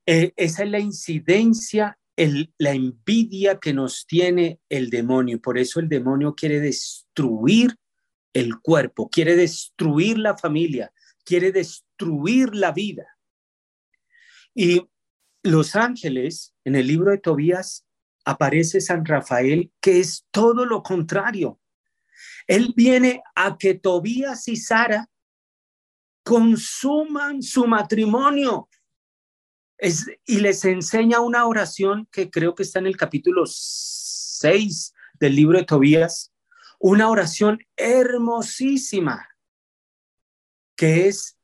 Eh, 0.06 0.34
esa 0.36 0.64
es 0.64 0.70
la 0.70 0.80
incidencia, 0.80 1.97
la 2.58 2.72
envidia 2.72 3.60
que 3.60 3.74
nos 3.74 4.06
tiene 4.06 4.60
el 4.68 4.89
demonio. 4.89 5.39
Por 5.39 5.58
eso 5.58 5.80
el 5.80 5.88
demonio 5.88 6.36
quiere 6.36 6.60
destruir 6.60 7.76
el 8.34 8.60
cuerpo, 8.60 9.10
quiere 9.10 9.36
destruir 9.36 10.18
la 10.18 10.36
familia, 10.38 10.91
quiere 11.24 11.51
destruir 11.51 12.56
la 12.56 12.72
vida. 12.72 13.06
Y 14.56 14.88
los 15.43 15.76
ángeles, 15.76 16.54
en 16.64 16.76
el 16.76 16.88
libro 16.88 17.12
de 17.12 17.20
Tobías, 17.20 17.86
aparece 18.26 18.82
San 18.82 19.05
Rafael, 19.05 19.71
que 19.82 19.99
es 19.99 20.26
todo 20.32 20.65
lo 20.65 20.84
contrario. 20.84 21.59
Él 22.47 22.74
viene 22.76 23.21
a 23.36 23.57
que 23.57 23.76
Tobías 23.76 24.47
y 24.47 24.55
Sara 24.55 25.09
consuman 26.24 27.41
su 27.41 27.67
matrimonio. 27.67 28.69
y 30.26 30.39
les 30.39 30.63
enseña 30.63 31.19
una 31.19 31.45
oración 31.45 32.07
que 32.09 32.30
creo 32.30 32.55
que 32.55 32.63
está 32.63 32.80
en 32.80 32.88
el 32.88 32.95
capítulo 32.95 33.43
6 33.45 34.93
del 35.19 35.36
libro 35.36 35.57
de 35.57 35.65
Tobías, 35.65 36.32
una 36.80 37.09
oración 37.09 37.59
hermosísima, 37.76 39.28
que 40.78 41.07
es 41.07 41.38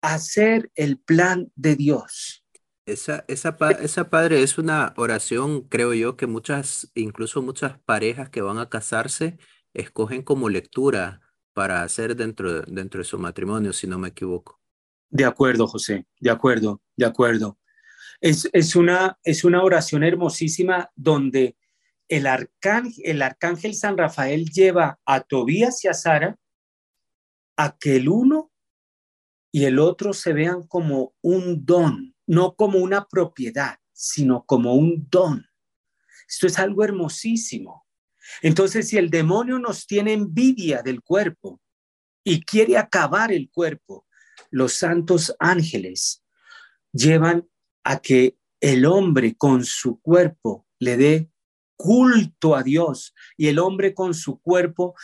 hacer 0.00 0.72
el 0.74 0.98
plan 0.98 1.52
de 1.54 1.76
Dios. 1.76 2.39
Esa, 2.90 3.24
esa, 3.28 3.56
esa 3.80 4.10
padre 4.10 4.42
es 4.42 4.58
una 4.58 4.94
oración, 4.96 5.62
creo 5.62 5.94
yo, 5.94 6.16
que 6.16 6.26
muchas, 6.26 6.90
incluso 6.94 7.40
muchas 7.40 7.78
parejas 7.78 8.30
que 8.30 8.42
van 8.42 8.58
a 8.58 8.68
casarse, 8.68 9.38
escogen 9.74 10.22
como 10.22 10.48
lectura 10.48 11.20
para 11.52 11.82
hacer 11.82 12.16
dentro, 12.16 12.62
dentro 12.62 12.98
de 12.98 13.04
su 13.04 13.18
matrimonio, 13.18 13.72
si 13.72 13.86
no 13.86 13.98
me 13.98 14.08
equivoco. 14.08 14.60
De 15.08 15.24
acuerdo, 15.24 15.66
José, 15.66 16.06
de 16.18 16.30
acuerdo, 16.30 16.82
de 16.96 17.06
acuerdo. 17.06 17.58
Es, 18.20 18.48
es, 18.52 18.74
una, 18.74 19.18
es 19.22 19.44
una 19.44 19.62
oración 19.62 20.02
hermosísima 20.02 20.90
donde 20.96 21.56
el 22.08 22.26
el 23.04 23.22
arcángel 23.22 23.74
San 23.74 23.96
Rafael 23.96 24.50
lleva 24.50 24.98
a 25.04 25.20
Tobías 25.20 25.84
y 25.84 25.88
a 25.88 25.94
Sara 25.94 26.36
a 27.56 27.76
que 27.78 27.96
el 27.96 28.08
uno 28.08 28.50
y 29.52 29.64
el 29.64 29.78
otro 29.78 30.12
se 30.12 30.32
vean 30.32 30.66
como 30.66 31.14
un 31.22 31.64
don, 31.64 32.14
no 32.30 32.54
como 32.54 32.78
una 32.78 33.08
propiedad, 33.08 33.78
sino 33.92 34.44
como 34.44 34.76
un 34.76 35.08
don. 35.10 35.44
Esto 36.28 36.46
es 36.46 36.60
algo 36.60 36.84
hermosísimo. 36.84 37.84
Entonces, 38.40 38.88
si 38.88 38.98
el 38.98 39.10
demonio 39.10 39.58
nos 39.58 39.84
tiene 39.84 40.12
envidia 40.12 40.80
del 40.82 41.02
cuerpo 41.02 41.60
y 42.22 42.44
quiere 42.44 42.78
acabar 42.78 43.32
el 43.32 43.50
cuerpo, 43.50 44.06
los 44.52 44.74
santos 44.74 45.34
ángeles 45.40 46.22
llevan 46.92 47.48
a 47.82 47.98
que 47.98 48.38
el 48.60 48.86
hombre 48.86 49.34
con 49.34 49.64
su 49.64 50.00
cuerpo 50.00 50.68
le 50.78 50.96
dé 50.96 51.32
culto 51.74 52.54
a 52.54 52.62
Dios 52.62 53.12
y 53.36 53.48
el 53.48 53.58
hombre 53.58 53.92
con 53.92 54.14
su 54.14 54.40
cuerpo 54.40 54.94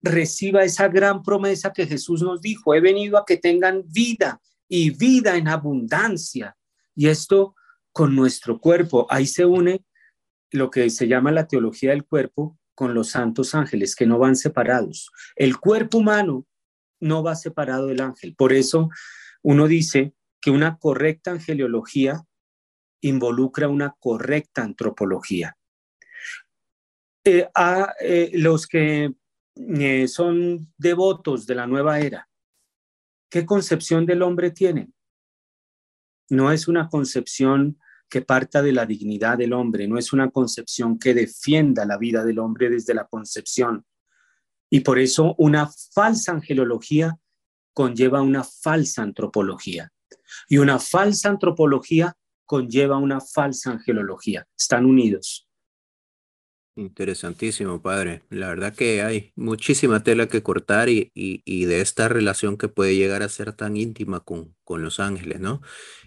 reciba 0.00 0.64
esa 0.64 0.88
gran 0.88 1.22
promesa 1.22 1.70
que 1.70 1.86
Jesús 1.86 2.22
nos 2.22 2.40
dijo, 2.40 2.74
he 2.74 2.80
venido 2.80 3.18
a 3.18 3.26
que 3.26 3.36
tengan 3.36 3.82
vida 3.88 4.40
y 4.70 4.88
vida 4.88 5.36
en 5.36 5.48
abundancia. 5.48 6.56
Y 6.94 7.08
esto 7.08 7.54
con 7.92 8.14
nuestro 8.16 8.58
cuerpo, 8.58 9.06
ahí 9.10 9.26
se 9.26 9.44
une 9.44 9.84
lo 10.50 10.70
que 10.70 10.90
se 10.90 11.08
llama 11.08 11.32
la 11.32 11.46
teología 11.46 11.90
del 11.90 12.04
cuerpo 12.04 12.58
con 12.74 12.94
los 12.94 13.10
santos 13.10 13.54
ángeles, 13.54 13.94
que 13.94 14.06
no 14.06 14.18
van 14.18 14.36
separados. 14.36 15.10
El 15.36 15.58
cuerpo 15.58 15.98
humano 15.98 16.46
no 17.00 17.22
va 17.22 17.34
separado 17.34 17.88
del 17.88 18.00
ángel. 18.00 18.34
Por 18.34 18.52
eso 18.52 18.90
uno 19.42 19.66
dice 19.66 20.14
que 20.40 20.50
una 20.50 20.78
correcta 20.78 21.32
angeliología 21.32 22.22
involucra 23.00 23.68
una 23.68 23.94
correcta 23.98 24.62
antropología. 24.62 25.56
Eh, 27.24 27.48
a 27.54 27.94
eh, 28.00 28.30
los 28.34 28.66
que 28.66 29.14
eh, 29.54 30.08
son 30.08 30.72
devotos 30.76 31.46
de 31.46 31.54
la 31.54 31.66
nueva 31.66 32.00
era, 32.00 32.28
¿qué 33.30 33.44
concepción 33.44 34.06
del 34.06 34.22
hombre 34.22 34.50
tienen? 34.50 34.92
No 36.32 36.50
es 36.50 36.66
una 36.66 36.88
concepción 36.88 37.78
que 38.08 38.22
parta 38.22 38.62
de 38.62 38.72
la 38.72 38.86
dignidad 38.86 39.36
del 39.36 39.52
hombre, 39.52 39.86
no 39.86 39.98
es 39.98 40.14
una 40.14 40.30
concepción 40.30 40.98
que 40.98 41.12
defienda 41.12 41.84
la 41.84 41.98
vida 41.98 42.24
del 42.24 42.38
hombre 42.38 42.70
desde 42.70 42.94
la 42.94 43.04
concepción. 43.04 43.84
Y 44.70 44.80
por 44.80 44.98
eso 44.98 45.34
una 45.36 45.68
falsa 45.94 46.32
angelología 46.32 47.18
conlleva 47.74 48.22
una 48.22 48.44
falsa 48.44 49.02
antropología. 49.02 49.92
Y 50.48 50.56
una 50.56 50.78
falsa 50.78 51.28
antropología 51.28 52.16
conlleva 52.46 52.96
una 52.96 53.20
falsa 53.20 53.72
angelología. 53.72 54.48
Están 54.56 54.86
unidos. 54.86 55.46
Interesantísimo, 56.74 57.82
padre. 57.82 58.22
La 58.30 58.48
verdad 58.48 58.74
que 58.74 59.02
hay 59.02 59.32
muchísima 59.36 60.02
tela 60.02 60.28
que 60.28 60.42
cortar 60.42 60.88
y, 60.88 61.10
de 61.66 61.80
esta 61.82 62.08
relación 62.08 62.56
que 62.56 62.68
puede 62.68 62.96
llegar 62.96 63.22
a 63.22 63.28
ser 63.28 63.52
tan 63.52 63.76
íntima 63.76 64.20
con, 64.20 64.56
con 64.64 64.82
los 64.82 64.98
ángeles, 64.98 65.38
¿no? 65.38 65.60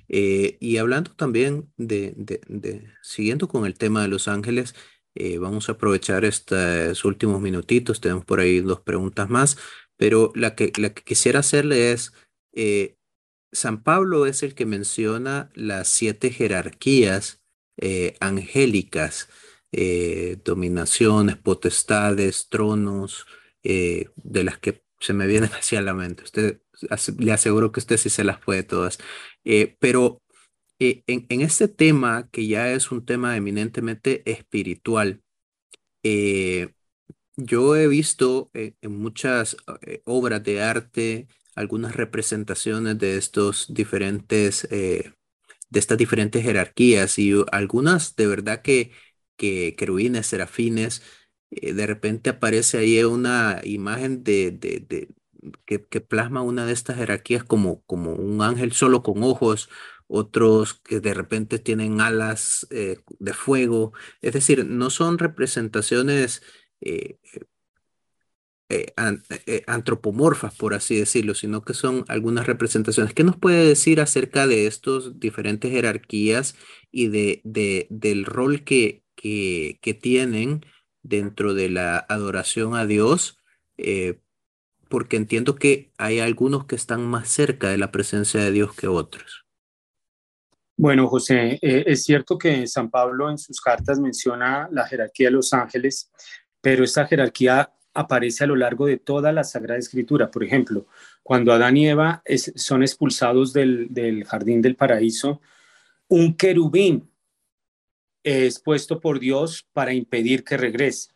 Eh, 0.08 0.58
y 0.60 0.78
hablando 0.78 1.12
también 1.14 1.72
de, 1.78 2.14
de, 2.18 2.88
siguiendo 3.04 3.48
con 3.48 3.68
el 3.68 3.76
tema 3.78 4.02
de 4.02 4.08
Los 4.08 4.28
Ángeles, 4.28 4.74
eh, 5.14 5.38
vamos 5.38 5.70
a 5.70 5.74
aprovechar 5.74 6.26
estos 6.26 7.06
últimos 7.06 7.42
minutitos, 7.42 8.02
tenemos 8.02 8.26
por 8.26 8.40
ahí 8.40 8.60
dos 8.60 8.82
preguntas 8.82 9.30
más, 9.30 9.58
pero 9.98 10.32
la 10.36 10.56
que, 10.56 10.72
la 10.78 10.90
que 10.96 11.04
quisiera 11.04 11.42
hacerle 11.42 11.92
es, 11.92 12.12
eh, 12.54 12.98
San 13.52 13.84
Pablo 13.84 14.26
es 14.26 14.42
el 14.44 14.56
que 14.56 14.66
menciona 14.66 15.52
las 15.54 15.90
siete 15.90 16.32
jerarquías 16.32 17.42
angélicas, 18.20 19.30
dominaciones, 20.44 21.38
potestades, 21.38 22.48
tronos, 22.50 23.26
de 23.64 24.44
las 24.44 24.60
que 24.60 24.86
se 25.00 25.14
me 25.14 25.28
vienen 25.28 25.50
hacia 25.54 25.82
la 25.82 25.94
mente. 25.94 26.24
Usted 26.24 26.62
le 27.18 27.32
aseguro 27.32 27.72
que 27.72 27.80
usted 27.80 27.98
sí 27.98 28.10
se 28.10 28.24
las 28.24 28.40
puede 28.40 28.64
todas. 28.64 28.98
Eh, 29.44 29.76
pero 29.80 30.22
eh, 30.80 31.04
en, 31.08 31.42
este 31.42 31.68
tema, 31.68 32.30
que 32.32 32.48
ya 32.48 32.72
es 32.72 32.92
un 32.92 33.06
tema 33.06 33.38
eminentemente 33.38 34.30
espiritual, 34.30 35.22
eh, 36.04 36.70
yo 37.38 37.76
he 37.76 37.88
visto 37.88 38.50
en 38.54 38.76
muchas 38.98 39.58
obras 40.06 40.42
de 40.44 40.62
arte 40.62 41.28
algunas 41.56 41.96
representaciones 41.96 42.98
de 42.98 43.18
estos 43.18 43.74
diferentes, 43.74 44.68
de 44.70 45.14
estas 45.74 45.98
diferentes 45.98 46.44
jerarquías 46.44 47.20
y 47.20 47.34
algunas 47.52 48.16
de 48.16 48.28
verdad 48.28 48.62
que, 48.62 48.92
que 49.38 49.76
querubines, 49.76 50.28
serafines, 50.28 51.04
de 51.52 51.88
repente 51.88 52.32
aparece 52.32 52.78
ahí 52.80 53.04
una 53.04 53.62
imagen 53.64 54.24
de, 54.24 54.52
de 54.52 55.08
que, 55.66 55.80
plasma 56.02 56.42
una 56.42 56.66
de 56.66 56.74
estas 56.74 56.98
jerarquías 56.98 57.44
como, 57.44 57.84
como 57.86 58.14
un 58.14 58.42
ángel 58.42 58.72
solo 58.74 59.04
con 59.04 59.24
ojos, 59.24 59.70
otros 60.08 60.76
que 60.76 61.00
de 61.00 61.14
repente 61.14 61.60
tienen 61.60 62.02
alas 62.02 62.68
eh, 62.72 63.00
de 63.20 63.34
fuego. 63.34 63.94
Es 64.22 64.34
decir, 64.34 64.66
no 64.66 64.90
son 64.90 65.18
representaciones 65.18 66.44
eh, 66.82 67.20
eh, 68.70 68.88
eh, 69.46 69.64
antropomorfas, 69.68 70.56
por 70.56 70.74
así 70.74 70.98
decirlo, 70.98 71.36
sino 71.36 71.64
que 71.64 71.76
son 71.76 72.04
algunas 72.08 72.48
representaciones. 72.48 73.14
¿Qué 73.14 73.24
nos 73.24 73.38
puede 73.38 73.64
decir 73.68 74.02
acerca 74.02 74.48
de 74.48 74.66
estos 74.66 75.20
diferentes 75.20 75.72
jerarquías 75.72 76.56
y 76.92 77.10
de, 77.10 77.42
del 77.92 78.26
rol 78.26 78.64
que, 78.64 79.05
que, 79.82 79.94
tienen 79.94 80.66
dentro 81.04 81.54
de 81.54 81.70
la 81.70 81.98
adoración 81.98 82.76
a 82.76 82.86
Dios? 82.86 83.38
Eh, 83.78 84.20
porque 84.90 85.18
entiendo 85.18 85.56
que 85.56 85.92
hay 85.98 86.20
algunos 86.20 86.66
que 86.66 86.76
están 86.76 87.06
más 87.06 87.28
cerca 87.30 87.70
de 87.70 87.78
la 87.78 87.92
presencia 87.92 88.40
de 88.40 88.52
Dios 88.52 88.76
que 88.76 88.88
otros. 88.88 89.46
Bueno, 90.78 91.08
José, 91.08 91.58
es 91.62 92.04
cierto 92.04 92.38
que 92.38 92.68
San 92.68 92.90
Pablo 92.90 93.30
en 93.30 93.38
sus 93.38 93.62
cartas 93.62 93.98
menciona 93.98 94.68
la 94.72 94.86
jerarquía 94.86 95.28
de 95.28 95.32
los 95.32 95.54
ángeles, 95.54 96.12
pero 96.62 96.84
esta 96.84 97.08
jerarquía 97.08 97.72
aparece 97.94 98.44
a 98.44 98.48
lo 98.48 98.58
largo 98.58 98.86
de 98.86 98.98
toda 98.98 99.32
la 99.32 99.44
Sagrada 99.44 99.80
Escritura. 99.80 100.30
Por 100.30 100.44
ejemplo, 100.44 100.86
cuando 101.24 101.54
Adán 101.54 101.78
y 101.78 101.88
Eva 101.88 102.22
son 102.56 102.84
expulsados 102.84 103.54
del, 103.54 104.26
jardín 104.28 104.62
del 104.62 104.76
paraíso, 104.76 105.42
un 106.10 106.36
querubín 106.36 107.10
es 108.26 108.60
puesto 108.60 109.00
por 109.00 109.20
Dios 109.22 109.66
para 109.72 109.94
impedir 109.94 110.44
que 110.44 110.58
regrese. 110.58 111.12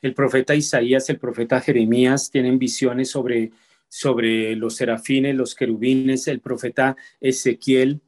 El 0.00 0.14
profeta 0.14 0.54
Isaías, 0.54 1.10
el 1.10 1.18
profeta 1.18 1.60
Jeremías 1.60 2.30
tienen 2.30 2.58
visiones 2.58 3.10
sobre, 3.10 3.50
sobre 3.88 4.54
los 4.54 4.76
serafines, 4.76 5.34
los 5.34 5.56
querubines, 5.56 6.28
el 6.28 6.38
profeta 6.40 6.96
Ezequiel 7.20 8.00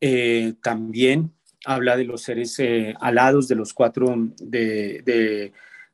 eh, 0.00 0.52
también 0.62 1.32
habla 1.64 1.96
de 1.96 2.04
los 2.04 2.22
seres 2.22 2.58
eh, 2.58 2.94
alados, 3.00 3.48
de 3.48 3.54
los 3.54 3.72
cuatro, 3.72 4.14
de 4.38 5.52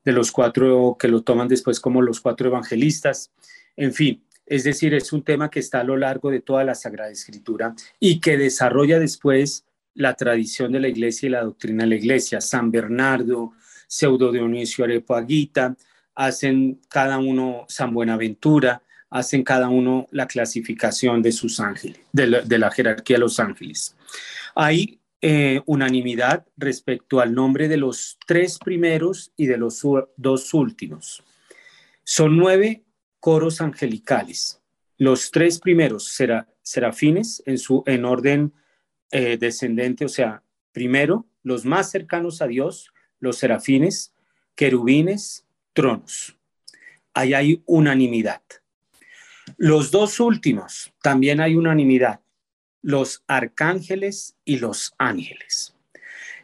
de 0.09 0.15
los 0.15 0.33
cuatro 0.33 0.97
que 0.99 1.07
lo 1.07 1.23
toman 1.23 1.49
después 1.49 1.81
como 1.81 2.01
los 2.01 2.23
cuatro 2.23 2.49
evangelistas. 2.49 3.31
En 3.77 3.93
fin, 3.93 4.25
es 4.47 4.65
decir, 4.65 4.95
es 4.95 5.13
un 5.13 5.23
tema 5.23 5.51
que 5.51 5.61
está 5.61 5.81
a 5.81 5.85
lo 5.85 5.99
largo 5.99 6.31
de 6.31 6.41
toda 6.41 6.65
la 6.65 6.75
Sagrada 6.75 7.11
Escritura 7.11 7.75
y 8.01 8.19
que 8.19 8.39
desarrolla 8.39 8.99
después 8.99 9.67
la 9.99 10.15
tradición 10.15 10.71
de 10.73 10.81
la 10.81 10.89
iglesia 10.89 11.27
y 11.27 11.31
la 11.31 11.43
doctrina 11.43 11.83
de 11.83 11.91
la 11.91 11.97
iglesia. 11.97 12.41
San 12.41 12.71
Bernardo, 12.71 13.53
Pseudo 13.87 14.31
Dionisio 14.31 14.85
Arepoaguita, 14.85 15.77
hacen 16.15 16.81
cada 16.89 17.19
uno 17.19 17.67
San 17.69 17.93
Buenaventura, 17.93 18.81
hacen 19.11 19.43
cada 19.43 19.69
uno 19.69 20.07
la 20.13 20.29
clasificación 20.29 21.21
de 21.21 21.33
sus 21.33 21.59
ángeles, 21.59 21.99
de 22.13 22.27
la, 22.29 22.41
de 22.43 22.59
la 22.59 22.71
jerarquía 22.71 23.17
de 23.17 23.21
los 23.21 23.41
ángeles. 23.41 23.97
Hay 24.55 25.01
eh, 25.21 25.63
unanimidad 25.67 26.47
respecto 26.57 27.19
al 27.19 27.35
nombre 27.35 27.67
de 27.67 27.77
los 27.77 28.19
tres 28.25 28.59
primeros 28.59 29.33
y 29.37 29.47
de 29.47 29.57
los 29.57 29.83
dos 30.17 30.55
últimos. 30.55 31.25
Son 32.05 32.37
nueve 32.37 32.85
coros 33.19 33.61
angelicales. 33.61 34.61
Los 34.97 35.33
tres 35.33 35.59
primeros 35.59 36.07
será, 36.07 36.47
serafines 36.63 37.43
en, 37.47 37.59
su, 37.59 37.83
en 37.87 38.05
orden 38.05 38.53
eh, 39.11 39.37
descendente, 39.39 40.05
o 40.05 40.09
sea, 40.09 40.43
primero 40.73 41.27
los 41.43 41.65
más 41.65 41.91
cercanos 41.91 42.43
a 42.43 42.47
Dios, 42.47 42.93
los 43.21 43.39
serafines, 43.39 44.15
querubines, 44.55 45.47
tronos. 45.73 46.37
Ahí 47.15 47.35
hay 47.35 47.63
unanimidad. 47.67 48.43
Los 49.57 49.91
dos 49.91 50.21
últimos, 50.21 50.93
también 51.03 51.41
hay 51.41 51.57
unanimidad 51.57 52.21
los 52.83 53.23
arcángeles 53.27 54.37
y 54.45 54.59
los 54.59 54.95
ángeles. 54.99 55.75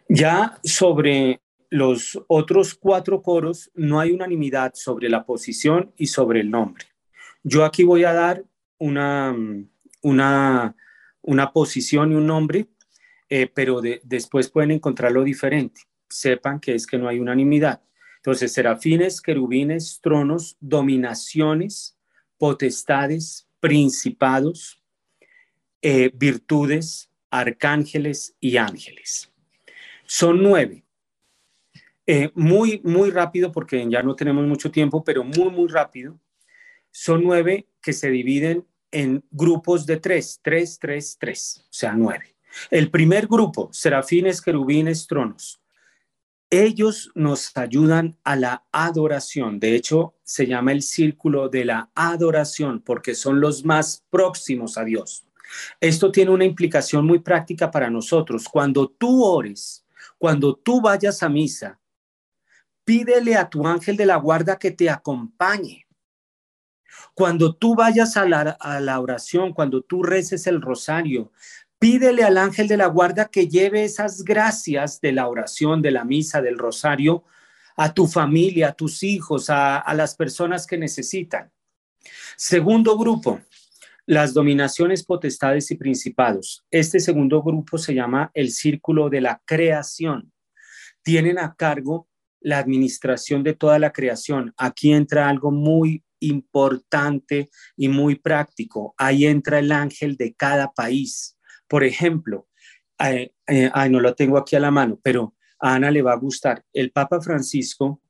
Ya 0.08 0.58
sobre 0.62 1.40
los 1.70 2.20
otros 2.28 2.74
cuatro 2.74 3.22
coros 3.22 3.70
no 3.74 4.00
hay 4.00 4.12
unanimidad 4.12 4.74
sobre 4.74 5.08
la 5.08 5.24
posición 5.24 5.92
y 5.96 6.08
sobre 6.08 6.40
el 6.40 6.50
nombre. 6.50 6.84
Yo 7.42 7.64
aquí 7.64 7.84
voy 7.84 8.04
a 8.04 8.12
dar 8.12 8.44
una, 8.78 9.34
una, 10.02 10.76
una 11.24 11.52
posición 11.52 12.12
y 12.12 12.14
un 12.14 12.26
nombre, 12.26 12.66
eh, 13.28 13.50
pero 13.52 13.80
después 13.80 14.50
pueden 14.50 14.70
encontrarlo 14.70 15.24
diferente. 15.24 15.82
Sepan 16.08 16.60
que 16.60 16.74
es 16.74 16.86
que 16.86 16.98
no 16.98 17.08
hay 17.08 17.18
unanimidad. 17.18 17.82
Entonces, 18.16 18.52
serafines, 18.52 19.20
querubines, 19.20 20.00
tronos, 20.02 20.56
dominaciones, 20.60 21.98
potestades, 22.38 23.48
principados, 23.60 24.82
eh, 25.82 26.10
virtudes, 26.14 27.10
arcángeles 27.30 28.36
y 28.40 28.56
ángeles. 28.58 29.32
Son 30.06 30.42
nueve. 30.42 30.84
Eh, 32.06 32.30
muy, 32.34 32.80
muy 32.84 33.10
rápido, 33.10 33.50
porque 33.50 33.86
ya 33.88 34.02
no 34.02 34.14
tenemos 34.14 34.46
mucho 34.46 34.70
tiempo, 34.70 35.02
pero 35.02 35.24
muy, 35.24 35.50
muy 35.50 35.68
rápido. 35.68 36.20
Son 36.90 37.22
nueve 37.24 37.66
que 37.80 37.94
se 37.94 38.10
dividen 38.10 38.66
en 38.94 39.24
grupos 39.30 39.84
de 39.84 39.96
tres, 39.96 40.40
tres, 40.40 40.78
tres, 40.78 41.16
tres, 41.18 41.64
o 41.64 41.72
sea, 41.72 41.92
nueve. 41.94 42.36
El 42.70 42.90
primer 42.90 43.26
grupo, 43.26 43.68
serafines, 43.72 44.40
querubines, 44.40 45.08
tronos. 45.08 45.60
Ellos 46.48 47.10
nos 47.16 47.50
ayudan 47.56 48.16
a 48.22 48.36
la 48.36 48.64
adoración. 48.70 49.58
De 49.58 49.74
hecho, 49.74 50.14
se 50.22 50.46
llama 50.46 50.70
el 50.70 50.82
círculo 50.82 51.48
de 51.48 51.64
la 51.64 51.90
adoración 51.96 52.80
porque 52.80 53.16
son 53.16 53.40
los 53.40 53.64
más 53.64 54.04
próximos 54.08 54.78
a 54.78 54.84
Dios. 54.84 55.26
Esto 55.80 56.12
tiene 56.12 56.30
una 56.30 56.44
implicación 56.44 57.04
muy 57.04 57.18
práctica 57.18 57.72
para 57.72 57.90
nosotros. 57.90 58.48
Cuando 58.48 58.88
tú 58.88 59.24
ores, 59.24 59.84
cuando 60.18 60.54
tú 60.54 60.80
vayas 60.80 61.22
a 61.24 61.28
misa, 61.28 61.80
pídele 62.84 63.34
a 63.34 63.50
tu 63.50 63.66
ángel 63.66 63.96
de 63.96 64.06
la 64.06 64.16
guarda 64.16 64.56
que 64.56 64.70
te 64.70 64.88
acompañe. 64.88 65.83
Cuando 67.14 67.54
tú 67.54 67.74
vayas 67.74 68.16
a 68.16 68.26
la, 68.26 69.00
oración, 69.00 69.52
cuando 69.52 69.82
tú 69.82 70.02
reces 70.02 70.46
el 70.46 70.60
rosario, 70.60 71.32
pídele 71.78 72.24
al 72.24 72.38
ángel 72.38 72.68
de 72.68 72.76
la 72.76 72.86
guarda 72.86 73.26
que 73.26 73.48
lleve 73.48 73.84
esas 73.84 74.24
gracias 74.24 75.00
de 75.00 75.12
la 75.12 75.28
oración, 75.28 75.82
de 75.82 75.90
la 75.90 76.04
misa, 76.04 76.42
del 76.42 76.58
rosario, 76.58 77.24
a 77.76 77.92
tu 77.92 78.06
familia, 78.06 78.68
a 78.68 78.72
tus 78.72 79.02
hijos, 79.02 79.50
a 79.50 79.92
las 79.94 80.14
personas 80.14 80.66
que 80.66 80.78
necesitan. 80.78 81.50
Segundo 82.36 82.96
grupo, 82.98 83.40
las 84.06 84.34
dominaciones, 84.34 85.02
potestades 85.02 85.70
y 85.70 85.76
principados. 85.76 86.64
Este 86.70 87.00
segundo 87.00 87.42
grupo 87.42 87.78
se 87.78 87.94
llama 87.94 88.30
el 88.34 88.50
círculo 88.50 89.08
de 89.08 89.20
la 89.20 89.40
creación. 89.44 90.32
Tienen 91.02 91.38
a 91.38 91.54
cargo 91.54 92.08
la 92.40 92.58
administración 92.58 93.42
de 93.42 93.54
toda 93.54 93.78
la 93.78 93.92
creación. 93.92 94.52
Aquí 94.58 94.92
entra 94.92 95.28
algo 95.28 95.50
muy 95.50 96.02
importante 96.28 97.50
y 97.76 97.88
muy 97.88 98.16
práctico. 98.16 98.94
Ahí 98.96 99.26
entra 99.26 99.58
el 99.58 99.72
ángel 99.72 100.16
de 100.16 100.34
cada 100.34 100.72
país. 100.72 101.38
Por 101.68 101.84
ejemplo, 101.84 102.48
eh, 102.98 103.32
eh, 103.46 103.70
no 103.90 104.00
lo 104.00 104.14
tengo 104.14 104.38
aquí 104.38 104.56
a 104.56 104.60
la 104.60 104.70
mano, 104.70 105.00
pero 105.02 105.34
a 105.60 105.74
Ana 105.74 105.90
le 105.90 106.02
va 106.02 106.12
a 106.12 106.18
gustar. 106.18 106.64
El 106.72 106.90
Papa 106.92 107.20
Francisco 107.20 108.02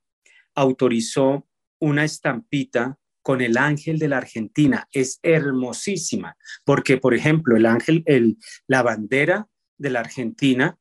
autorizó 0.55 1.47
una 1.79 2.03
estampita 2.03 2.97
con 3.21 3.41
el 3.41 3.57
ángel 3.57 3.97
de 3.97 4.07
la 4.07 4.17
Argentina. 4.17 4.87
Es 4.91 5.19
hermosísima, 5.23 6.37
porque, 6.63 6.97
por 6.97 7.13
ejemplo, 7.13 7.57
el 7.57 7.65
ángel, 7.65 8.03
el, 8.05 8.37
la 8.67 8.83
bandera 8.83 9.47
de 9.77 9.89
la 9.89 10.01
Argentina, 10.01 10.77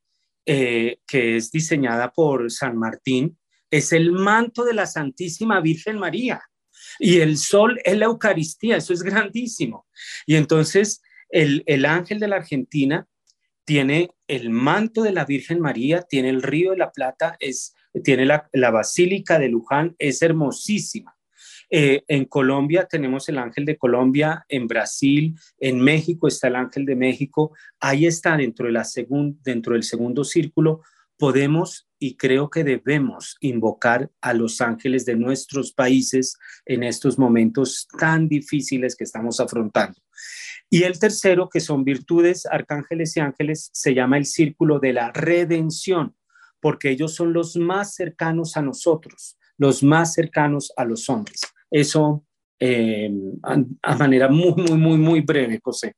eh, 0.46 0.98
que 1.06 1.36
es 1.36 1.50
diseñada 1.50 2.12
por 2.12 2.50
San 2.50 2.76
Martín, 2.76 3.38
es 3.70 3.92
el 3.92 4.12
manto 4.12 4.64
de 4.64 4.74
la 4.74 4.86
Santísima 4.86 5.60
Virgen 5.60 5.98
María. 5.98 6.42
Y 6.98 7.20
el 7.20 7.38
sol 7.38 7.80
es 7.84 7.96
la 7.96 8.06
Eucaristía, 8.06 8.76
eso 8.76 8.92
es 8.92 9.02
grandísimo. 9.02 9.86
Y 10.26 10.36
entonces 10.36 11.02
el, 11.28 11.62
el 11.66 11.84
ángel 11.84 12.20
de 12.20 12.28
la 12.28 12.36
Argentina 12.36 13.06
tiene 13.64 14.10
el 14.28 14.50
manto 14.50 15.02
de 15.02 15.12
la 15.12 15.24
Virgen 15.24 15.60
María, 15.60 16.02
tiene 16.02 16.28
el 16.30 16.42
río 16.42 16.72
de 16.72 16.76
la 16.78 16.92
Plata, 16.92 17.36
es, 17.40 17.74
tiene 18.02 18.26
la, 18.26 18.48
la 18.52 18.70
Basílica 18.70 19.38
de 19.38 19.48
Luján, 19.48 19.96
es 19.98 20.22
hermosísima. 20.22 21.16
Eh, 21.70 22.04
en 22.08 22.26
Colombia 22.26 22.86
tenemos 22.88 23.28
el 23.28 23.38
ángel 23.38 23.64
de 23.64 23.76
Colombia, 23.76 24.44
en 24.48 24.68
Brasil, 24.68 25.34
en 25.58 25.80
México 25.80 26.28
está 26.28 26.48
el 26.48 26.56
ángel 26.56 26.84
de 26.84 26.94
México. 26.94 27.52
Ahí 27.80 28.06
está 28.06 28.36
dentro, 28.36 28.66
de 28.66 28.72
la 28.72 28.86
dentro 29.42 29.72
del 29.72 29.82
segundo 29.82 30.24
círculo. 30.24 30.82
Podemos 31.16 31.88
y 32.04 32.16
creo 32.16 32.50
que 32.50 32.64
debemos 32.64 33.38
invocar 33.40 34.10
a 34.20 34.34
los 34.34 34.60
ángeles 34.60 35.06
de 35.06 35.16
nuestros 35.16 35.72
países 35.72 36.36
en 36.66 36.82
estos 36.82 37.18
momentos 37.18 37.88
tan 37.98 38.28
difíciles 38.28 38.94
que 38.94 39.04
estamos 39.04 39.40
afrontando. 39.40 39.98
Y 40.68 40.82
el 40.82 40.98
tercero, 40.98 41.48
que 41.48 41.60
son 41.60 41.82
virtudes, 41.82 42.44
arcángeles 42.44 43.16
y 43.16 43.20
ángeles, 43.20 43.70
se 43.72 43.94
llama 43.94 44.18
el 44.18 44.26
círculo 44.26 44.80
de 44.80 44.92
la 44.92 45.12
redención, 45.12 46.14
porque 46.60 46.90
ellos 46.90 47.14
son 47.14 47.32
los 47.32 47.56
más 47.56 47.94
cercanos 47.94 48.58
a 48.58 48.60
nosotros, 48.60 49.38
los 49.56 49.82
más 49.82 50.12
cercanos 50.12 50.74
a 50.76 50.84
los 50.84 51.08
hombres. 51.08 51.40
Eso 51.70 52.22
eh, 52.60 53.10
a, 53.82 53.96
manera 53.96 54.28
muy, 54.28 54.52
muy, 54.56 54.76
muy, 54.76 54.98
muy 54.98 55.20
breve, 55.22 55.58
José. 55.64 55.94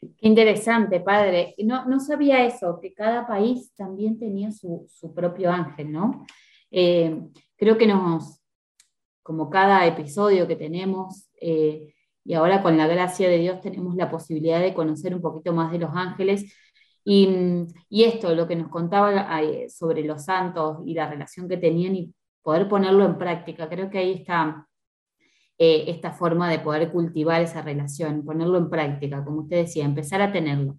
Qué 0.00 0.28
interesante, 0.28 1.00
padre. 1.00 1.54
No, 1.58 1.84
no 1.86 2.00
sabía 2.00 2.44
eso, 2.44 2.78
que 2.80 2.94
cada 2.94 3.26
país 3.26 3.72
también 3.76 4.18
tenía 4.18 4.50
su, 4.50 4.88
propio 5.14 5.50
ángel, 5.50 5.92
¿no? 5.92 6.26
Eh, 6.70 7.20
creo 7.56 7.76
que 7.76 7.86
nos, 7.86 8.40
como 9.22 9.50
cada 9.50 9.86
episodio 9.86 10.46
que 10.46 10.56
tenemos, 10.56 11.28
eh, 11.40 11.94
y 12.24 12.34
ahora 12.34 12.62
con 12.62 12.78
la 12.78 12.86
gracia 12.86 13.28
de 13.28 13.38
Dios 13.38 13.60
tenemos 13.60 13.94
la 13.96 14.10
posibilidad 14.10 14.60
de 14.60 14.74
conocer 14.74 15.14
un 15.14 15.20
poquito 15.20 15.52
más 15.52 15.72
de 15.72 15.78
los 15.80 15.90
ángeles. 15.94 16.50
Y, 17.04 17.28
y 17.88 18.04
esto, 18.04 18.34
lo 18.34 18.46
que 18.48 18.56
nos 18.56 18.68
contaba 18.68 19.40
sobre 19.68 20.04
los 20.04 20.24
santos 20.24 20.78
y 20.86 20.94
la 20.94 21.10
relación 21.10 21.48
que 21.48 21.56
tenían 21.56 21.96
y 21.96 22.14
poder 22.42 22.68
ponerlo 22.68 23.04
en 23.04 23.18
práctica, 23.18 23.68
creo 23.68 23.90
que 23.90 23.98
ahí 23.98 24.12
está 24.12 24.66
eh, 25.62 25.84
esta 25.88 26.12
forma 26.12 26.50
de 26.50 26.58
poder 26.58 26.90
cultivar 26.90 27.42
esa 27.42 27.60
relación, 27.60 28.24
ponerlo 28.24 28.56
en 28.56 28.70
práctica, 28.70 29.22
como 29.22 29.42
usted 29.42 29.58
decía, 29.58 29.84
empezar 29.84 30.22
a 30.22 30.32
tenerlo. 30.32 30.78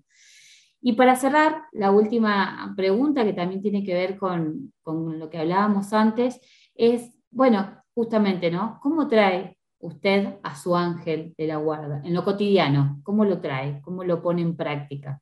Y 0.81 0.93
para 0.93 1.15
cerrar, 1.15 1.65
la 1.71 1.91
última 1.91 2.73
pregunta 2.75 3.23
que 3.23 3.33
también 3.33 3.61
tiene 3.61 3.83
que 3.83 3.93
ver 3.93 4.17
con, 4.17 4.73
con 4.81 5.19
lo 5.19 5.29
que 5.29 5.37
hablábamos 5.37 5.93
antes 5.93 6.41
es, 6.73 7.15
bueno, 7.29 7.83
justamente, 7.93 8.49
¿no? 8.49 8.79
¿Cómo 8.81 9.07
trae 9.07 9.55
usted 9.77 10.39
a 10.41 10.55
su 10.55 10.75
ángel 10.75 11.35
de 11.37 11.45
la 11.45 11.57
guarda 11.57 12.01
en 12.03 12.15
lo 12.15 12.23
cotidiano? 12.23 13.01
¿Cómo 13.03 13.23
lo 13.23 13.39
trae? 13.39 13.81
¿Cómo 13.83 14.03
lo 14.03 14.19
pone 14.19 14.41
en 14.41 14.57
práctica? 14.57 15.21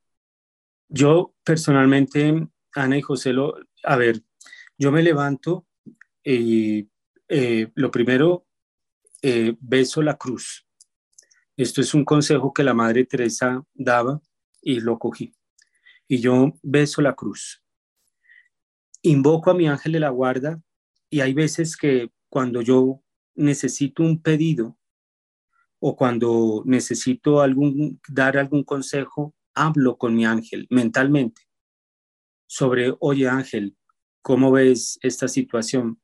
Yo 0.88 1.34
personalmente, 1.43 2.47
Ana 2.76 2.97
y 2.97 3.01
José, 3.01 3.34
a 3.84 3.97
ver, 3.97 4.22
yo 4.78 4.89
me 4.93 5.03
levanto 5.03 5.66
y 6.24 6.88
eh, 7.28 7.70
lo 7.76 7.91
primero, 7.91 8.45
eh, 9.22 9.55
beso 9.59 10.01
la 10.01 10.17
cruz. 10.17 10.65
Esto 11.57 11.82
es 11.82 11.93
un 11.93 12.05
consejo 12.05 12.53
que 12.53 12.63
la 12.63 12.74
Madre 12.74 13.05
Teresa 13.05 13.63
daba 13.74 14.22
y 14.61 14.80
lo 14.80 14.97
cogí. 14.97 15.34
Y 16.07 16.20
yo 16.20 16.53
beso 16.63 17.01
la 17.01 17.13
cruz. 17.13 17.63
Invoco 19.01 19.51
a 19.51 19.53
mi 19.53 19.67
ángel 19.67 19.93
de 19.93 19.99
la 19.99 20.09
guarda 20.09 20.61
y 21.09 21.22
hay 21.22 21.34
veces 21.34 21.76
que 21.76 22.11
cuando 22.30 22.61
yo 22.61 23.01
necesito 23.36 24.03
un 24.03 24.22
pedido 24.22 24.78
o 25.80 25.95
cuando 25.95 26.63
necesito 26.65 27.41
dar 28.07 28.38
algún 28.38 28.63
consejo, 28.63 29.34
hablo 29.53 29.97
con 29.97 30.15
mi 30.15 30.26
ángel 30.26 30.67
mentalmente 30.70 31.49
sobre, 32.49 32.95
oye 32.99 33.30
ángel, 33.30 33.78
¿cómo 34.22 34.51
ves 34.51 34.97
esta 35.03 35.28
situación? 35.28 36.01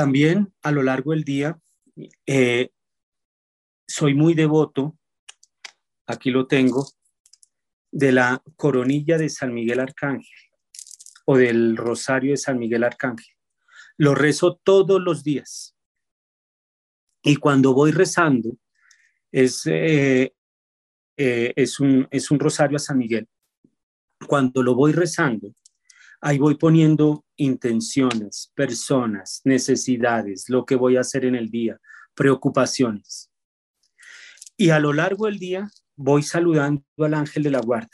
También 0.00 0.50
a 0.62 0.72
lo 0.72 0.82
largo 0.82 1.10
del 1.10 1.24
día 1.24 1.60
eh, 2.24 2.70
soy 3.86 4.14
muy 4.14 4.32
devoto, 4.32 4.96
aquí 6.06 6.30
lo 6.30 6.46
tengo, 6.46 6.88
de 7.92 8.10
la 8.10 8.42
coronilla 8.56 9.18
de 9.18 9.28
San 9.28 9.52
Miguel 9.52 9.78
Arcángel 9.78 10.48
o 11.26 11.36
del 11.36 11.76
rosario 11.76 12.30
de 12.30 12.38
San 12.38 12.58
Miguel 12.58 12.84
Arcángel. 12.84 13.36
Lo 13.98 14.14
rezo 14.14 14.58
todos 14.64 15.02
los 15.02 15.22
días. 15.22 15.76
Y 17.22 17.36
cuando 17.36 17.74
voy 17.74 17.90
rezando, 17.90 18.56
es, 19.30 19.66
eh, 19.66 20.32
eh, 21.18 21.52
es, 21.56 21.78
un, 21.78 22.08
es 22.10 22.30
un 22.30 22.40
rosario 22.40 22.76
a 22.76 22.80
San 22.80 22.96
Miguel. 22.96 23.28
Cuando 24.26 24.62
lo 24.62 24.74
voy 24.74 24.92
rezando, 24.92 25.54
ahí 26.20 26.38
voy 26.38 26.56
poniendo 26.56 27.24
intenciones, 27.36 28.52
personas, 28.54 29.40
necesidades, 29.44 30.48
lo 30.48 30.64
que 30.64 30.76
voy 30.76 30.96
a 30.96 31.00
hacer 31.00 31.24
en 31.24 31.34
el 31.34 31.50
día, 31.50 31.80
preocupaciones. 32.14 33.30
Y 34.56 34.70
a 34.70 34.78
lo 34.78 34.92
largo 34.92 35.26
del 35.26 35.38
día 35.38 35.68
voy 35.96 36.22
saludando 36.22 36.84
al 36.98 37.14
ángel 37.14 37.42
de 37.42 37.50
la 37.50 37.60
guarda. 37.60 37.88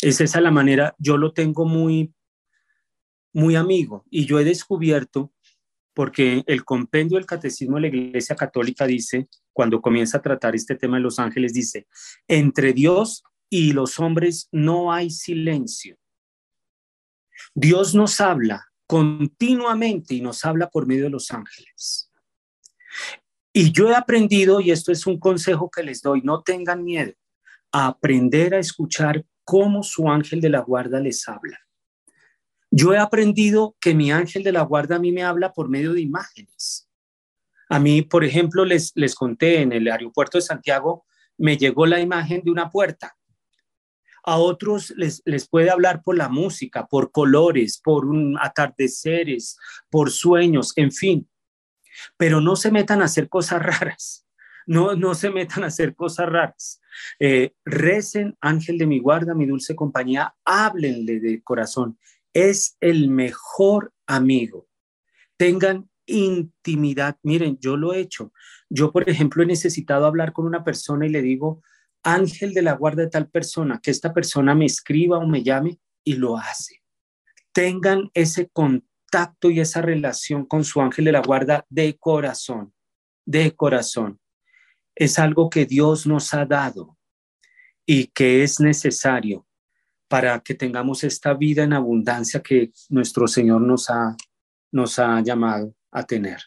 Es 0.00 0.20
esa 0.20 0.40
la 0.40 0.50
manera, 0.50 0.94
yo 0.98 1.16
lo 1.16 1.32
tengo 1.32 1.66
muy, 1.66 2.14
muy 3.32 3.56
amigo 3.56 4.04
y 4.10 4.24
yo 4.24 4.38
he 4.38 4.44
descubierto, 4.44 5.32
porque 5.92 6.44
el 6.46 6.64
compendio 6.64 7.18
del 7.18 7.26
catecismo 7.26 7.76
de 7.76 7.82
la 7.82 7.88
Iglesia 7.88 8.36
Católica 8.36 8.86
dice, 8.86 9.28
cuando 9.52 9.82
comienza 9.82 10.18
a 10.18 10.22
tratar 10.22 10.54
este 10.54 10.76
tema 10.76 10.96
de 10.96 11.02
los 11.02 11.18
ángeles, 11.18 11.52
dice, 11.52 11.86
entre 12.28 12.72
Dios 12.72 13.24
y 13.50 13.72
los 13.72 13.98
hombres 13.98 14.48
no 14.52 14.92
hay 14.92 15.10
silencio. 15.10 15.99
Dios 17.54 17.94
nos 17.94 18.20
habla 18.20 18.66
continuamente 18.86 20.14
y 20.14 20.20
nos 20.20 20.44
habla 20.44 20.68
por 20.68 20.86
medio 20.86 21.04
de 21.04 21.10
los 21.10 21.30
ángeles. 21.30 22.10
Y 23.52 23.72
yo 23.72 23.90
he 23.90 23.94
aprendido, 23.94 24.60
y 24.60 24.70
esto 24.70 24.92
es 24.92 25.06
un 25.06 25.18
consejo 25.18 25.70
que 25.70 25.82
les 25.82 26.02
doy, 26.02 26.22
no 26.22 26.42
tengan 26.42 26.84
miedo, 26.84 27.12
a 27.72 27.86
aprender 27.86 28.54
a 28.54 28.58
escuchar 28.58 29.24
cómo 29.44 29.82
su 29.82 30.08
ángel 30.08 30.40
de 30.40 30.50
la 30.50 30.60
guarda 30.60 31.00
les 31.00 31.28
habla. 31.28 31.58
Yo 32.70 32.94
he 32.94 32.98
aprendido 32.98 33.76
que 33.80 33.94
mi 33.94 34.12
ángel 34.12 34.44
de 34.44 34.52
la 34.52 34.62
guarda 34.62 34.96
a 34.96 35.00
mí 35.00 35.10
me 35.10 35.24
habla 35.24 35.52
por 35.52 35.68
medio 35.68 35.92
de 35.92 36.00
imágenes. 36.00 36.88
A 37.68 37.80
mí, 37.80 38.02
por 38.02 38.24
ejemplo, 38.24 38.64
les, 38.64 38.92
les 38.94 39.14
conté 39.14 39.60
en 39.60 39.72
el 39.72 39.88
aeropuerto 39.88 40.38
de 40.38 40.42
Santiago, 40.42 41.04
me 41.36 41.56
llegó 41.56 41.86
la 41.86 42.00
imagen 42.00 42.42
de 42.42 42.50
una 42.50 42.70
puerta 42.70 43.16
a 44.24 44.36
otros 44.36 44.92
les, 44.96 45.22
les 45.24 45.48
puede 45.48 45.70
hablar 45.70 46.02
por 46.02 46.16
la 46.16 46.28
música, 46.28 46.86
por 46.86 47.10
colores, 47.10 47.80
por 47.82 48.06
un 48.06 48.36
atardeceres, 48.40 49.56
por 49.90 50.10
sueños, 50.10 50.72
en 50.76 50.92
fin. 50.92 51.28
Pero 52.16 52.40
no 52.40 52.56
se 52.56 52.70
metan 52.70 53.02
a 53.02 53.06
hacer 53.06 53.28
cosas 53.28 53.62
raras. 53.62 54.26
No, 54.66 54.94
no 54.94 55.14
se 55.14 55.30
metan 55.30 55.64
a 55.64 55.68
hacer 55.68 55.94
cosas 55.94 56.28
raras. 56.28 56.80
Eh, 57.18 57.54
recen, 57.64 58.36
ángel 58.40 58.78
de 58.78 58.86
mi 58.86 59.00
guarda, 59.00 59.34
mi 59.34 59.46
dulce 59.46 59.74
compañía, 59.74 60.34
háblenle 60.44 61.20
de 61.20 61.42
corazón. 61.42 61.98
Es 62.32 62.76
el 62.80 63.08
mejor 63.08 63.92
amigo. 64.06 64.68
Tengan 65.36 65.90
intimidad. 66.06 67.18
Miren, 67.22 67.58
yo 67.58 67.76
lo 67.76 67.92
he 67.92 68.00
hecho. 68.00 68.32
Yo, 68.68 68.92
por 68.92 69.08
ejemplo, 69.08 69.42
he 69.42 69.46
necesitado 69.46 70.06
hablar 70.06 70.32
con 70.32 70.46
una 70.46 70.62
persona 70.62 71.06
y 71.06 71.10
le 71.10 71.22
digo, 71.22 71.62
ángel 72.02 72.54
de 72.54 72.62
la 72.62 72.74
guarda 72.74 73.02
de 73.02 73.10
tal 73.10 73.28
persona, 73.28 73.80
que 73.82 73.90
esta 73.90 74.12
persona 74.12 74.54
me 74.54 74.66
escriba 74.66 75.18
o 75.18 75.26
me 75.26 75.42
llame 75.42 75.78
y 76.04 76.14
lo 76.14 76.36
hace. 76.36 76.82
Tengan 77.52 78.10
ese 78.14 78.48
contacto 78.48 79.50
y 79.50 79.60
esa 79.60 79.82
relación 79.82 80.46
con 80.46 80.64
su 80.64 80.80
ángel 80.80 81.06
de 81.06 81.12
la 81.12 81.22
guarda 81.22 81.66
de 81.68 81.96
corazón, 81.98 82.72
de 83.26 83.54
corazón. 83.54 84.20
Es 84.94 85.18
algo 85.18 85.50
que 85.50 85.66
Dios 85.66 86.06
nos 86.06 86.32
ha 86.34 86.44
dado 86.44 86.96
y 87.86 88.06
que 88.08 88.42
es 88.42 88.60
necesario 88.60 89.46
para 90.08 90.40
que 90.40 90.54
tengamos 90.54 91.04
esta 91.04 91.34
vida 91.34 91.62
en 91.62 91.72
abundancia 91.72 92.42
que 92.42 92.72
nuestro 92.88 93.28
Señor 93.28 93.60
nos 93.60 93.90
ha, 93.90 94.16
nos 94.72 94.98
ha 94.98 95.20
llamado 95.22 95.74
a 95.92 96.04
tener. 96.04 96.40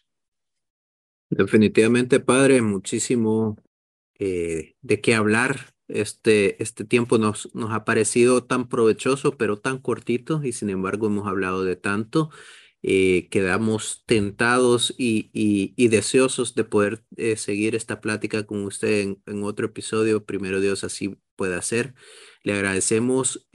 Definitivamente, 1.30 2.20
Padre, 2.20 2.62
muchísimo 2.62 3.58
eh, 4.26 4.76
de 4.82 5.02
qué 5.02 5.16
hablar. 5.16 5.74
Este, 5.90 6.62
este 6.64 6.86
tiempo 6.86 7.18
nos, 7.18 7.54
nos 7.54 7.72
ha 7.74 7.84
parecido 7.84 8.46
tan 8.46 8.70
provechoso, 8.70 9.38
pero 9.38 9.60
tan 9.60 9.80
cortito, 9.80 10.42
y 10.44 10.54
sin 10.54 10.70
embargo 10.70 11.08
hemos 11.08 11.28
hablado 11.28 11.66
de 11.66 11.76
tanto. 11.76 12.30
Eh, 12.84 13.28
quedamos 13.30 14.04
tentados 14.06 14.94
y, 14.98 15.30
y, 15.34 15.88
deseosos 15.90 16.56
de 16.56 16.64
poder 16.66 17.04
eh, 17.18 17.38
seguir 17.38 17.76
esta 17.76 18.02
plática 18.02 18.46
con 18.46 18.64
usted 18.66 19.18
en, 19.26 19.44
otro 19.44 19.68
episodio. 19.68 20.26
Primero 20.26 20.62
Dios 20.62 20.84
así 20.84 21.18
pueda 21.36 21.62
ser. 21.62 21.94
Le 22.44 22.54
agradecemos 22.54 23.48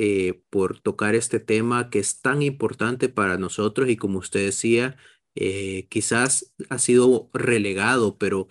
por 0.51 0.81
tocar 0.81 1.15
este 1.15 1.41
tema 1.41 1.91
que 1.91 1.99
es 1.99 2.21
tan 2.21 2.43
importante 2.43 3.09
para 3.09 3.39
nosotros 3.39 3.89
y 3.91 3.97
como 3.97 4.19
usted 4.19 4.47
decía, 4.47 4.97
quizás 5.89 6.55
ha 6.71 6.79
sido 6.79 7.31
relegado, 7.35 8.19
pero 8.19 8.49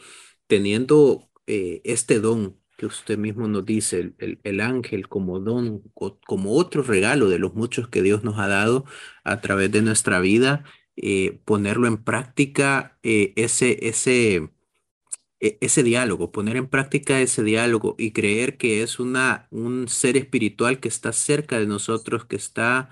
teniendo 0.47 1.26
eh, 1.48 1.82
este 1.86 2.20
don 2.20 2.60
que 2.78 2.86
usted 2.86 3.18
mismo 3.18 3.48
nos 3.48 3.66
dice, 3.66 4.14
el, 4.20 4.62
ángel 4.62 5.10
como 5.10 5.39
don, 5.39 5.82
como 6.28 6.54
otro 6.54 6.84
regalo 6.84 7.30
de 7.30 7.39
los 7.39 7.56
muchos 7.56 7.88
que 7.89 8.04
Dios 8.04 8.24
nos 8.24 8.38
ha 8.39 8.48
dado 8.48 8.86
a 9.24 9.41
través 9.41 9.72
de 9.72 9.82
nuestra 9.82 10.20
vida, 10.20 10.64
eh, 10.95 11.39
ponerlo 11.45 11.88
en 11.88 12.04
práctica, 12.04 13.00
eh, 13.04 13.34
ese, 13.36 13.88
ese, 13.88 14.52
e, 15.39 15.58
ese 15.62 15.84
diálogo, 15.84 16.32
poner 16.32 16.58
en 16.58 16.68
práctica 16.68 17.20
ese 17.22 17.43
diálogo 17.43 17.95
y 17.98 18.12
creer 18.12 18.58
que 18.58 18.84
es 18.84 19.00
una, 19.00 19.48
un 19.52 19.88
ser 19.88 20.18
espiritual 20.18 20.80
que 20.80 20.88
está 20.89 21.14
cerca 21.14 21.60
de 21.60 21.68
nosotros, 21.68 22.26
que 22.26 22.36
está 22.36 22.89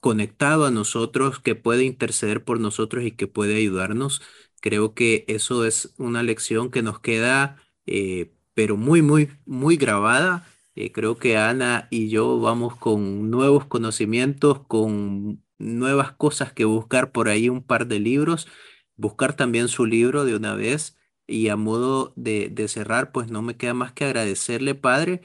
conectado 0.00 0.66
a 0.66 0.70
nosotros, 0.70 1.40
que 1.40 1.54
puede 1.54 1.84
interceder 1.84 2.44
por 2.44 2.60
nosotros 2.60 3.04
y 3.04 3.12
que 3.12 3.26
puede 3.26 3.56
ayudarnos 3.56 4.22
Creo 4.60 4.94
que 4.94 5.24
eso 5.28 5.64
es 5.64 5.94
una 5.98 6.22
lección 6.22 6.70
que 6.70 6.82
nos 6.82 7.00
queda, 7.00 7.56
eh, 7.86 8.32
pero 8.54 8.76
muy, 8.76 9.02
muy, 9.02 9.30
muy 9.46 9.76
grabada. 9.76 10.46
Eh, 10.74 10.92
creo 10.92 11.16
que 11.18 11.36
Ana 11.36 11.88
y 11.90 12.08
yo 12.08 12.40
vamos 12.40 12.76
con 12.76 13.30
nuevos 13.30 13.66
conocimientos, 13.66 14.60
con 14.66 15.44
nuevas 15.58 16.12
cosas 16.12 16.52
que 16.52 16.64
buscar 16.64 17.12
por 17.12 17.28
ahí, 17.28 17.48
un 17.48 17.62
par 17.62 17.86
de 17.86 18.00
libros, 18.00 18.48
buscar 18.96 19.34
también 19.34 19.68
su 19.68 19.86
libro 19.86 20.24
de 20.24 20.36
una 20.36 20.54
vez. 20.54 20.96
Y 21.26 21.48
a 21.48 21.56
modo 21.56 22.12
de, 22.16 22.52
cerrar, 22.68 23.12
pues 23.12 23.30
no 23.30 23.42
me 23.42 23.56
queda 23.56 23.74
más 23.74 23.92
que 23.92 24.04
agradecerle, 24.06 24.74
Padre, 24.74 25.22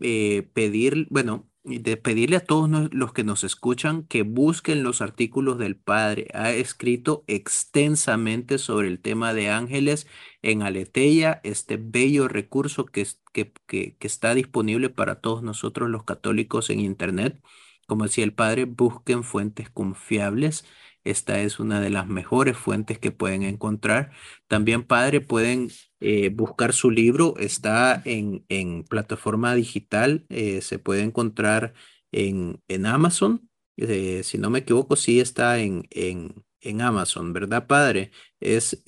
eh, 0.00 0.48
pedir, 0.54 1.06
bueno, 1.10 1.51
de 1.64 1.96
pedirle 1.96 2.36
a 2.36 2.44
todos 2.44 2.92
los 2.92 3.12
que 3.12 3.24
nos 3.24 3.44
escuchan 3.44 4.04
que 4.04 4.22
busquen 4.22 4.82
los 4.82 5.00
artículos 5.00 5.58
del 5.58 5.76
Padre. 5.76 6.28
Ha 6.34 6.50
escrito 6.52 7.24
extensamente 7.28 8.58
sobre 8.58 8.88
el 8.88 9.00
tema 9.00 9.32
de 9.34 9.50
ángeles 9.50 10.06
en 10.42 10.62
Aleteia, 10.62 11.40
este 11.44 11.76
bello 11.78 12.28
recurso 12.28 12.86
que, 12.86 13.06
que, 13.32 13.52
que, 13.66 13.96
que 13.96 14.06
está 14.06 14.34
disponible 14.34 14.90
para 14.90 15.20
todos 15.20 15.42
nosotros 15.42 15.88
los 15.90 16.04
católicos 16.04 16.70
en 16.70 16.80
Internet. 16.80 17.40
Como 17.86 18.04
decía 18.04 18.24
el 18.24 18.34
Padre, 18.34 18.64
busquen 18.64 19.22
fuentes 19.24 19.70
confiables 19.70 20.64
esta 21.04 21.40
es 21.40 21.60
una 21.60 21.80
de 21.80 21.90
las 21.90 22.06
mejores 22.08 22.56
fuentes 22.56 22.98
que 22.98 23.10
pueden 23.10 23.42
encontrar. 23.42 24.12
También, 24.48 24.84
padre, 24.84 25.20
pueden 25.20 25.70
eh, 26.00 26.30
buscar 26.30 26.72
su 26.72 26.90
libro. 26.90 27.34
Está 27.38 28.00
en, 28.04 28.44
en 28.48 28.84
plataforma 28.84 29.54
digital. 29.54 30.26
Eh, 30.28 30.60
se 30.62 30.78
puede 30.78 31.02
encontrar 31.02 31.74
en, 32.12 32.60
en 32.68 32.86
Amazon. 32.86 33.48
Eh, 33.76 34.22
si 34.24 34.38
no 34.38 34.50
me 34.50 34.60
equivoco, 34.60 34.96
sí 34.96 35.20
está 35.20 35.58
en, 35.58 35.86
en, 35.90 36.44
en 36.60 36.80
Amazon, 36.80 37.32
¿verdad, 37.32 37.66
padre? 37.66 38.10
Es 38.40 38.82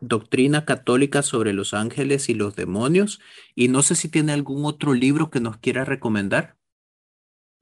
doctrina 0.00 0.64
Católica 0.64 1.22
sobre 1.22 1.52
los 1.52 1.74
ángeles 1.74 2.28
y 2.28 2.34
los 2.34 2.56
demonios. 2.56 3.20
Y 3.54 3.68
no 3.68 3.82
sé 3.82 3.94
si 3.94 4.08
tiene 4.08 4.32
algún 4.32 4.64
otro 4.64 4.94
libro 4.94 5.30
que 5.30 5.40
nos 5.40 5.58
quiera 5.58 5.84
recomendar. 5.84 6.57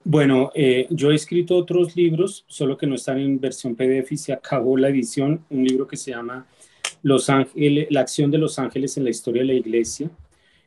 Bueno, 0.09 0.53
eh, 0.55 0.87
yo 0.91 1.11
he 1.11 1.17
escrito 1.17 1.57
otros 1.57 1.97
libros, 1.97 2.45
solo 2.47 2.79
que 2.79 2.87
no 2.87 2.95
están 2.95 3.19
en 3.19 3.41
versión 3.41 3.75
PDF 3.75 4.13
y 4.13 4.17
se 4.17 4.33
acabó 4.33 4.77
la 4.77 4.89
edición, 4.89 5.45
un 5.51 5.65
libro 5.65 5.89
que 5.89 5.97
se 5.97 6.13
llama 6.13 6.47
Los 7.03 7.29
Ángeles, 7.29 7.89
La 7.91 8.03
acción 8.03 8.31
de 8.31 8.39
los 8.39 8.57
ángeles 8.61 8.97
en 8.97 9.03
la 9.03 9.11
historia 9.11 9.43
de 9.43 9.49
la 9.49 9.55
iglesia. 9.55 10.09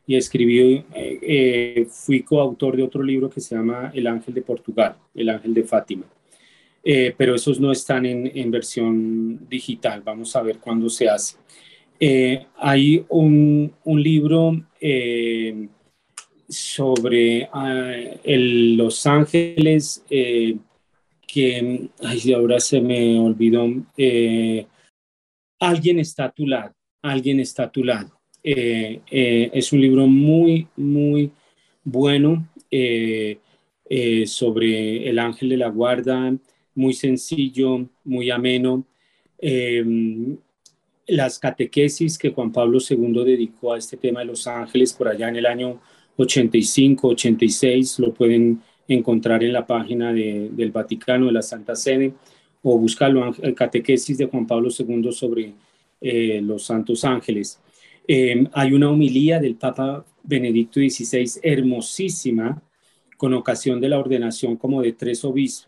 Y 0.05 0.17
escribí, 0.17 0.59
eh, 0.61 0.83
eh, 0.93 1.87
fui 1.89 2.21
coautor 2.23 2.75
de 2.75 2.83
otro 2.83 3.01
libro 3.01 3.29
que 3.29 3.39
se 3.39 3.55
llama 3.55 3.93
El 3.95 4.07
Ángel 4.07 4.33
de 4.33 4.41
Portugal, 4.41 4.97
El 5.15 5.29
Ángel 5.29 5.53
de 5.53 5.63
Fátima. 5.63 6.03
pero 7.17 7.35
esos 7.35 7.61
no 7.61 7.71
están 7.71 8.05
en, 8.05 8.51
versión 8.51 9.47
digital, 9.49 10.01
vamos 10.03 10.35
a 10.35 10.41
ver 10.41 10.57
cuándo 10.57 10.89
se 10.89 11.07
hace. 11.07 11.37
hay 12.57 13.05
un 13.07 13.71
libro 13.85 14.65
sobre 16.49 17.47
ah, 17.53 17.93
Los 18.25 19.05
Ángeles, 19.05 20.03
eh, 20.09 20.57
que 21.27 21.89
ay, 22.03 22.33
ahora 22.33 22.59
se 22.59 22.81
me 22.81 23.19
olvidó, 23.19 23.67
eh, 23.95 24.65
alguien 25.59 25.99
está 25.99 26.25
a 26.25 26.31
tu 26.31 26.47
lado, 26.47 26.73
alguien 27.03 27.39
está 27.39 27.63
a 27.63 27.71
tu 27.71 27.83
lado. 27.83 28.19
Eh, 28.43 29.01
es 29.53 29.71
un 29.71 29.81
libro 29.81 30.07
muy, 30.07 30.67
muy 30.75 31.31
bueno 31.83 32.47
sobre 34.25 35.09
el 35.09 35.19
ángel 35.19 35.49
de 35.49 35.57
la 35.57 35.69
guarda, 35.69 36.35
muy 36.73 36.93
sencillo, 36.93 37.87
muy 38.03 38.31
ameno. 38.31 38.85
las 41.07 41.39
catequesis 41.39 42.17
que 42.17 42.29
Juan 42.29 42.51
Pablo 42.51 42.79
II 42.87 43.23
dedicó 43.23 43.73
a 43.73 43.77
este 43.77 43.97
tema 43.97 44.21
de 44.21 44.27
los 44.27 44.47
ángeles 44.47 44.93
por 44.93 45.07
allá 45.07 45.29
en 45.29 45.35
el 45.37 45.45
año 45.45 45.79
85, 46.19 47.07
86, 47.07 47.99
lo 47.99 48.13
pueden 48.13 48.61
encontrar 48.87 49.43
en 49.43 49.53
la 49.53 49.65
página 49.65 50.11
del 50.11 50.71
Vaticano, 50.71 51.27
de 51.27 51.31
la 51.31 51.41
Santa 51.41 51.75
Sede, 51.75 52.13
o 52.61 52.77
buscarlo 52.77 53.33
en 53.41 53.53
Catequesis 53.53 54.17
de 54.17 54.25
Juan 54.25 54.45
Pablo 54.45 54.69
II 54.77 55.11
sobre 55.13 55.53
eh, 56.01 56.41
los 56.43 56.63
Santos 56.63 57.05
Ángeles. 57.05 57.59
Em, 58.07 58.47
hay 58.53 58.73
una 58.73 58.89
homilía 58.89 59.39
del 59.39 59.55
Papa 59.55 60.03
Benedicto 60.23 60.79
XVI 60.79 61.39
hermosísima 61.41 62.61
con 63.15 63.33
ocasión 63.33 63.79
de 63.79 63.89
la 63.89 63.99
ordenación 63.99 64.57
como 64.57 64.81
de 64.81 64.93
tres, 64.93 65.21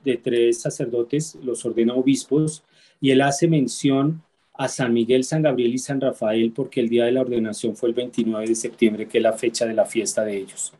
de 0.03 0.17
tres 0.17 0.61
sacerdotes, 0.61 1.37
los 1.43 1.65
ordena 1.65 1.93
obispos, 1.93 2.63
y 2.99 3.11
él 3.11 3.21
hace 3.21 3.47
mención 3.47 4.21
a 4.61 4.67
San 4.67 4.93
Miguel, 4.93 5.23
San 5.23 5.41
Gabriel 5.41 5.73
y 5.73 5.79
San 5.79 5.99
Rafael 5.99 6.51
porque 6.51 6.81
el 6.81 6.89
día 6.89 7.05
de 7.05 7.11
la 7.11 7.21
ordenación 7.21 7.75
fue 7.75 7.89
el 7.89 7.95
29 7.95 8.47
de 8.47 8.53
septiembre, 8.53 9.07
que 9.07 9.17
es 9.17 9.23
la 9.23 9.33
fecha 9.33 9.65
de 9.65 9.73
la 9.73 9.85
fiesta 9.85 10.23
de 10.23 10.37
ellos. 10.37 10.71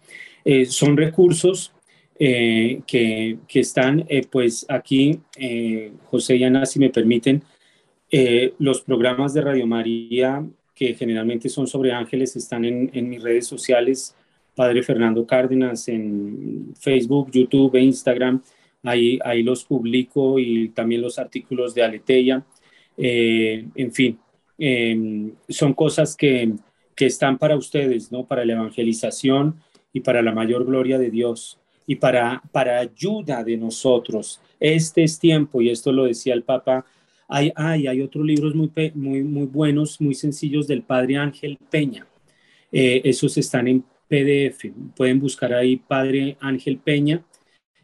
Eh, 0.45 0.65
son 0.65 0.95
recursos 0.95 1.73
eh, 2.19 2.81
que, 2.85 3.39
que, 3.47 3.59
están, 3.59 4.05
eh, 4.07 4.21
pues 4.29 4.67
aquí, 4.69 5.19
José 6.05 6.35
y 6.35 6.43
Ana, 6.43 6.67
si 6.67 6.77
me 6.77 6.91
permiten, 6.91 7.41
los 8.59 8.81
programas 8.81 9.33
de 9.33 9.41
Radio 9.41 9.65
María, 9.65 10.45
que 10.75 10.93
generalmente 10.93 11.49
son 11.49 11.65
sobre 11.65 11.91
ángeles, 11.91 12.35
están 12.35 12.65
en, 12.65 12.91
en 12.93 13.09
mis 13.09 13.23
redes 13.23 13.47
sociales, 13.47 14.15
Padre 14.53 14.83
Fernando 14.83 15.25
Cárdenas, 15.25 15.87
en 15.87 16.75
Facebook, 16.79 17.31
YouTube 17.31 17.75
e 17.77 17.81
Instagram. 17.81 18.43
Ahí, 18.83 19.17
ahí 19.23 19.41
los 19.41 19.63
publico 19.63 20.37
y 20.37 20.69
también 20.69 21.01
los 21.01 21.17
artículos 21.17 21.73
de 21.73 21.83
Aleteia. 21.83 22.45
Eh, 22.97 23.65
en 23.75 23.91
fin, 23.91 24.19
em, 24.57 25.31
son 25.49 25.73
cosas 25.73 26.15
que, 26.15 26.53
que 26.95 27.05
están 27.05 27.37
para 27.37 27.55
ustedes, 27.55 28.11
¿no? 28.11 28.25
Para 28.25 28.45
la 28.45 28.53
evangelización 28.53 29.55
y 29.93 30.01
para 30.01 30.21
la 30.21 30.31
mayor 30.31 30.65
gloria 30.65 30.97
de 30.97 31.09
Dios 31.09 31.59
y 31.87 31.95
para, 31.95 32.41
para 32.51 32.79
ayuda 32.79 33.43
de 33.43 33.57
nosotros. 33.57 34.39
Este 34.59 35.03
es 35.03 35.19
tiempo, 35.19 35.61
y 35.61 35.69
esto 35.69 35.91
lo 35.91 36.05
decía 36.05 36.33
el 36.33 36.43
Papa, 36.43 36.85
hay, 37.27 37.51
hay, 37.55 37.87
hay 37.87 38.01
otros 38.01 38.25
libros 38.25 38.53
muy, 38.55 38.69
muy, 38.93 39.23
muy 39.23 39.45
buenos, 39.45 39.99
muy 39.99 40.13
sencillos 40.13 40.67
del 40.67 40.83
Padre 40.83 41.17
Ángel 41.17 41.57
Peña. 41.69 42.05
Eh, 42.71 43.01
esos 43.05 43.37
están 43.37 43.67
en 43.67 43.83
PDF. 44.07 44.71
Pueden 44.95 45.19
buscar 45.19 45.53
ahí 45.53 45.77
Padre 45.77 46.37
Ángel 46.39 46.77
Peña 46.77 47.23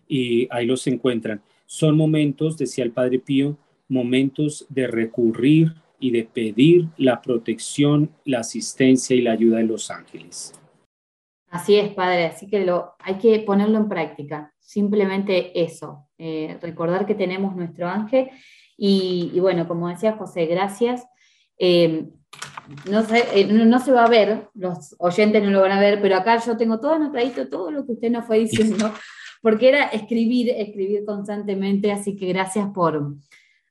y 0.07 0.47
ahí 0.51 0.65
los 0.65 0.85
encuentran. 0.87 1.41
Son 1.65 1.95
momentos, 1.95 2.57
decía 2.57 2.83
el 2.83 2.91
Padre 2.91 3.19
Pío, 3.19 3.57
momentos 3.87 4.65
de 4.69 4.87
recurrir 4.87 5.73
y 5.99 6.11
de 6.11 6.23
pedir 6.23 6.87
la 6.97 7.21
protección, 7.21 8.11
la 8.25 8.39
asistencia 8.39 9.15
y 9.15 9.21
la 9.21 9.31
ayuda 9.31 9.57
de 9.57 9.63
los 9.63 9.89
ángeles. 9.89 10.53
Así 11.49 11.75
es, 11.75 11.93
Padre, 11.93 12.25
así 12.25 12.47
que 12.47 12.65
lo, 12.65 12.95
hay 12.99 13.15
que 13.15 13.39
ponerlo 13.39 13.77
en 13.77 13.87
práctica, 13.87 14.53
simplemente 14.59 15.59
eso, 15.59 16.07
eh, 16.17 16.57
recordar 16.61 17.05
que 17.05 17.15
tenemos 17.15 17.55
nuestro 17.55 17.87
ángel 17.87 18.29
y, 18.77 19.39
bueno, 19.39 19.67
como 19.67 19.87
decía 19.87 20.13
José, 20.13 20.45
gracias. 20.45 21.07
Eh, 21.57 22.09
no, 22.89 23.03
se, 23.03 23.39
eh, 23.39 23.45
no, 23.45 23.79
se 23.79 23.91
va 23.91 24.03
a 24.03 24.09
ver, 24.09 24.49
los 24.53 24.95
oyentes 24.99 25.41
no 25.41 25.49
lo 25.49 25.61
van 25.61 25.71
a 25.71 25.79
ver, 25.79 25.99
pero 26.01 26.15
acá 26.15 26.37
yo 26.45 26.57
tengo 26.57 26.79
todo 26.79 26.93
anotadito, 26.93 27.49
todo 27.49 27.71
lo 27.71 27.85
que 27.85 27.93
usted 27.93 28.11
nos 28.11 28.25
fue 28.25 28.39
diciendo, 28.39 28.91
porque 29.41 29.69
era 29.69 29.85
escribir, 29.87 30.49
escribir 30.49 31.05
constantemente, 31.05 31.91
así 31.91 32.15
que 32.15 32.27
gracias 32.27 32.67
por, 32.73 33.15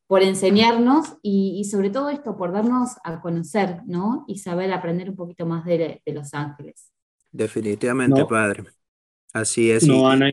por 0.06 0.22
enseñarnos 0.22 1.16
y, 1.22 1.64
sobre 1.64 1.90
todo 1.90 2.10
esto, 2.10 2.36
por 2.36 2.52
darnos 2.52 2.90
a 3.02 3.20
conocer, 3.20 3.80
¿no? 3.86 4.24
Y 4.28 4.38
saber 4.38 4.72
aprender 4.72 5.10
un 5.10 5.16
poquito 5.16 5.46
más 5.46 5.64
de, 5.64 6.00
los 6.06 6.32
ángeles. 6.32 6.92
Definitivamente, 7.32 8.24
Padre. 8.24 8.64
Así 9.32 9.70
es. 9.70 9.86
No, 9.86 10.08
Ana, 10.08 10.32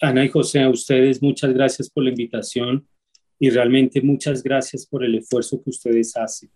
Ana 0.00 0.24
y 0.24 0.28
José, 0.28 0.62
a 0.62 0.70
ustedes 0.70 1.20
muchas 1.20 1.52
gracias 1.52 1.90
por 1.90 2.04
la 2.04 2.10
invitación 2.10 2.86
y 3.38 3.50
realmente 3.50 4.00
muchas 4.00 4.42
gracias 4.42 4.86
por 4.86 5.04
el 5.04 5.16
esfuerzo 5.16 5.62
que 5.62 5.70
ustedes 5.70 6.16
hacen. 6.16 6.50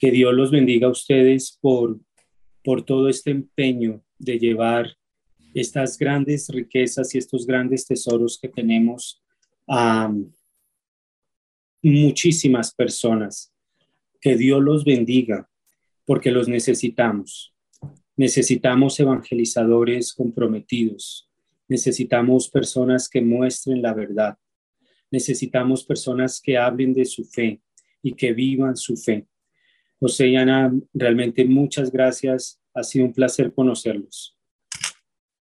Que 0.00 0.10
Dios 0.10 0.32
los 0.32 0.50
bendiga 0.50 0.86
a 0.86 0.90
ustedes 0.90 1.58
por, 1.60 2.00
por 2.64 2.82
todo 2.82 3.08
este 3.10 3.30
empeño 3.30 4.02
de 4.18 4.38
llevar 4.38 4.96
estas 5.52 5.98
grandes 5.98 6.48
riquezas 6.48 7.14
y 7.14 7.18
estos 7.18 7.46
grandes 7.46 7.86
tesoros 7.86 8.38
que 8.40 8.48
tenemos 8.48 9.22
a, 9.68 10.10
muchísimas 11.82 12.74
personas. 12.74 13.52
Que 14.20 14.36
Dios 14.36 14.62
los 14.62 14.84
bendiga, 14.84 15.48
porque 16.04 16.30
los 16.30 16.48
necesitamos. 16.48 17.54
Necesitamos 18.16 19.00
evangelizadores 19.00 20.12
comprometidos. 20.12 21.30
Necesitamos 21.68 22.48
personas 22.50 23.08
que 23.08 23.22
muestren 23.22 23.80
la 23.80 23.94
verdad. 23.94 24.36
Necesitamos 25.10 25.84
personas 25.84 26.40
que 26.40 26.58
hablen 26.58 26.92
de 26.92 27.04
su 27.04 27.24
fe 27.24 27.60
y 28.02 28.12
que 28.12 28.32
vivan 28.32 28.76
su 28.76 28.96
fe. 28.96 29.26
José 29.98 30.28
y 30.28 30.36
Ana, 30.36 30.72
realmente 30.92 31.44
muchas 31.44 31.90
gracias. 31.90 32.60
Ha 32.74 32.82
sido 32.82 33.06
un 33.06 33.12
placer 33.12 33.52
conocerlos. 33.52 34.36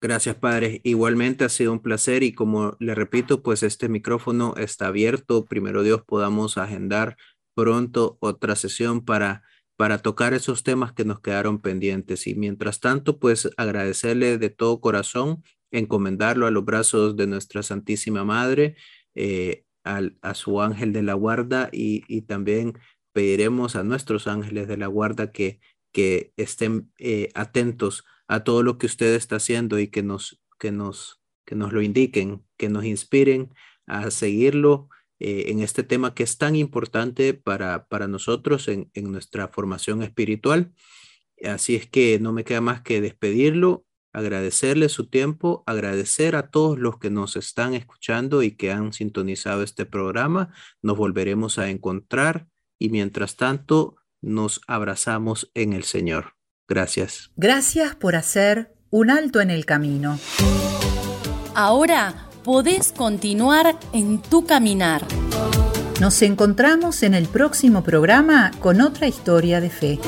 Gracias, 0.04 0.36
padre. 0.36 0.82
Igualmente 0.84 1.46
ha 1.46 1.50
sido 1.50 1.72
un 1.72 1.80
placer 1.80 2.24
y 2.24 2.34
como 2.34 2.76
le 2.82 2.94
repito, 2.94 3.42
pues 3.42 3.64
este 3.64 3.88
micrófono 3.88 4.54
está 4.58 4.88
abierto. 4.88 5.46
Primero 5.46 5.82
Dios 5.82 6.02
podamos 6.06 6.58
agendar 6.58 7.16
pronto 7.56 8.18
otra 8.20 8.58
sesión 8.58 9.06
para, 9.06 9.44
para 9.78 10.00
tocar 10.00 10.34
esos 10.34 10.64
temas 10.64 10.92
que 10.92 11.06
nos 11.06 11.22
quedaron 11.22 11.62
pendientes. 11.62 12.28
Y 12.28 12.36
mientras 12.36 12.82
tanto, 12.82 13.18
pues 13.18 13.50
agradecerle 13.56 14.38
de 14.38 14.50
todo 14.50 14.82
corazón, 14.82 15.42
encomendarlo 15.72 16.48
a 16.48 16.52
los 16.52 16.66
brazos 16.66 17.16
de 17.16 17.28
nuestra 17.28 17.64
Santísima 17.64 18.26
Madre, 18.26 18.76
eh, 19.16 19.64
al, 19.86 20.18
a 20.22 20.34
su 20.34 20.62
ángel 20.62 20.92
de 20.92 21.04
la 21.04 21.14
guarda 21.14 21.70
y, 21.72 22.04
y, 22.10 22.24
también 22.24 22.78
pediremos 23.14 23.78
a 23.78 23.84
nuestros 23.86 24.28
ángeles 24.28 24.68
de 24.68 24.76
la 24.76 24.88
guarda 24.88 25.32
que, 25.32 25.62
que 25.94 26.34
estén 26.36 26.92
eh, 26.98 27.30
atentos 27.36 28.04
a 28.34 28.44
todo 28.44 28.64
lo 28.64 28.80
que 28.80 28.88
usted 28.88 29.14
está 29.14 29.36
haciendo 29.36 29.78
y 29.78 29.90
que 29.90 30.02
nos, 30.02 30.42
que 30.58 30.72
nos, 30.72 31.22
que 31.46 31.54
nos 31.54 31.72
lo 31.72 31.84
indiquen, 31.84 32.44
que 32.58 32.68
nos 32.68 32.84
inspiren 32.84 33.54
a 33.86 34.10
seguirlo 34.10 34.90
eh, 35.20 35.52
en 35.52 35.60
este 35.60 35.84
tema 35.84 36.16
que 36.16 36.24
es 36.24 36.40
tan 36.40 36.56
importante 36.56 37.36
para, 37.36 37.88
para 37.88 38.08
nosotros 38.08 38.68
en, 38.70 38.90
en 38.96 39.12
nuestra 39.12 39.50
formación 39.50 40.02
espiritual. 40.02 40.74
Así 41.44 41.76
es 41.76 41.88
que 41.88 42.18
no 42.20 42.34
me 42.34 42.44
queda 42.44 42.60
más 42.60 42.82
que 42.82 43.02
despedirlo, 43.02 43.86
agradecerle 44.14 44.90
su 44.90 45.06
tiempo, 45.06 45.62
agradecer 45.68 46.36
a 46.36 46.50
todos 46.50 46.80
los 46.80 46.98
que 46.98 47.12
nos 47.12 47.36
están 47.36 47.76
escuchando 47.76 48.42
y 48.42 48.58
que 48.58 48.72
han 48.72 48.94
sintonizado 48.94 49.62
este 49.62 49.86
programa. 49.86 50.52
Nos 50.82 50.98
volveremos 50.98 51.60
a 51.60 51.70
encontrar 51.70 52.48
y 52.80 52.90
mientras 52.90 53.36
tanto 53.36 53.98
nos 54.22 54.60
abrazamos 54.66 55.52
en 55.54 55.74
el 55.74 55.84
Señor. 55.84 56.34
Gracias. 56.68 57.32
Gracias 57.36 57.96
por 57.96 58.16
hacer 58.16 58.74
un 58.90 59.10
alto 59.10 59.42
en 59.42 59.50
el 59.50 59.66
camino. 59.66 60.20
Ahora 61.56 62.30
podés 62.44 62.92
continuar 62.92 63.78
en 63.94 64.22
tu 64.22 64.46
caminar. 64.46 65.06
Nos 66.00 66.22
encontramos 66.22 67.04
en 67.04 67.14
el 67.14 67.28
próximo 67.28 67.84
programa 67.84 68.52
con 68.60 68.82
otra 68.82 69.08
historia 69.08 69.62
de 69.62 69.70
fe. 69.70 70.00